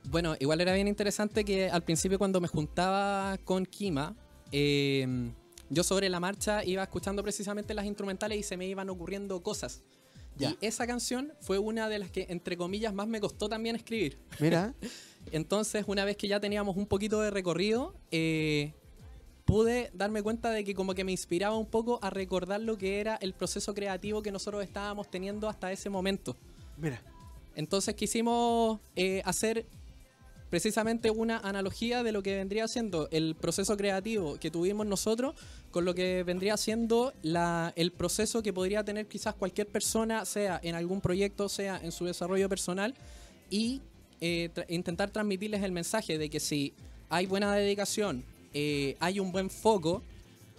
Bueno, 0.04 0.34
igual 0.40 0.60
era 0.62 0.72
bien 0.72 0.88
interesante 0.88 1.44
que 1.44 1.68
al 1.68 1.82
principio 1.82 2.18
cuando 2.18 2.40
me 2.40 2.48
juntaba 2.48 3.36
con 3.44 3.66
Kima, 3.66 4.16
em, 4.50 5.34
yo 5.68 5.82
sobre 5.82 6.08
la 6.08 6.20
marcha 6.20 6.64
iba 6.64 6.82
escuchando 6.82 7.22
precisamente 7.22 7.74
las 7.74 7.84
instrumentales 7.84 8.38
y 8.38 8.42
se 8.42 8.56
me 8.56 8.66
iban 8.66 8.88
ocurriendo 8.88 9.42
cosas. 9.42 9.82
Y 10.38 10.56
esa 10.60 10.86
canción 10.86 11.32
fue 11.40 11.58
una 11.58 11.88
de 11.88 11.98
las 11.98 12.10
que, 12.10 12.26
entre 12.28 12.56
comillas, 12.56 12.92
más 12.92 13.06
me 13.06 13.20
costó 13.20 13.48
también 13.48 13.76
escribir. 13.76 14.18
Mira. 14.40 14.74
Entonces, 15.32 15.84
una 15.86 16.04
vez 16.04 16.16
que 16.16 16.28
ya 16.28 16.40
teníamos 16.40 16.76
un 16.76 16.86
poquito 16.86 17.20
de 17.20 17.30
recorrido, 17.30 17.94
eh, 18.10 18.74
pude 19.44 19.90
darme 19.94 20.22
cuenta 20.22 20.50
de 20.50 20.64
que 20.64 20.74
como 20.74 20.94
que 20.94 21.04
me 21.04 21.12
inspiraba 21.12 21.56
un 21.56 21.66
poco 21.66 21.98
a 22.02 22.10
recordar 22.10 22.60
lo 22.60 22.76
que 22.76 23.00
era 23.00 23.16
el 23.16 23.32
proceso 23.32 23.74
creativo 23.74 24.22
que 24.22 24.32
nosotros 24.32 24.62
estábamos 24.62 25.10
teniendo 25.10 25.48
hasta 25.48 25.72
ese 25.72 25.88
momento. 25.88 26.36
Mira. 26.76 27.00
Entonces 27.54 27.94
quisimos 27.94 28.80
eh, 28.96 29.22
hacer 29.24 29.66
precisamente 30.54 31.10
una 31.10 31.38
analogía 31.38 32.04
de 32.04 32.12
lo 32.12 32.22
que 32.22 32.36
vendría 32.36 32.68
siendo 32.68 33.08
el 33.10 33.34
proceso 33.34 33.76
creativo 33.76 34.38
que 34.38 34.52
tuvimos 34.52 34.86
nosotros 34.86 35.34
con 35.72 35.84
lo 35.84 35.96
que 35.96 36.22
vendría 36.22 36.56
siendo 36.56 37.12
el 37.74 37.90
proceso 37.90 38.40
que 38.40 38.52
podría 38.52 38.84
tener 38.84 39.08
quizás 39.08 39.34
cualquier 39.34 39.66
persona, 39.66 40.24
sea 40.24 40.60
en 40.62 40.76
algún 40.76 41.00
proyecto, 41.00 41.48
sea 41.48 41.80
en 41.82 41.90
su 41.90 42.04
desarrollo 42.04 42.48
personal, 42.48 42.94
y 43.50 43.82
eh, 44.20 44.48
intentar 44.68 45.10
transmitirles 45.10 45.60
el 45.64 45.72
mensaje 45.72 46.18
de 46.18 46.30
que 46.30 46.38
si 46.38 46.72
hay 47.08 47.26
buena 47.26 47.52
dedicación, 47.52 48.24
eh, 48.52 48.96
hay 49.00 49.18
un 49.18 49.32
buen 49.32 49.50
foco, 49.50 50.04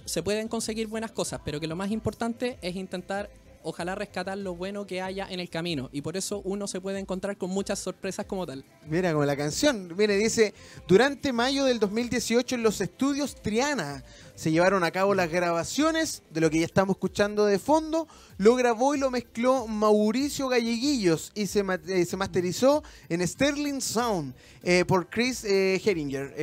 se 0.04 0.22
pueden 0.22 0.50
conseguir 0.50 0.88
buenas 0.88 1.14
cosas, 1.14 1.40
pero 1.46 1.62
que 1.62 1.68
lo 1.68 1.78
más 1.78 1.90
importante 1.90 2.58
es 2.62 2.76
intentar 2.76 3.30
ojalá 3.66 3.96
rescatar 3.96 4.38
lo 4.38 4.56
bueno 4.56 4.86
que 4.88 5.02
haya 5.02 5.28
en 5.30 5.40
el 5.40 5.50
camino. 5.50 5.90
Y 5.92 6.02
por 6.02 6.16
eso 6.16 6.42
uno 6.46 6.68
se 6.68 6.80
puede 6.80 7.00
encontrar 7.00 7.38
con 7.38 7.50
muchas 7.50 7.80
sorpresas 7.80 8.26
como 8.26 8.46
tal. 8.46 8.64
Mira, 8.88 9.12
como 9.12 9.26
la 9.26 9.36
canción. 9.36 9.94
Mire, 9.98 10.16
dice, 10.16 10.54
durante 10.88 11.34
mayo 11.34 11.66
del 11.66 11.80
2018 11.80 12.56
en 12.56 12.64
los 12.64 12.80
estudios 12.80 13.36
Triana 13.36 14.04
se 14.36 14.52
llevaron 14.52 14.84
a 14.84 14.92
cabo 14.92 15.16
las 15.16 15.30
grabaciones 15.30 16.24
de 16.30 16.42
lo 16.42 16.50
que 16.50 16.60
ya 16.60 16.66
estamos 16.66 16.96
escuchando 16.96 17.46
de 17.46 17.60
fondo. 17.60 18.08
Lo 18.38 18.56
grabó 18.56 18.96
y 18.96 19.00
lo 19.00 19.10
mezcló 19.10 19.68
Mauricio 19.68 20.48
Galleguillos 20.48 21.32
y 21.34 21.48
se, 21.48 21.66
eh, 21.88 22.06
se 22.06 22.18
masterizó 22.18 22.84
en 23.10 23.28
Sterling 23.28 23.82
Sound 23.82 24.36
eh, 24.64 24.86
por 24.86 25.10
Chris 25.10 25.44
eh, 25.44 25.82
Heringer. 25.84 26.34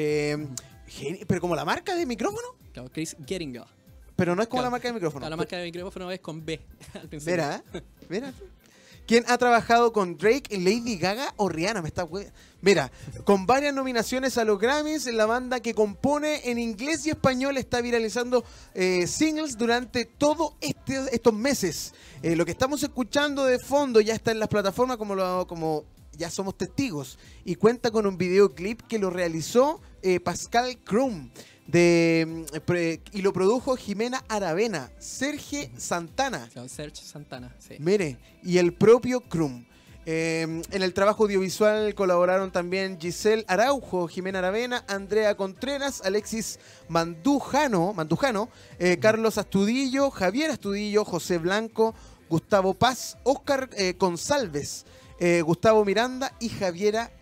pero 1.26 1.40
como 1.40 1.54
la 1.54 1.64
marca 1.64 1.94
de 1.94 2.04
micrófono. 2.04 2.48
Chris 2.92 3.16
Geringer. 3.26 3.81
Pero 4.16 4.36
no 4.36 4.42
es 4.42 4.48
como 4.48 4.62
la 4.62 4.70
marca 4.70 4.88
de 4.88 4.94
micrófono. 4.94 5.28
la 5.28 5.36
marca 5.36 5.56
de 5.56 5.64
micrófono 5.64 6.10
es 6.10 6.20
con 6.20 6.44
B. 6.44 6.60
Mira, 7.24 7.62
mira. 8.08 8.32
¿Quién 9.06 9.24
ha 9.26 9.36
trabajado 9.36 9.92
con 9.92 10.16
Drake, 10.16 10.56
Lady 10.56 10.96
Gaga 10.96 11.34
o 11.36 11.48
Rihanna? 11.48 11.82
Me 11.82 11.88
está 11.88 12.06
Mira, 12.60 12.92
con 13.24 13.46
varias 13.46 13.74
nominaciones 13.74 14.38
a 14.38 14.44
los 14.44 14.60
Grammys, 14.60 15.06
la 15.12 15.26
banda 15.26 15.58
que 15.58 15.74
compone 15.74 16.48
en 16.48 16.58
inglés 16.58 17.04
y 17.06 17.10
español 17.10 17.56
está 17.56 17.80
viralizando 17.80 18.44
eh, 18.74 19.08
singles 19.08 19.58
durante 19.58 20.04
todos 20.04 20.52
este, 20.60 21.14
estos 21.14 21.34
meses. 21.34 21.94
Eh, 22.22 22.36
lo 22.36 22.44
que 22.44 22.52
estamos 22.52 22.82
escuchando 22.84 23.44
de 23.44 23.58
fondo 23.58 24.00
ya 24.00 24.14
está 24.14 24.30
en 24.30 24.38
las 24.38 24.48
plataformas 24.48 24.96
como, 24.98 25.16
lo, 25.16 25.48
como 25.48 25.84
ya 26.16 26.30
somos 26.30 26.56
testigos 26.56 27.18
y 27.44 27.56
cuenta 27.56 27.90
con 27.90 28.06
un 28.06 28.16
videoclip 28.16 28.82
que 28.82 29.00
lo 29.00 29.10
realizó 29.10 29.80
eh, 30.02 30.20
Pascal 30.20 30.78
Krum 30.78 31.30
de, 31.66 32.46
mm, 32.48 33.16
y 33.16 33.22
lo 33.22 33.32
produjo 33.32 33.76
Jimena 33.76 34.24
Aravena, 34.28 34.90
Sergio 34.98 35.68
Santana. 35.76 36.48
Sergio 36.66 37.04
Santana, 37.04 37.54
sí. 37.58 37.76
Mire, 37.78 38.18
y 38.42 38.58
el 38.58 38.72
propio 38.72 39.20
Krum. 39.20 39.64
Em, 40.04 40.62
en 40.72 40.82
el 40.82 40.94
trabajo 40.94 41.22
audiovisual 41.22 41.94
colaboraron 41.94 42.50
también 42.50 42.98
Giselle 43.00 43.44
Araujo, 43.46 44.08
Jimena 44.08 44.40
Aravena, 44.40 44.84
Andrea 44.88 45.36
Contreras, 45.36 46.02
Alexis 46.04 46.58
Mandujano, 46.88 47.92
Mandujano 47.92 48.48
eh, 48.80 48.98
Carlos 48.98 49.38
Astudillo, 49.38 50.10
Javier 50.10 50.50
Astudillo, 50.50 51.04
José 51.04 51.38
Blanco, 51.38 51.94
Gustavo 52.28 52.74
Paz, 52.74 53.16
Oscar 53.22 53.70
eh, 53.76 53.94
González, 53.96 54.86
eh, 55.20 55.40
Gustavo 55.42 55.84
Miranda 55.84 56.32
y 56.40 56.48
Javiera 56.48 57.12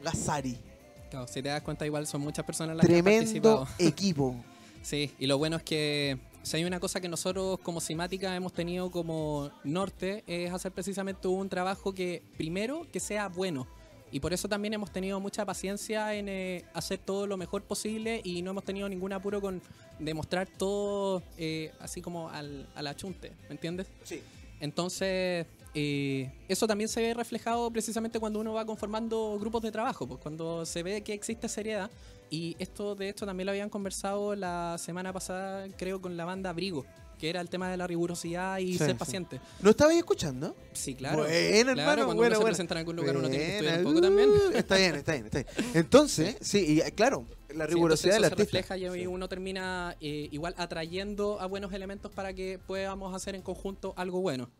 Gazari 1.10 1.32
si 1.32 1.42
te 1.42 1.48
das 1.48 1.62
cuenta, 1.62 1.86
igual 1.86 2.06
son 2.06 2.20
muchas 2.20 2.44
personas 2.44 2.76
las 2.76 2.86
que 2.86 2.96
han 2.96 3.04
participado. 3.04 3.66
equipo. 3.78 4.36
sí, 4.82 5.12
y 5.18 5.26
lo 5.26 5.38
bueno 5.38 5.56
es 5.56 5.62
que 5.62 6.18
si 6.42 6.56
hay 6.56 6.64
una 6.64 6.80
cosa 6.80 7.00
que 7.00 7.08
nosotros 7.08 7.58
como 7.60 7.80
Simática 7.80 8.34
hemos 8.34 8.52
tenido 8.52 8.90
como 8.90 9.50
norte 9.62 10.24
es 10.26 10.52
hacer 10.52 10.72
precisamente 10.72 11.28
un 11.28 11.48
trabajo 11.48 11.92
que 11.94 12.22
primero 12.36 12.86
que 12.92 13.00
sea 13.00 13.28
bueno. 13.28 13.66
Y 14.12 14.18
por 14.18 14.32
eso 14.32 14.48
también 14.48 14.74
hemos 14.74 14.90
tenido 14.90 15.20
mucha 15.20 15.44
paciencia 15.44 16.14
en 16.14 16.28
eh, 16.28 16.64
hacer 16.74 16.98
todo 16.98 17.28
lo 17.28 17.36
mejor 17.36 17.62
posible 17.62 18.20
y 18.24 18.42
no 18.42 18.50
hemos 18.50 18.64
tenido 18.64 18.88
ningún 18.88 19.12
apuro 19.12 19.40
con 19.40 19.62
demostrar 20.00 20.48
todo 20.48 21.22
eh, 21.36 21.72
así 21.78 22.02
como 22.02 22.28
al, 22.28 22.68
al 22.74 22.86
achunte, 22.88 23.32
¿me 23.48 23.54
entiendes? 23.54 23.86
Sí. 24.02 24.20
Entonces, 24.58 25.46
eh, 25.74 26.32
eso 26.48 26.66
también 26.66 26.88
se 26.88 27.00
ve 27.00 27.14
reflejado 27.14 27.70
precisamente 27.70 28.18
cuando 28.18 28.40
uno 28.40 28.52
va 28.54 28.64
conformando 28.64 29.38
grupos 29.38 29.62
de 29.62 29.70
trabajo, 29.70 30.06
pues 30.06 30.20
cuando 30.20 30.66
se 30.66 30.82
ve 30.82 31.02
que 31.02 31.12
existe 31.12 31.48
seriedad. 31.48 31.90
Y 32.30 32.56
esto, 32.58 32.94
de 32.94 33.08
hecho, 33.08 33.26
también 33.26 33.46
lo 33.46 33.52
habían 33.52 33.70
conversado 33.70 34.36
la 34.36 34.76
semana 34.78 35.12
pasada, 35.12 35.66
creo, 35.76 36.00
con 36.00 36.16
la 36.16 36.24
banda 36.24 36.52
Brigo, 36.52 36.86
que 37.18 37.28
era 37.28 37.40
el 37.40 37.48
tema 37.48 37.68
de 37.68 37.76
la 37.76 37.86
rigurosidad 37.86 38.58
y 38.58 38.78
ser 38.78 38.96
paciente. 38.96 39.40
¿Lo 39.62 39.70
estabais 39.70 39.98
escuchando? 39.98 40.56
Sí, 40.72 40.94
claro. 40.94 41.18
Bueno, 41.18 41.72
hermano, 41.72 42.04
cuando 42.04 42.14
bueno, 42.14 42.36
uno 42.36 42.38
se 42.38 42.44
presenta 42.44 42.74
en 42.74 42.78
algún 42.78 42.96
lugar 42.96 43.16
uno 43.16 43.28
tiene 43.28 43.44
que 43.44 43.52
estudiar 43.56 43.78
un 43.78 43.84
poco 43.84 44.00
también. 44.00 44.30
Está 44.54 44.76
bien, 44.76 44.94
está 44.94 45.12
bien, 45.12 45.26
está 45.26 45.38
bien. 45.38 45.70
Entonces, 45.74 46.36
sí, 46.40 46.80
y, 46.80 46.90
claro, 46.92 47.26
la 47.54 47.66
rigurosidad 47.66 48.14
sí, 48.14 48.22
de 48.22 48.28
la 48.28 48.34
refleja 48.34 48.76
y 48.76 49.06
uno 49.06 49.28
termina 49.28 49.96
eh, 50.00 50.28
igual 50.30 50.54
atrayendo 50.56 51.40
a 51.40 51.46
buenos 51.46 51.72
elementos 51.72 52.12
para 52.12 52.32
que 52.32 52.60
podamos 52.64 53.14
hacer 53.14 53.34
en 53.34 53.42
conjunto 53.42 53.92
algo 53.96 54.20
bueno. 54.20 54.50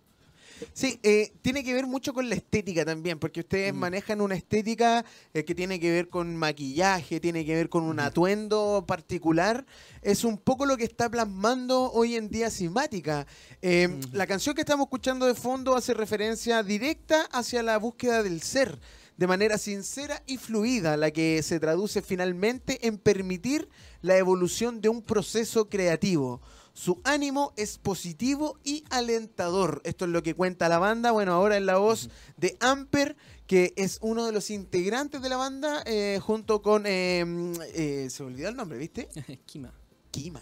Sí, 0.73 0.99
eh, 1.03 1.33
tiene 1.43 1.65
que 1.65 1.75
ver 1.75 1.87
mucho 1.87 2.13
con 2.13 2.29
la 2.29 2.35
estética 2.35 2.85
también, 2.85 3.19
porque 3.19 3.41
ustedes 3.41 3.73
mm. 3.73 3.77
manejan 3.77 4.21
una 4.21 4.35
estética 4.35 5.05
eh, 5.35 5.45
que 5.45 5.55
tiene 5.55 5.81
que 5.81 5.91
ver 5.91 6.09
con 6.09 6.37
maquillaje, 6.37 7.21
tiene 7.21 7.45
que 7.45 7.55
ver 7.55 7.69
con 7.69 7.85
un 7.85 8.01
atuendo 8.01 8.85
particular. 8.87 9.65
Es 10.03 10.25
un 10.25 10.39
poco 10.39 10.67
lo 10.67 10.77
que 10.77 10.85
está 10.85 11.09
plasmando 11.09 11.93
hoy 11.93 12.17
en 12.17 12.29
día 12.29 12.51
Simática. 12.51 13.27
Eh, 13.63 14.01
la 14.13 14.27
canción 14.27 14.55
que 14.55 14.63
estamos 14.63 14.87
escuchando 14.87 15.27
de 15.27 15.35
fondo 15.35 15.77
hace 15.77 15.95
referencia 15.95 16.63
directa 16.63 17.23
hacia 17.33 17.63
la 17.63 17.79
búsqueda 17.79 18.23
del 18.23 18.43
ser 18.43 18.79
de 19.21 19.27
manera 19.27 19.59
sincera 19.59 20.23
y 20.27 20.39
fluida, 20.39 20.97
la 20.97 21.11
que 21.11 21.43
se 21.43 21.61
traduce 21.61 22.01
finalmente 22.01 22.87
en 22.87 22.97
permitir 22.97 23.69
la 24.01 24.17
evolución 24.17 24.81
de 24.81 24.89
un 24.89 25.03
proceso 25.03 25.69
creativo. 25.69 26.41
Su 26.81 26.99
ánimo 27.05 27.53
es 27.59 27.77
positivo 27.77 28.59
y 28.65 28.85
alentador. 28.89 29.83
Esto 29.85 30.07
es 30.07 30.11
lo 30.13 30.23
que 30.23 30.33
cuenta 30.33 30.67
la 30.71 30.79
banda. 30.79 31.11
Bueno, 31.11 31.35
ahora 31.35 31.59
en 31.59 31.67
la 31.67 31.77
voz 31.77 32.09
de 32.39 32.57
Amper, 32.59 33.19
que 33.47 33.75
es 33.77 33.99
uno 34.01 34.25
de 34.25 34.33
los 34.33 34.49
integrantes 34.49 35.21
de 35.21 35.29
la 35.29 35.37
banda, 35.37 35.83
eh, 35.85 36.21
junto 36.23 36.63
con... 36.63 36.87
Em, 36.87 37.53
eh, 37.75 38.09
se 38.09 38.23
me 38.23 38.31
olvidó 38.31 38.49
el 38.49 38.57
nombre, 38.57 38.79
¿viste? 38.79 39.11
Kima. 39.45 39.75
Kima. 40.11 40.41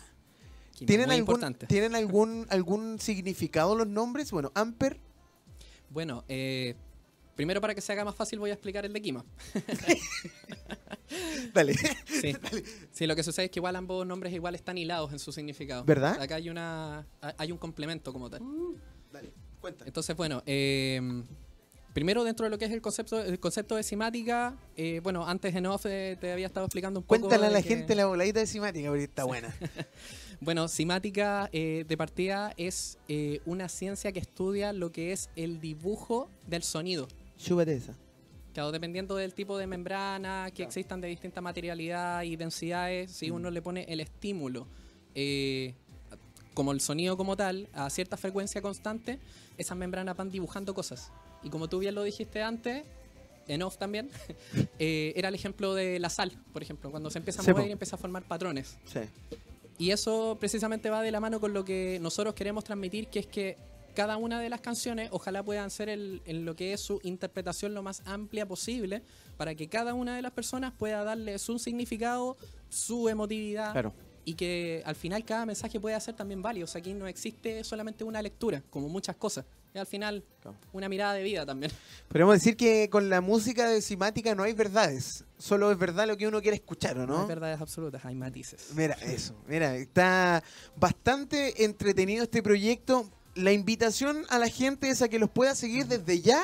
¿Tienen, 0.87 1.11
algún, 1.11 1.57
¿Tienen 1.66 1.96
algún, 1.96 2.46
algún 2.51 3.01
significado 3.01 3.74
los 3.74 3.88
nombres? 3.88 4.31
Bueno, 4.31 4.53
Amper. 4.55 5.01
Bueno, 5.90 6.22
eh, 6.29 6.77
Primero, 7.38 7.61
para 7.61 7.72
que 7.72 7.81
se 7.81 7.92
haga 7.92 8.05
más 8.05 8.16
fácil, 8.16 8.40
voy 8.40 8.51
a 8.51 8.55
explicar 8.55 8.85
el 8.85 8.92
de 8.92 9.01
Kima. 9.01 9.24
Dale. 11.55 11.72
Sí. 12.90 13.07
lo 13.07 13.14
que 13.14 13.22
sucede 13.22 13.44
es 13.44 13.53
que 13.53 13.61
igual 13.61 13.77
ambos 13.77 14.05
nombres 14.05 14.35
igual 14.35 14.57
están 14.57 14.77
hilados 14.77 15.12
en 15.12 15.20
su 15.20 15.31
significado. 15.31 15.85
¿Verdad? 15.85 16.20
Acá 16.20 16.35
hay 16.35 16.51
una 16.51 17.07
hay 17.20 17.53
un 17.53 17.59
complemento 17.59 18.12
como 18.12 18.29
tal. 18.29 18.42
Uh, 18.42 18.77
dale, 19.12 19.33
cuenta. 19.61 19.85
Entonces, 19.87 20.16
bueno, 20.16 20.42
eh, 20.46 21.01
primero 21.94 22.24
dentro 22.24 22.42
de 22.42 22.51
lo 22.51 22.59
que 22.59 22.64
es 22.64 22.72
el 22.72 22.83
concepto, 22.83 23.22
el 23.22 23.38
concepto 23.38 23.77
de 23.77 23.85
simática, 23.85 24.57
eh, 24.77 24.98
bueno, 25.05 25.24
antes 25.24 25.55
en 25.55 25.66
off 25.66 25.87
eh, 25.87 26.16
te 26.20 26.33
había 26.33 26.48
estado 26.48 26.66
explicando 26.66 26.98
un 26.98 27.07
poco. 27.07 27.20
Cuéntale 27.20 27.46
a 27.46 27.51
la 27.51 27.62
gente 27.62 27.94
la 27.94 28.07
voladita 28.07 28.40
de 28.40 28.48
simática, 28.48 28.88
porque 28.88 29.05
está 29.05 29.22
buena. 29.22 29.55
bueno, 30.40 30.66
simática 30.66 31.48
de 31.53 31.96
partida 31.96 32.53
es 32.57 32.98
una 33.46 33.68
ciencia 33.68 34.11
que 34.11 34.18
estudia 34.18 34.72
lo 34.72 34.90
que 34.90 35.12
es 35.12 35.31
el 35.37 35.61
dibujo 35.61 36.29
del 36.48 36.64
sonido. 36.64 37.07
Súbete 37.38 37.74
esa. 37.74 37.94
Claro, 38.53 38.72
dependiendo 38.72 39.16
del 39.16 39.35
tipo 39.35 39.57
de 39.57 39.66
membrana 39.66 40.51
que 40.53 40.64
existan 40.64 41.01
de 41.01 41.09
distinta 41.09 41.40
materialidad 41.40 42.22
y 42.22 42.37
densidades, 42.37 43.11
si 43.12 43.31
mm. 43.31 43.35
uno 43.35 43.51
le 43.51 43.62
pone 43.62 43.87
el 43.88 44.01
estímulo, 44.01 44.66
eh, 45.14 45.74
como 46.55 46.72
el 46.72 46.81
sonido 46.81 47.16
como 47.16 47.37
tal, 47.37 47.68
a 47.72 47.88
cierta 47.88 48.16
frecuencia 48.16 48.61
constante, 48.61 49.20
esas 49.57 49.79
membranas 49.79 50.16
van 50.16 50.31
dibujando 50.31 50.74
cosas. 50.74 51.12
Y 51.42 51.51
como 51.51 51.68
tú 51.68 51.79
bien 51.79 51.94
lo 51.94 52.03
dijiste 52.03 52.42
antes, 52.42 52.85
en 53.46 53.62
off 53.62 53.79
también, 53.79 54.11
eh, 54.79 55.12
era 55.14 55.29
el 55.29 55.35
ejemplo 55.37 55.74
de 55.74 56.01
la 56.01 56.11
sal, 56.11 56.33
por 56.53 56.62
ejemplo, 56.62 56.90
cuando 56.90 57.11
se 57.11 57.18
empieza 57.18 57.42
a 57.42 57.53
mover 57.53 57.68
y 57.68 57.72
empieza 57.72 57.94
a 57.94 57.98
formar 57.98 58.24
patrones. 58.24 58.77
Sí. 58.87 59.01
Y 59.79 59.92
eso 59.92 60.37
precisamente 60.40 60.90
va 60.90 61.03
de 61.03 61.12
la 61.12 61.20
mano 61.20 61.38
con 61.38 61.53
lo 61.53 61.64
que 61.64 61.98
nosotros 62.01 62.35
queremos 62.35 62.64
transmitir, 62.64 63.07
que 63.07 63.20
es 63.20 63.27
que 63.29 63.57
cada 63.94 64.16
una 64.16 64.40
de 64.40 64.48
las 64.48 64.61
canciones 64.61 65.09
ojalá 65.12 65.42
puedan 65.42 65.70
ser 65.70 65.88
en 65.88 66.44
lo 66.44 66.55
que 66.55 66.72
es 66.72 66.81
su 66.81 67.01
interpretación 67.03 67.74
lo 67.74 67.83
más 67.83 68.03
amplia 68.05 68.46
posible 68.46 69.03
para 69.37 69.55
que 69.55 69.68
cada 69.68 69.94
una 69.94 70.14
de 70.16 70.22
las 70.22 70.33
personas 70.33 70.72
pueda 70.72 71.05
darle 71.05 71.38
su 71.38 71.59
significado, 71.59 72.37
su 72.68 73.09
emotividad. 73.09 73.92
Y 74.24 74.35
que 74.35 74.83
al 74.85 74.94
final 74.94 75.24
cada 75.24 75.46
mensaje 75.46 75.81
pueda 75.81 75.98
ser 76.01 76.14
también 76.14 76.42
válido. 76.42 76.64
O 76.64 76.66
sea, 76.66 76.81
aquí 76.81 76.92
no 76.92 77.07
existe 77.07 77.64
solamente 77.64 78.05
una 78.05 78.20
lectura, 78.20 78.62
como 78.68 78.87
muchas 78.88 79.16
cosas. 79.16 79.46
Y 79.74 79.79
al 79.79 79.87
final, 79.87 80.22
una 80.72 80.88
mirada 80.88 81.14
de 81.14 81.22
vida 81.22 81.46
también. 81.46 81.72
Podemos 82.09 82.35
decir 82.35 82.57
que 82.57 82.90
con 82.90 83.09
la 83.09 83.22
música 83.22 83.68
de 83.68 83.81
Simática 83.81 84.35
no 84.35 84.42
hay 84.42 84.53
verdades. 84.53 85.24
Solo 85.38 85.72
es 85.72 85.79
verdad 85.79 86.07
lo 86.07 86.18
que 86.18 86.29
uno 86.29 86.42
quiere 86.42 86.57
escuchar, 86.57 86.98
¿o 86.98 87.07
no? 87.07 87.14
No 87.14 87.20
hay 87.22 87.29
verdades 87.29 87.61
absolutas, 87.61 88.05
hay 88.05 88.14
matices. 88.14 88.68
Mira, 88.74 88.94
eso. 89.03 89.35
Mira, 89.46 89.77
está 89.77 90.42
bastante 90.77 91.64
entretenido 91.64 92.24
este 92.24 92.42
proyecto 92.42 93.09
la 93.38 93.53
invitación 93.53 94.24
a 94.31 94.38
la 94.38 94.48
gente 94.48 94.90
es 94.90 95.01
a 95.01 95.09
que 95.09 95.18
los 95.18 95.31
pueda 95.31 95.55
seguir 95.55 95.87
desde 95.87 96.20
ya 96.20 96.42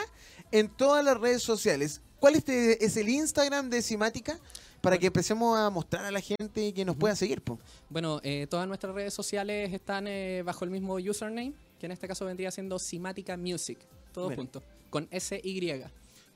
en 0.52 0.68
todas 0.68 1.04
las 1.04 1.18
redes 1.18 1.42
sociales. 1.42 2.00
¿Cuál 2.20 2.36
es 2.36 2.96
el 2.96 3.08
Instagram 3.08 3.68
de 3.68 3.82
Simática? 3.82 4.38
Para 4.80 4.98
que 4.98 5.06
empecemos 5.06 5.58
a 5.58 5.70
mostrar 5.70 6.04
a 6.04 6.10
la 6.10 6.20
gente 6.20 6.72
que 6.72 6.84
nos 6.84 6.94
pueda 6.96 7.16
seguir. 7.16 7.42
Bueno, 7.88 8.20
eh, 8.22 8.46
todas 8.48 8.68
nuestras 8.68 8.94
redes 8.94 9.12
sociales 9.12 9.72
están 9.72 10.06
eh, 10.06 10.42
bajo 10.44 10.64
el 10.64 10.70
mismo 10.70 10.94
username, 10.94 11.54
que 11.80 11.86
en 11.86 11.92
este 11.92 12.06
caso 12.06 12.26
vendría 12.26 12.50
siendo 12.50 12.78
Simática 12.78 13.36
Music, 13.36 13.78
todo 14.12 14.30
junto, 14.34 14.62
con 14.90 15.08
S-Y. 15.10 15.82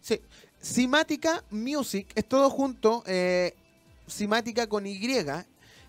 Sí, 0.01 0.21
Simática 0.61 1.45
Music 1.51 2.09
es 2.15 2.27
todo 2.27 2.51
junto, 2.51 3.05
eh, 3.07 3.55
Simática 4.07 4.67
con 4.67 4.87
Y, 4.87 4.99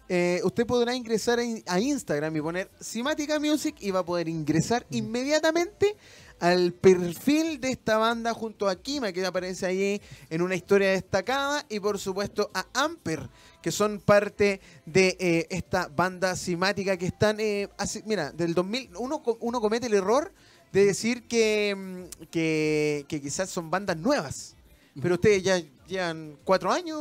eh, 0.10 0.42
usted 0.44 0.66
podrá 0.66 0.96
ingresar 0.96 1.40
a, 1.40 1.44
a 1.74 1.80
Instagram 1.80 2.36
y 2.36 2.42
poner 2.42 2.70
Simática 2.80 3.40
Music 3.40 3.76
y 3.80 3.92
va 3.92 4.00
a 4.00 4.06
poder 4.06 4.28
ingresar 4.28 4.86
inmediatamente 4.90 5.96
al 6.40 6.74
perfil 6.74 7.60
de 7.60 7.72
esta 7.72 7.98
banda 7.98 8.34
junto 8.34 8.68
a 8.68 8.76
Kima, 8.76 9.12
que 9.12 9.26
aparece 9.26 9.66
ahí 9.66 10.02
en 10.30 10.42
una 10.42 10.56
historia 10.56 10.92
destacada, 10.92 11.66
y 11.70 11.80
por 11.80 12.00
supuesto 12.00 12.50
a 12.54 12.66
Amper, 12.74 13.30
que 13.62 13.72
son 13.72 14.00
parte 14.00 14.62
de 14.86 15.18
eh, 15.20 15.48
esta 15.50 15.88
banda 15.88 16.36
simática 16.36 16.98
que 16.98 17.08
están, 17.08 17.40
eh, 17.40 17.70
mira, 18.06 18.32
del 18.32 18.54
2000, 18.54 18.92
uno, 18.98 19.22
uno 19.42 19.62
comete 19.62 19.88
el 19.88 19.94
error 19.94 20.32
de 20.72 20.86
decir 20.86 21.28
que, 21.28 21.76
mm, 21.78 22.26
que, 22.32 23.06
que 23.08 23.22
quizás 23.22 23.50
son 23.50 23.70
bandas 23.70 23.98
nuevas, 23.98 24.56
pero 25.02 25.16
ustedes 25.16 25.44
ya 25.44 25.62
llevan 25.88 26.38
cuatro 26.44 26.72
años 26.72 26.98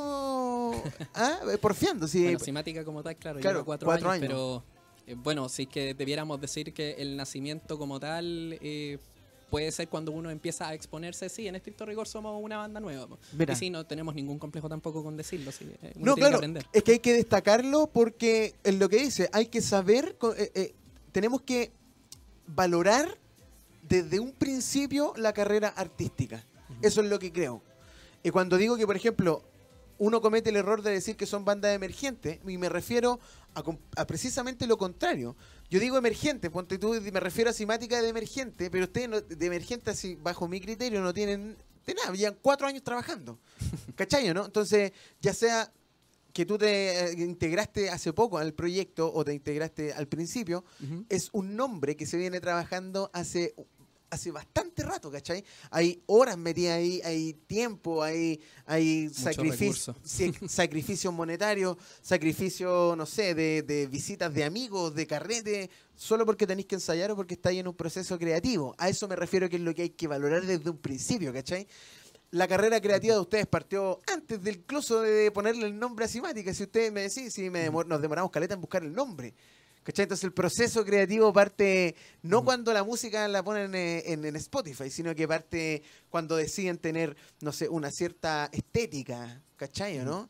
¿ah? 1.15 1.41
porfiando, 1.61 2.09
sí. 2.09 2.37
Bueno, 2.37 2.85
como 2.85 3.03
tal, 3.03 3.17
claro, 3.17 3.41
Claro, 3.41 3.59
lleva 3.59 3.65
cuatro, 3.65 3.87
cuatro 3.87 4.11
años, 4.11 4.23
años. 4.25 4.29
pero 4.29 4.65
eh, 5.07 5.17
bueno, 5.17 5.49
si 5.49 5.63
es 5.63 5.69
que 5.69 5.95
debiéramos 5.95 6.41
decir 6.41 6.73
que 6.73 6.93
el 6.93 7.17
nacimiento 7.17 7.79
como 7.79 7.99
tal 8.01 8.59
eh, 8.61 8.99
puede 9.51 9.73
ser 9.73 9.89
cuando 9.89 10.13
uno 10.13 10.31
empieza 10.31 10.69
a 10.69 10.75
exponerse, 10.75 11.29
sí, 11.29 11.49
en 11.49 11.57
estricto 11.57 11.85
rigor 11.87 12.07
somos 12.07 12.41
una 12.43 12.59
banda 12.59 12.81
nueva. 12.81 13.09
Y 13.39 13.55
sí, 13.57 13.71
no 13.71 13.85
tenemos 13.87 14.15
ningún 14.15 14.39
complejo 14.39 14.69
tampoco 14.69 15.03
con 15.03 15.17
decirlo, 15.17 15.53
sí, 15.53 15.71
eh, 15.83 15.93
No, 15.97 16.15
que 16.15 16.21
claro, 16.21 16.41
es 16.73 16.83
que 16.83 16.93
hay 16.93 16.99
que 16.99 17.15
destacarlo 17.15 17.89
porque 17.89 18.55
en 18.65 18.79
lo 18.79 18.89
que 18.89 18.99
dice, 18.99 19.29
hay 19.33 19.47
que 19.47 19.61
saber, 19.61 20.17
eh, 20.37 20.51
eh, 20.55 20.75
tenemos 21.13 21.43
que 21.43 21.73
valorar 22.47 23.17
desde 23.89 24.21
un 24.21 24.33
principio 24.33 25.15
la 25.17 25.33
carrera 25.33 25.69
artística. 25.69 26.45
Eso 26.83 27.01
es 27.01 27.09
lo 27.09 27.19
que 27.19 27.33
creo. 27.33 27.63
Y 28.23 28.31
cuando 28.31 28.57
digo 28.57 28.77
que, 28.77 28.87
por 28.87 28.97
ejemplo, 28.97 29.43
uno 29.99 30.21
comete 30.21 30.51
el 30.51 30.57
error 30.57 30.83
de 30.83 30.93
decir 30.93 31.17
que 31.17 31.27
son 31.27 31.45
bandas 31.45 31.75
emergentes, 31.75 32.39
y 32.47 32.59
me 32.59 32.69
refiero 32.69 33.19
a, 33.97 34.07
precisamente 34.07 34.67
lo 34.67 34.79
contrario. 34.79 35.35
Yo 35.71 35.81
digo 35.81 35.97
emergente, 35.99 36.51
ponte 36.51 36.79
tú, 36.79 36.95
me 37.13 37.21
refiero 37.21 37.51
a 37.51 37.53
simática 37.53 38.01
de 38.01 38.09
emergente, 38.09 38.71
pero 38.71 38.85
ustedes 38.85 39.09
no- 39.09 39.21
de 39.21 39.47
emergente, 39.47 39.91
así, 39.91 40.15
bajo 40.15 40.47
mi 40.49 40.61
criterio, 40.61 41.01
no 41.01 41.13
tienen 41.13 41.57
de 41.87 41.95
nada, 41.95 42.13
llevan 42.13 42.39
cuatro 42.43 42.67
años 42.67 42.83
trabajando. 42.85 43.39
¿Cachai, 43.97 44.33
no? 44.35 44.45
Entonces, 44.47 44.93
ya 45.21 45.33
sea 45.35 45.73
que 46.33 46.45
tú 46.47 46.59
te 46.59 47.07
eh, 47.11 47.13
integraste 47.19 47.91
hace 47.91 48.13
poco 48.13 48.39
al 48.39 48.53
proyecto 48.55 49.13
o 49.13 49.25
te 49.25 49.35
integraste 49.35 49.93
al 49.95 50.07
principio, 50.07 50.65
es 51.09 51.31
un 51.33 51.57
nombre 51.57 51.97
que 51.97 52.07
se 52.07 52.17
viene 52.19 52.41
trabajando 52.41 53.11
hace, 53.13 53.55
hace 54.11 54.31
bastante 54.31 54.83
rato, 54.83 55.11
¿cachai? 55.11 55.45
Hay 55.71 56.03
horas 56.07 56.37
metidas 56.39 56.77
ahí, 56.79 57.01
hay 57.05 57.35
tiempo, 57.47 58.03
hay, 58.03 58.41
hay 58.67 59.09
sacrificio, 59.11 59.95
sacrificios 60.49 61.13
monetarios, 61.13 61.77
sacrificio, 62.01 62.95
no 62.97 63.07
sé, 63.07 63.35
de, 63.35 63.63
de 63.63 63.87
visitas 63.87 64.33
de 64.33 64.45
amigos, 64.45 64.95
de 64.95 65.07
carrete, 65.07 65.71
solo 65.95 66.25
porque 66.27 66.47
tenéis 66.47 66.67
que 66.67 66.75
ensayar 66.77 67.11
o 67.11 67.17
porque 67.17 67.35
estáis 67.35 67.61
en 67.61 67.69
un 67.69 67.75
proceso 67.75 68.19
creativo. 68.19 68.75
A 68.79 68.89
eso 68.89 69.07
me 69.09 69.17
refiero 69.17 69.49
que 69.49 69.57
es 69.57 69.63
lo 69.63 69.75
que 69.75 69.83
hay 69.83 69.91
que 69.91 70.07
valorar 70.07 70.45
desde 70.45 70.71
un 70.71 70.79
principio, 70.79 71.33
¿cachai? 71.33 71.67
La 72.31 72.47
carrera 72.47 72.81
creativa 72.81 73.15
de 73.15 73.21
ustedes 73.21 73.47
partió 73.47 74.01
antes 74.13 74.43
del 74.43 74.57
incluso 74.57 75.01
de 75.01 75.31
ponerle 75.31 75.67
el 75.67 75.79
nombre 75.79 76.05
a 76.05 76.09
Simática. 76.09 76.53
Si 76.53 76.65
ustedes 76.65 76.93
me 76.93 77.03
decís, 77.03 77.33
si 77.33 77.49
me 77.49 77.71
demor- 77.71 77.87
nos 77.87 78.03
demoramos 78.03 78.31
caleta 78.31 78.55
en 78.55 78.61
buscar 78.61 78.83
el 78.85 78.93
nombre. 78.93 79.33
¿Cachai? 79.83 80.05
Entonces 80.05 80.25
el 80.25 80.33
proceso 80.33 80.85
creativo 80.85 81.33
parte 81.33 81.97
no 82.23 82.45
cuando 82.45 82.73
la 82.73 82.85
música 82.85 83.27
la 83.29 83.43
ponen 83.43 83.75
eh, 83.75 84.03
en, 84.07 84.25
en 84.25 84.37
Spotify, 84.37 84.91
sino 84.91 85.15
que 85.15 85.27
parte 85.27 85.83
cuando 86.11 86.37
deciden 86.37 86.79
tener, 86.79 87.17
no 87.41 87.53
sé, 87.53 87.69
una 87.69 87.91
cierta 87.91 88.51
estética, 88.53 89.43
¿cachai 89.57 89.99
no? 89.99 90.29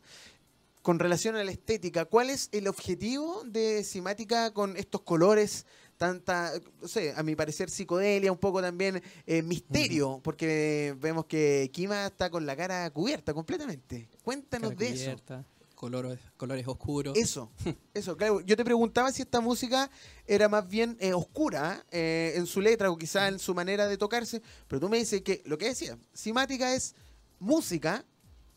Con 0.81 0.97
relación 0.97 1.35
a 1.35 1.43
la 1.43 1.51
estética, 1.51 2.05
¿cuál 2.05 2.29
es 2.29 2.49
el 2.51 2.67
objetivo 2.67 3.43
de 3.45 3.83
Simática 3.83 4.51
con 4.53 4.77
estos 4.77 5.01
colores? 5.01 5.65
Tanta, 5.97 6.53
no 6.81 6.87
sé, 6.87 7.13
a 7.13 7.21
mi 7.23 7.35
parecer 7.35 7.69
psicodelia, 7.69 8.31
un 8.31 8.37
poco 8.37 8.61
también 8.61 9.03
eh, 9.27 9.41
misterio, 9.41 10.21
porque 10.23 10.95
vemos 10.97 11.25
que 11.25 11.69
Kima 11.73 12.05
está 12.07 12.29
con 12.29 12.45
la 12.45 12.55
cara 12.55 12.89
cubierta 12.91 13.33
completamente. 13.33 14.07
Cuéntanos 14.23 14.71
Cara 14.71 14.79
de 14.79 14.89
eso. 14.93 15.45
Colores, 15.79 16.19
colores 16.35 16.67
oscuros. 16.67 17.17
Eso, 17.17 17.49
eso, 17.93 18.17
claro. 18.17 18.41
Yo 18.41 18.57
te 18.57 18.65
preguntaba 18.65 19.13
si 19.13 19.21
esta 19.21 19.39
música 19.39 19.89
era 20.27 20.49
más 20.49 20.67
bien 20.67 20.97
eh, 20.99 21.13
oscura 21.13 21.85
eh, 21.89 22.33
en 22.35 22.45
su 22.47 22.59
letra 22.59 22.91
o 22.91 22.97
quizá 22.97 23.29
en 23.29 23.39
su 23.39 23.55
manera 23.55 23.87
de 23.87 23.97
tocarse, 23.97 24.41
pero 24.67 24.81
tú 24.81 24.89
me 24.89 24.97
dices 24.97 25.21
que 25.21 25.41
lo 25.45 25.57
que 25.57 25.69
decía, 25.69 25.97
Simática 26.11 26.75
es 26.75 26.95
música 27.39 28.03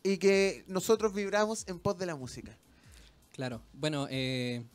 y 0.03 0.17
que 0.17 0.65
nosotros 0.67 1.13
vibramos 1.13 1.65
en 1.69 1.79
pos 1.79 1.97
de 1.97 2.07
la 2.07 2.17
música. 2.17 2.57
Claro. 3.31 3.61
Bueno, 3.71 4.05
eh, 4.09 4.65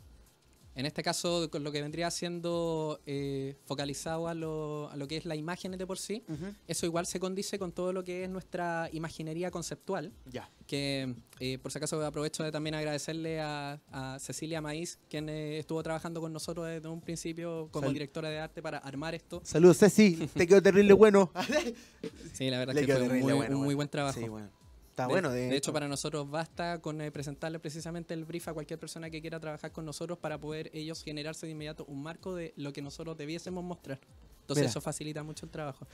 en 0.79 0.87
este 0.87 1.03
caso, 1.03 1.51
con 1.51 1.64
lo 1.64 1.72
que 1.72 1.83
vendría 1.83 2.09
siendo 2.11 3.01
eh, 3.05 3.57
focalizado 3.66 4.29
a 4.29 4.35
lo, 4.35 4.89
a 4.91 4.97
lo 4.97 5.09
que 5.09 5.16
es 5.16 5.24
la 5.24 5.35
imagen 5.35 5.72
de 5.76 5.87
por 5.87 5.99
sí, 5.99 6.22
eso 6.68 6.87
igual 6.87 7.05
se 7.07 7.18
condice 7.18 7.59
con 7.59 7.72
todo 7.72 7.93
lo 7.93 8.05
que 8.05 8.22
es 8.24 8.31
nuestra 8.31 8.89
imaginería 8.93 9.51
conceptual. 9.51 10.12
Ya. 10.31 10.49
Que 10.68 11.14
eh, 11.41 11.59
por 11.59 11.72
si 11.72 11.79
acaso 11.79 12.05
aprovecho 12.07 12.45
de 12.45 12.53
también 12.53 12.76
agradecerle 12.76 13.41
a, 13.41 13.81
a 13.91 14.18
Cecilia 14.20 14.61
Maíz, 14.61 14.99
quien 15.11 15.29
eh, 15.29 15.59
estuvo 15.59 15.83
trabajando 15.83 16.20
con 16.20 16.33
nosotros 16.33 16.66
desde 16.68 16.87
un 16.89 17.01
principio 17.01 17.68
como 17.72 17.87
Sal- 17.87 17.95
directora 17.95 18.29
de 18.31 18.39
arte 18.39 18.62
para 18.62 18.79
armar 18.79 19.14
esto. 19.16 19.41
Saludos, 19.45 19.79
Ceci, 19.79 20.29
te 20.35 20.47
quedó 20.47 20.62
terrible 20.62 20.93
bueno. 20.95 21.33
Sí, 22.35 22.49
la 22.51 22.59
verdad 22.59 22.74
Le 22.74 22.87
que 22.87 22.93
fue 22.93 23.03
un 23.03 23.09
terrible 23.09 23.24
muy, 23.24 23.33
bueno, 23.33 23.55
un 23.57 23.57
muy 23.57 23.64
bueno. 23.66 23.76
buen 23.79 23.89
trabajo. 23.89 24.20
Sí, 24.20 24.29
bueno. 24.29 24.49
Está 24.99 25.07
de, 25.07 25.12
bueno. 25.12 25.30
de 25.30 25.57
hecho, 25.57 25.72
para 25.72 25.86
nosotros 25.86 26.28
basta 26.28 26.80
con 26.80 27.01
eh, 27.01 27.12
presentarle 27.12 27.61
precisamente 27.61 28.14
el 28.14 28.24
brief 28.24 28.49
a 28.49 28.53
cualquier 28.53 28.80
persona 28.80 29.09
que 29.11 29.20
quiera 29.20 29.38
trabajar 29.38 29.70
con 29.70 29.84
nosotros 29.84 30.18
para 30.18 30.38
poder 30.38 30.72
ellos 30.74 31.05
generarse 31.05 31.46
de 31.46 31.53
inmediato 31.53 31.84
un 31.84 32.03
marco 32.03 32.34
de 32.34 32.53
lo 32.57 32.72
que 32.72 32.82
nosotros 32.82 33.16
debiésemos 33.16 33.62
mostrar. 33.62 34.01
Entonces 34.40 34.62
Mira. 34.62 34.70
eso 34.70 34.80
facilita 34.80 35.22
mucho 35.22 35.46
el 35.46 35.53
trabajo. 35.53 35.86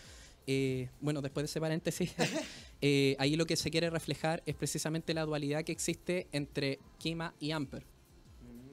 Eh, 0.46 0.88
bueno, 1.02 1.20
después 1.20 1.42
de 1.42 1.46
ese 1.46 1.60
paréntesis, 1.60 2.14
eh, 2.80 3.14
ahí 3.18 3.36
lo 3.36 3.44
que 3.44 3.56
se 3.56 3.70
quiere 3.70 3.90
reflejar 3.90 4.42
es 4.46 4.54
precisamente 4.54 5.12
la 5.12 5.26
dualidad 5.26 5.64
que 5.64 5.72
existe 5.72 6.26
entre 6.32 6.78
Kima 6.96 7.34
y 7.40 7.50
Amper, 7.50 7.84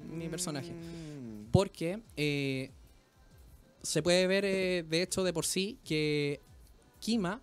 mi 0.10 0.30
personaje. 0.30 0.72
Mm. 0.72 1.52
Porque 1.52 2.00
eh, 2.16 2.72
se 3.82 4.02
puede 4.02 4.28
ver, 4.28 4.46
de 4.88 5.02
hecho, 5.02 5.26
de 5.26 5.34
por 5.34 5.46
sí, 5.46 5.78
que 5.84 6.40
Kima 7.02 7.42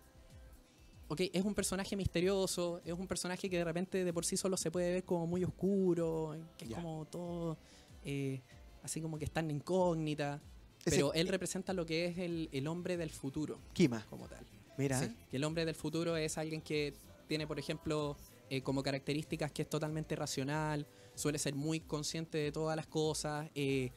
ok, 1.09 1.21
es 1.33 1.45
un 1.45 1.55
personaje 1.55 1.97
misterioso, 1.97 2.81
es 2.85 2.93
un 2.93 3.07
personaje 3.07 3.49
que 3.49 3.59
de 3.59 3.65
repente 3.65 4.05
de 4.05 4.13
por 4.13 4.25
sí 4.25 4.37
solo 4.37 4.57
se 4.57 4.71
puede 4.71 4.93
ver 4.93 5.05
como 5.05 5.27
muy 5.27 5.45
oscuro, 5.45 6.37
que 6.57 6.67
es 6.67 6.71
como 6.75 7.07
todo 7.07 7.57
eh, 8.05 8.41
así 8.83 9.01
como 9.01 9.19
que 9.19 9.25
está 9.25 9.41
en 9.41 9.51
incógnita. 9.51 10.41
Ese- 10.85 10.91
Pero 10.97 11.13
él 11.15 11.29
representa 11.29 11.73
lo 11.73 11.85
que 11.85 12.07
es 12.07 12.19
el, 12.19 12.49
el 12.53 12.67
hombre 12.67 12.97
del 12.97 13.11
futuro, 13.11 13.59
Kima, 13.73 14.05
como 14.09 14.29
tal. 14.29 14.47
mira. 14.79 14.99
Sí, 15.01 15.15
que 15.31 15.37
el 15.37 15.45
hombre 15.45 15.65
del 15.65 15.75
futuro 15.75 16.17
es 16.17 16.39
alguien 16.39 16.61
que 16.63 16.95
tiene, 17.27 17.47
por 17.47 17.59
ejemplo, 17.59 18.17
eh, 18.49 18.63
como 18.63 18.83
características 18.83 19.53
que 19.53 19.63
es 19.63 19.69
totalmente 19.69 20.15
racional, 20.17 20.87
suele 21.15 21.39
ser 21.39 21.55
muy 21.55 21.81
consciente 21.81 22.39
de 22.39 22.53
todas 22.53 22.77
las 22.77 22.87
cosas, 22.87 23.51
eh, 23.55 23.91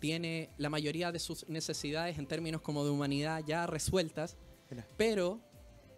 tiene 0.00 0.48
la 0.58 0.68
mayoría 0.70 1.12
de 1.12 1.20
sus 1.20 1.48
necesidades 1.48 2.18
en 2.18 2.26
términos 2.26 2.60
como 2.60 2.84
de 2.84 2.90
humanidad 2.90 3.44
ya 3.46 3.66
resueltas, 3.68 4.36
Mira. 4.68 4.84
pero 4.96 5.38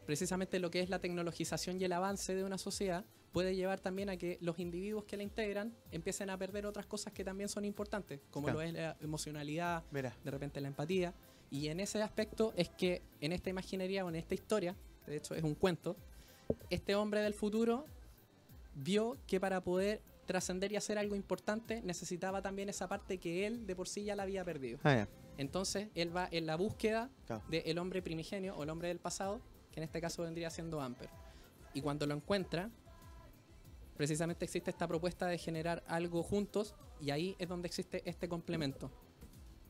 precisamente 0.07 0.59
lo 0.59 0.70
que 0.70 0.80
es 0.80 0.88
la 0.90 0.98
tecnologización 0.98 1.80
y 1.80 1.84
el 1.84 1.92
avance 1.92 2.34
de 2.34 2.44
una 2.44 2.59
sociedad 2.59 3.05
puede 3.32 3.57
llevar 3.57 3.80
también 3.80 4.09
a 4.11 4.16
que 4.16 4.38
los 4.40 4.59
individuos 4.59 5.05
que 5.05 5.16
la 5.16 5.22
integran 5.24 5.74
empiecen 5.90 6.30
a 6.30 6.38
perder 6.38 6.66
otras 6.66 6.86
cosas 6.86 7.12
que 7.12 7.24
también 7.24 7.48
son 7.48 7.64
importantes, 7.64 8.20
como 8.30 8.46
Claro. 8.46 8.61
lo 8.61 8.62
es 8.66 8.72
la 8.74 8.96
emocionalidad, 9.00 9.82
Mira. 9.90 10.14
de 10.24 10.30
repente 10.30 10.61
la 10.61 10.68
empatía. 10.68 11.12
Y 11.50 11.68
en 11.68 11.80
ese 11.80 12.00
aspecto 12.02 12.52
es 12.57 12.68
que 12.68 13.02
en 13.20 13.32
esta 13.32 13.50
imaginería 13.50 14.05
o 14.05 14.09
en 14.09 14.16
esta 14.16 14.34
historia, 14.34 14.76
de 15.07 15.16
hecho 15.16 15.34
es 15.34 15.42
un 15.42 15.55
cuento, 15.55 15.96
este 16.70 16.94
hombre 16.94 17.20
del 17.22 17.34
futuro 17.34 17.86
vio 18.74 19.16
que 19.26 19.40
para 19.40 19.62
poder 19.62 20.00
trascender 20.26 20.72
y 20.72 20.76
hacer 20.76 20.96
algo 20.98 21.14
importante 21.16 21.82
necesitaba 21.82 22.40
también 22.40 22.68
esa 22.68 22.88
parte 22.88 23.18
que 23.18 23.46
él 23.46 23.66
de 23.66 23.76
por 23.76 23.88
sí 23.88 24.05
ya 24.05 24.16
la 24.16 24.22
había 24.22 24.44
perdido. 24.44 24.78
Ah. 24.84 25.07
Entonces 25.36 25.88
él 25.94 26.16
va 26.16 26.28
en 26.30 26.46
la 26.46 26.57
búsqueda 26.57 27.11
Claro. 27.26 27.42
del 27.50 27.78
hombre 27.78 28.00
primigenio 28.02 28.57
o 28.57 28.62
el 28.62 28.70
hombre 28.70 28.88
del 28.88 28.98
pasado, 29.00 29.40
que 29.75 29.81
en 29.81 29.85
este 29.85 30.01
caso 30.01 30.22
vendría 30.22 30.51
siendo 30.51 30.81
Amper. 30.81 31.11
Y 31.75 31.83
cuando 31.83 32.07
lo 32.07 32.14
encuentra, 32.14 32.70
precisamente 33.97 34.45
existe 34.45 34.70
esta 34.70 34.87
propuesta 34.87 35.27
de 35.27 35.37
generar 35.37 35.83
algo 35.89 36.22
juntos 36.22 36.77
y 37.01 37.11
ahí 37.11 37.35
es 37.41 37.49
donde 37.49 37.66
existe 37.66 38.01
este 38.09 38.29
complemento. 38.29 38.89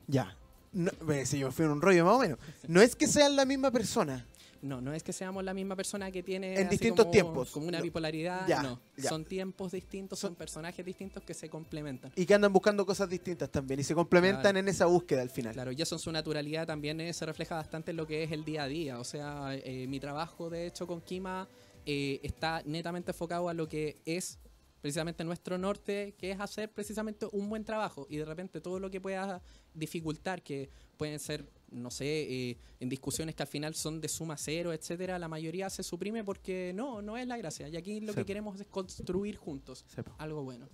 Ya. 0.07 0.37
No, 0.73 0.91
eh, 1.11 1.25
sí, 1.25 1.39
yo 1.39 1.51
fui 1.51 1.65
en 1.65 1.71
un 1.71 1.81
rollo 1.81 2.05
más 2.05 2.15
o 2.17 2.19
menos. 2.19 2.39
No 2.69 2.83
es 2.83 2.95
que 2.95 3.07
sean 3.07 3.35
la 3.35 3.47
misma 3.47 3.71
persona. 3.71 4.27
No, 4.65 4.81
no 4.81 4.95
es 4.95 5.03
que 5.03 5.12
seamos 5.12 5.45
la 5.45 5.53
misma 5.53 5.77
persona 5.77 6.11
que 6.11 6.23
tiene 6.23 6.59
En 6.59 6.71
distintos 6.71 7.05
como- 7.05 7.12
tiempos. 7.12 7.51
como 7.51 7.67
una 7.69 7.79
No. 7.79 7.85
bipolaridad, 7.85 8.47
Ya, 8.49 8.62
no. 8.62 8.81
ya. 8.97 9.11
Son 9.11 9.25
tiempos 9.27 9.73
distintos, 9.73 10.19
Son- 10.19 10.31
son 10.31 10.37
personajes 10.37 10.85
distintos 10.85 11.23
que 11.23 11.35
se 11.35 11.51
complementan. 11.51 12.12
Y 12.17 12.25
que 12.25 12.33
andan 12.35 12.51
buscando 12.53 12.87
cosas 12.87 13.11
distintas 13.11 13.51
también. 13.51 13.81
Y 13.81 13.85
se 13.85 13.95
complementan 13.95 14.41
Claro. 14.43 14.59
en 14.61 14.69
esa 14.69 14.87
búsqueda 14.87 15.21
al 15.21 15.29
final. 15.29 15.53
Claro, 15.53 15.71
y 15.73 15.83
eso 15.83 15.95
en 15.97 15.99
su 15.99 16.11
naturalidad 16.11 16.67
también 16.67 16.99
eh, 17.01 17.12
se 17.12 17.27
refleja 17.27 17.57
bastante 17.57 17.91
en 17.91 17.99
lo 17.99 18.07
que 18.07 18.23
es 18.23 18.33
el 18.33 18.45
día 18.45 18.62
a 18.62 18.67
día. 18.67 18.99
O 18.99 19.05
sea, 19.05 19.55
eh, 19.55 19.87
mi 19.87 20.01
trabajo, 20.01 20.49
de 20.49 20.67
hecho, 20.67 20.87
con 20.87 21.03
Kima 21.03 21.47
eh, 21.87 22.21
está 22.23 22.62
netamente 22.65 23.11
enfocado 23.11 23.51
a 23.51 23.53
lo 23.55 23.69
que 23.69 24.01
es 24.07 24.39
precisamente 24.81 25.25
nuestro 25.25 25.59
norte, 25.59 26.15
que 26.19 26.31
es 26.31 26.41
hacer 26.41 26.71
precisamente 26.73 27.27
un 27.33 27.51
buen 27.51 27.65
trabajo 27.65 28.07
y 28.09 28.17
de 28.17 28.25
repente 28.25 28.61
todo 28.62 28.79
lo 28.81 28.91
que 28.91 29.01
pueda 29.03 29.43
dificultar, 29.75 30.43
que 30.43 30.71
pueden 30.97 31.19
ser, 31.19 31.45
no 31.71 31.91
sé, 31.91 32.05
eh, 32.51 32.59
en 32.81 32.89
discusiones 32.89 33.35
que 33.35 33.43
al 33.43 33.49
final 33.49 33.75
son 33.75 34.01
de 34.01 34.09
suma 34.09 34.37
cero, 34.37 34.73
etcétera, 34.73 35.19
la 35.19 35.29
mayoría 35.29 35.69
se 35.71 35.83
suprime 35.83 36.23
porque 36.25 36.73
no, 36.75 37.03
no 37.03 37.17
es 37.17 37.27
la 37.27 37.37
gracia. 37.37 37.69
Y 37.69 37.77
aquí 37.77 38.01
lo 38.01 38.12
Sí. 38.12 38.19
que 38.21 38.27
queremos 38.27 38.61
es 38.61 38.67
construir 38.69 39.37
juntos 39.37 39.85
Sí, 39.89 40.01
algo 40.19 40.43
bueno. 40.45 40.69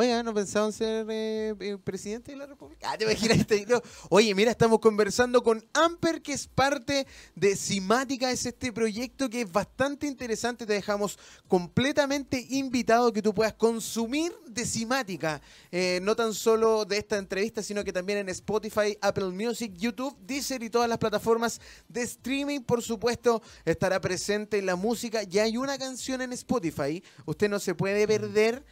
Oye, 0.00 0.22
¿no 0.22 0.32
pensaban 0.32 0.72
ser 0.72 1.08
eh, 1.10 1.56
eh, 1.58 1.76
presidente 1.82 2.30
de 2.30 2.38
la 2.38 2.46
República? 2.46 2.88
Ah, 2.88 2.96
te 2.96 3.02
imaginas 3.02 3.38
este- 3.38 3.66
no. 3.66 3.82
Oye, 4.10 4.32
mira, 4.32 4.52
estamos 4.52 4.78
conversando 4.78 5.42
con 5.42 5.60
Amper, 5.72 6.22
que 6.22 6.34
es 6.34 6.46
parte 6.46 7.04
de 7.34 7.56
Simática, 7.56 8.30
es 8.30 8.46
este 8.46 8.72
proyecto 8.72 9.28
que 9.28 9.40
es 9.40 9.50
bastante 9.50 10.06
interesante. 10.06 10.66
Te 10.66 10.74
dejamos 10.74 11.18
completamente 11.48 12.46
invitado 12.50 13.12
que 13.12 13.22
tú 13.22 13.34
puedas 13.34 13.54
consumir 13.54 14.32
de 14.46 14.64
Simática. 14.64 15.42
Eh, 15.72 15.98
no 16.04 16.14
tan 16.14 16.32
solo 16.32 16.84
de 16.84 16.98
esta 16.98 17.18
entrevista, 17.18 17.60
sino 17.60 17.82
que 17.82 17.92
también 17.92 18.20
en 18.20 18.28
Spotify, 18.28 18.96
Apple 19.00 19.30
Music, 19.30 19.72
YouTube, 19.76 20.16
Deezer 20.20 20.62
y 20.62 20.70
todas 20.70 20.88
las 20.88 20.98
plataformas 20.98 21.60
de 21.88 22.02
streaming. 22.02 22.60
Por 22.60 22.82
supuesto, 22.84 23.42
estará 23.64 24.00
presente 24.00 24.62
la 24.62 24.76
música. 24.76 25.24
Ya 25.24 25.42
hay 25.42 25.56
una 25.56 25.76
canción 25.76 26.22
en 26.22 26.32
Spotify. 26.34 27.02
Usted 27.26 27.50
no 27.50 27.58
se 27.58 27.74
puede 27.74 28.06
perder. 28.06 28.64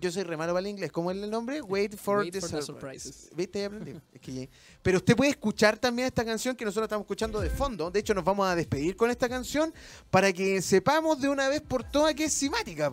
Yo 0.00 0.10
soy 0.10 0.22
re 0.22 0.38
el 0.60 0.66
inglés. 0.68 0.92
¿Cómo 0.92 1.10
es 1.10 1.16
el 1.16 1.30
nombre? 1.30 1.60
Wait 1.62 1.96
for, 1.96 2.18
Wait 2.18 2.32
the, 2.32 2.40
for 2.40 2.50
the 2.50 2.62
surprise. 2.62 3.00
surprises. 3.00 3.30
¿Viste? 3.36 3.60
Ya 3.60 3.66
aprendí. 3.66 3.92
Es 4.12 4.20
que 4.20 4.48
Pero 4.82 4.98
usted 4.98 5.16
puede 5.16 5.30
escuchar 5.30 5.78
también 5.78 6.06
esta 6.06 6.24
canción 6.24 6.56
que 6.56 6.64
nosotros 6.64 6.86
estamos 6.86 7.04
escuchando 7.04 7.40
de 7.40 7.50
fondo. 7.50 7.90
De 7.90 8.00
hecho, 8.00 8.14
nos 8.14 8.24
vamos 8.24 8.46
a 8.46 8.54
despedir 8.54 8.96
con 8.96 9.10
esta 9.10 9.28
canción 9.28 9.72
para 10.10 10.32
que 10.32 10.60
sepamos 10.62 11.20
de 11.20 11.28
una 11.28 11.48
vez 11.48 11.60
por 11.60 11.84
todas 11.84 12.14
que 12.14 12.24
es 12.24 12.32
simática. 12.32 12.90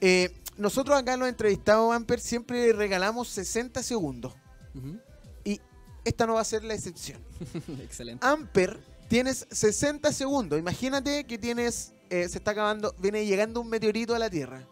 Eh, 0.00 0.32
nosotros 0.56 0.96
acá 0.98 1.14
en 1.14 1.20
los 1.20 1.28
entrevistados, 1.28 1.94
Amper, 1.94 2.20
siempre 2.20 2.72
regalamos 2.72 3.28
60 3.28 3.82
segundos. 3.82 4.32
Ujú. 4.74 4.98
Y 5.44 5.60
esta 6.04 6.26
no 6.26 6.34
va 6.34 6.40
a 6.40 6.44
ser 6.44 6.64
la 6.64 6.74
excepción. 6.74 7.20
Excelente. 7.82 8.24
Amper, 8.26 8.78
tienes 9.08 9.46
60 9.50 10.12
segundos. 10.12 10.58
Imagínate 10.58 11.24
que 11.24 11.38
tienes, 11.38 11.92
eh, 12.10 12.28
se 12.28 12.38
está 12.38 12.52
acabando, 12.52 12.94
viene 12.98 13.26
llegando 13.26 13.60
un 13.60 13.68
meteorito 13.68 14.14
a 14.14 14.18
la 14.18 14.30
Tierra. 14.30 14.66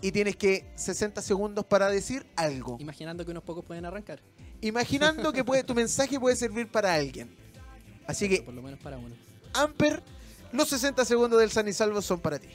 Y 0.00 0.12
tienes 0.12 0.36
que 0.36 0.66
60 0.76 1.22
segundos 1.22 1.64
para 1.64 1.88
decir 1.88 2.26
algo. 2.36 2.76
Imaginando 2.80 3.24
que 3.24 3.30
unos 3.30 3.42
pocos 3.42 3.64
pueden 3.64 3.84
arrancar. 3.86 4.20
Imaginando 4.60 5.32
que 5.32 5.44
puede, 5.44 5.64
tu 5.64 5.74
mensaje 5.82 6.20
puede 6.20 6.36
servir 6.36 6.70
para 6.70 6.94
alguien. 6.94 7.34
Así 8.06 8.28
que, 8.28 8.42
Por 8.42 8.54
lo 8.54 8.62
menos 8.62 8.78
para 8.80 8.98
uno. 8.98 9.14
Amper, 9.54 10.02
los 10.52 10.68
60 10.68 11.04
segundos 11.04 11.40
del 11.40 11.50
San 11.50 11.66
y 11.66 11.72
Salvo 11.72 12.02
son 12.02 12.20
para 12.20 12.38
ti. 12.38 12.48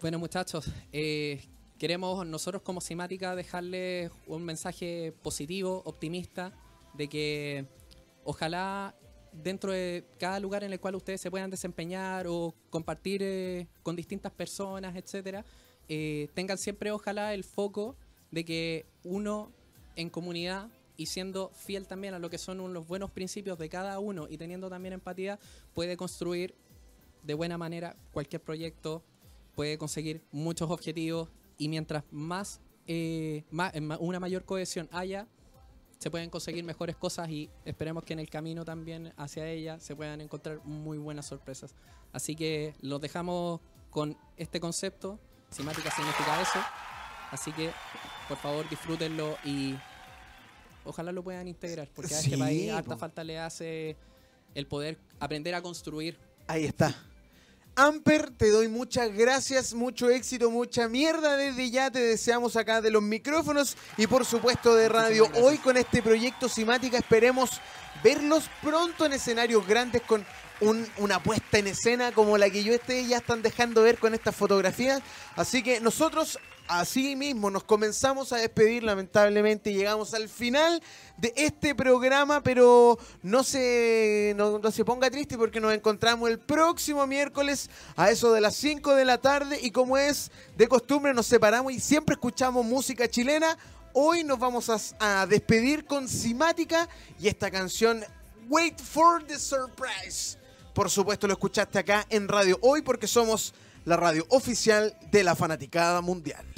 Bueno, 0.00 0.18
muchachos, 0.18 0.70
eh, 0.92 1.42
queremos 1.78 2.26
nosotros 2.26 2.62
como 2.62 2.80
Simática 2.80 3.34
dejarles 3.34 4.10
un 4.26 4.44
mensaje 4.44 5.14
positivo, 5.22 5.82
optimista, 5.86 6.52
de 6.92 7.08
que 7.08 7.66
ojalá 8.22 8.94
dentro 9.42 9.72
de 9.72 10.04
cada 10.18 10.38
lugar 10.40 10.64
en 10.64 10.72
el 10.72 10.80
cual 10.80 10.94
ustedes 10.94 11.20
se 11.20 11.30
puedan 11.30 11.50
desempeñar 11.50 12.26
o 12.28 12.54
compartir 12.70 13.22
eh, 13.22 13.68
con 13.82 13.96
distintas 13.96 14.32
personas, 14.32 14.96
etcétera, 14.96 15.44
eh, 15.88 16.28
tengan 16.34 16.58
siempre 16.58 16.90
ojalá 16.90 17.34
el 17.34 17.44
foco 17.44 17.96
de 18.30 18.44
que 18.44 18.86
uno 19.02 19.50
en 19.96 20.10
comunidad 20.10 20.68
y 20.96 21.06
siendo 21.06 21.50
fiel 21.54 21.86
también 21.86 22.14
a 22.14 22.18
lo 22.18 22.30
que 22.30 22.38
son 22.38 22.72
los 22.72 22.86
buenos 22.86 23.10
principios 23.10 23.58
de 23.58 23.68
cada 23.68 23.98
uno 23.98 24.26
y 24.28 24.38
teniendo 24.38 24.70
también 24.70 24.94
empatía, 24.94 25.38
puede 25.74 25.96
construir 25.96 26.54
de 27.22 27.34
buena 27.34 27.58
manera 27.58 27.96
cualquier 28.12 28.42
proyecto, 28.42 29.02
puede 29.54 29.78
conseguir 29.78 30.22
muchos 30.30 30.70
objetivos 30.70 31.28
y 31.58 31.68
mientras 31.68 32.04
más, 32.10 32.60
eh, 32.86 33.44
una 33.98 34.20
mayor 34.20 34.44
cohesión 34.44 34.88
haya, 34.92 35.26
se 36.04 36.10
pueden 36.10 36.28
conseguir 36.28 36.62
mejores 36.64 36.96
cosas 36.96 37.30
y 37.30 37.48
esperemos 37.64 38.04
que 38.04 38.12
en 38.12 38.18
el 38.18 38.28
camino 38.28 38.62
también 38.62 39.14
hacia 39.16 39.48
ella 39.48 39.80
se 39.80 39.96
puedan 39.96 40.20
encontrar 40.20 40.62
muy 40.62 40.98
buenas 40.98 41.24
sorpresas. 41.24 41.74
Así 42.12 42.36
que 42.36 42.74
los 42.82 43.00
dejamos 43.00 43.62
con 43.88 44.14
este 44.36 44.60
concepto, 44.60 45.18
Simática 45.48 45.90
significa 45.90 46.42
eso, 46.42 46.58
así 47.30 47.52
que 47.52 47.70
por 48.28 48.36
favor 48.36 48.68
disfrútenlo 48.68 49.38
y 49.46 49.76
ojalá 50.84 51.10
lo 51.10 51.22
puedan 51.24 51.48
integrar, 51.48 51.88
porque 51.94 52.14
a 52.14 52.18
Sí, 52.18 52.26
este 52.32 52.36
país 52.38 52.70
harta 52.70 52.90
po. 52.96 52.98
falta 52.98 53.24
le 53.24 53.38
hace 53.38 53.96
el 54.54 54.66
poder 54.66 54.98
aprender 55.20 55.54
a 55.54 55.62
construir 55.62 56.18
Ahí 56.48 56.66
está. 56.66 56.94
Amper, 57.76 58.30
te 58.30 58.50
doy 58.50 58.68
muchas 58.68 59.12
gracias, 59.12 59.74
mucho 59.74 60.08
éxito, 60.08 60.48
mucha 60.50 60.88
mierda 60.88 61.36
desde 61.36 61.70
ya. 61.70 61.90
Te 61.90 61.98
deseamos 61.98 62.54
acá 62.56 62.80
de 62.80 62.90
los 62.90 63.02
micrófonos 63.02 63.76
y 63.96 64.06
por 64.06 64.24
supuesto 64.24 64.76
de 64.76 64.88
radio. 64.88 65.28
Hoy 65.42 65.58
con 65.58 65.76
este 65.76 66.00
proyecto 66.00 66.48
Simática 66.48 66.98
esperemos 66.98 67.60
verlos 68.04 68.48
pronto 68.62 69.06
en 69.06 69.14
escenarios 69.14 69.66
grandes 69.66 70.02
con 70.02 70.24
un- 70.60 70.86
una 70.98 71.20
puesta 71.20 71.58
en 71.58 71.66
escena 71.66 72.12
como 72.12 72.38
la 72.38 72.48
que 72.48 72.62
yo 72.62 72.72
esté 72.74 73.04
ya 73.06 73.16
están 73.16 73.42
dejando 73.42 73.82
ver 73.82 73.98
con 73.98 74.14
estas 74.14 74.36
fotografías. 74.36 75.02
Así 75.34 75.62
que 75.64 75.80
nosotros 75.80 76.38
así 76.68 77.16
mismo 77.16 77.50
nos 77.50 77.64
comenzamos 77.64 78.32
a 78.32 78.36
despedir. 78.36 78.82
Lamentablemente 78.82 79.72
llegamos 79.72 80.14
al 80.14 80.28
final 80.28 80.82
de 81.16 81.32
este 81.36 81.74
programa, 81.74 82.42
pero 82.42 82.98
no 83.22 83.42
se, 83.44 84.34
no, 84.36 84.60
se 84.70 84.84
ponga 84.84 85.10
triste 85.10 85.36
porque 85.36 85.60
nos 85.60 85.72
encontramos 85.72 86.28
el 86.30 86.38
próximo 86.38 87.06
miércoles 87.06 87.70
a 87.96 88.10
eso 88.10 88.32
de 88.32 88.40
las 88.40 88.56
5 88.56 88.94
de 88.94 89.04
la 89.04 89.18
tarde 89.18 89.58
y 89.60 89.70
como 89.70 89.96
es 89.96 90.30
de 90.56 90.68
costumbre 90.68 91.14
nos 91.14 91.26
separamos 91.26 91.72
y 91.72 91.80
siempre 91.80 92.14
escuchamos 92.14 92.64
música 92.64 93.08
chilena. 93.08 93.56
Hoy 93.92 94.24
nos 94.24 94.38
vamos 94.38 94.68
a, 94.70 95.20
a 95.20 95.26
despedir 95.26 95.84
con 95.84 96.08
Simática 96.08 96.88
y 97.20 97.28
esta 97.28 97.50
canción 97.50 98.04
Wait 98.48 98.80
for 98.80 99.22
the 99.24 99.38
Surprise. 99.38 100.36
Por 100.74 100.90
supuesto 100.90 101.28
lo 101.28 101.34
escuchaste 101.34 101.78
acá 101.78 102.04
en 102.10 102.26
Radio 102.26 102.58
Hoy 102.60 102.82
porque 102.82 103.06
somos 103.06 103.54
la 103.84 103.96
radio 103.96 104.26
oficial 104.30 104.96
de 105.10 105.22
la 105.22 105.36
fanaticada 105.36 106.00
mundial. 106.00 106.53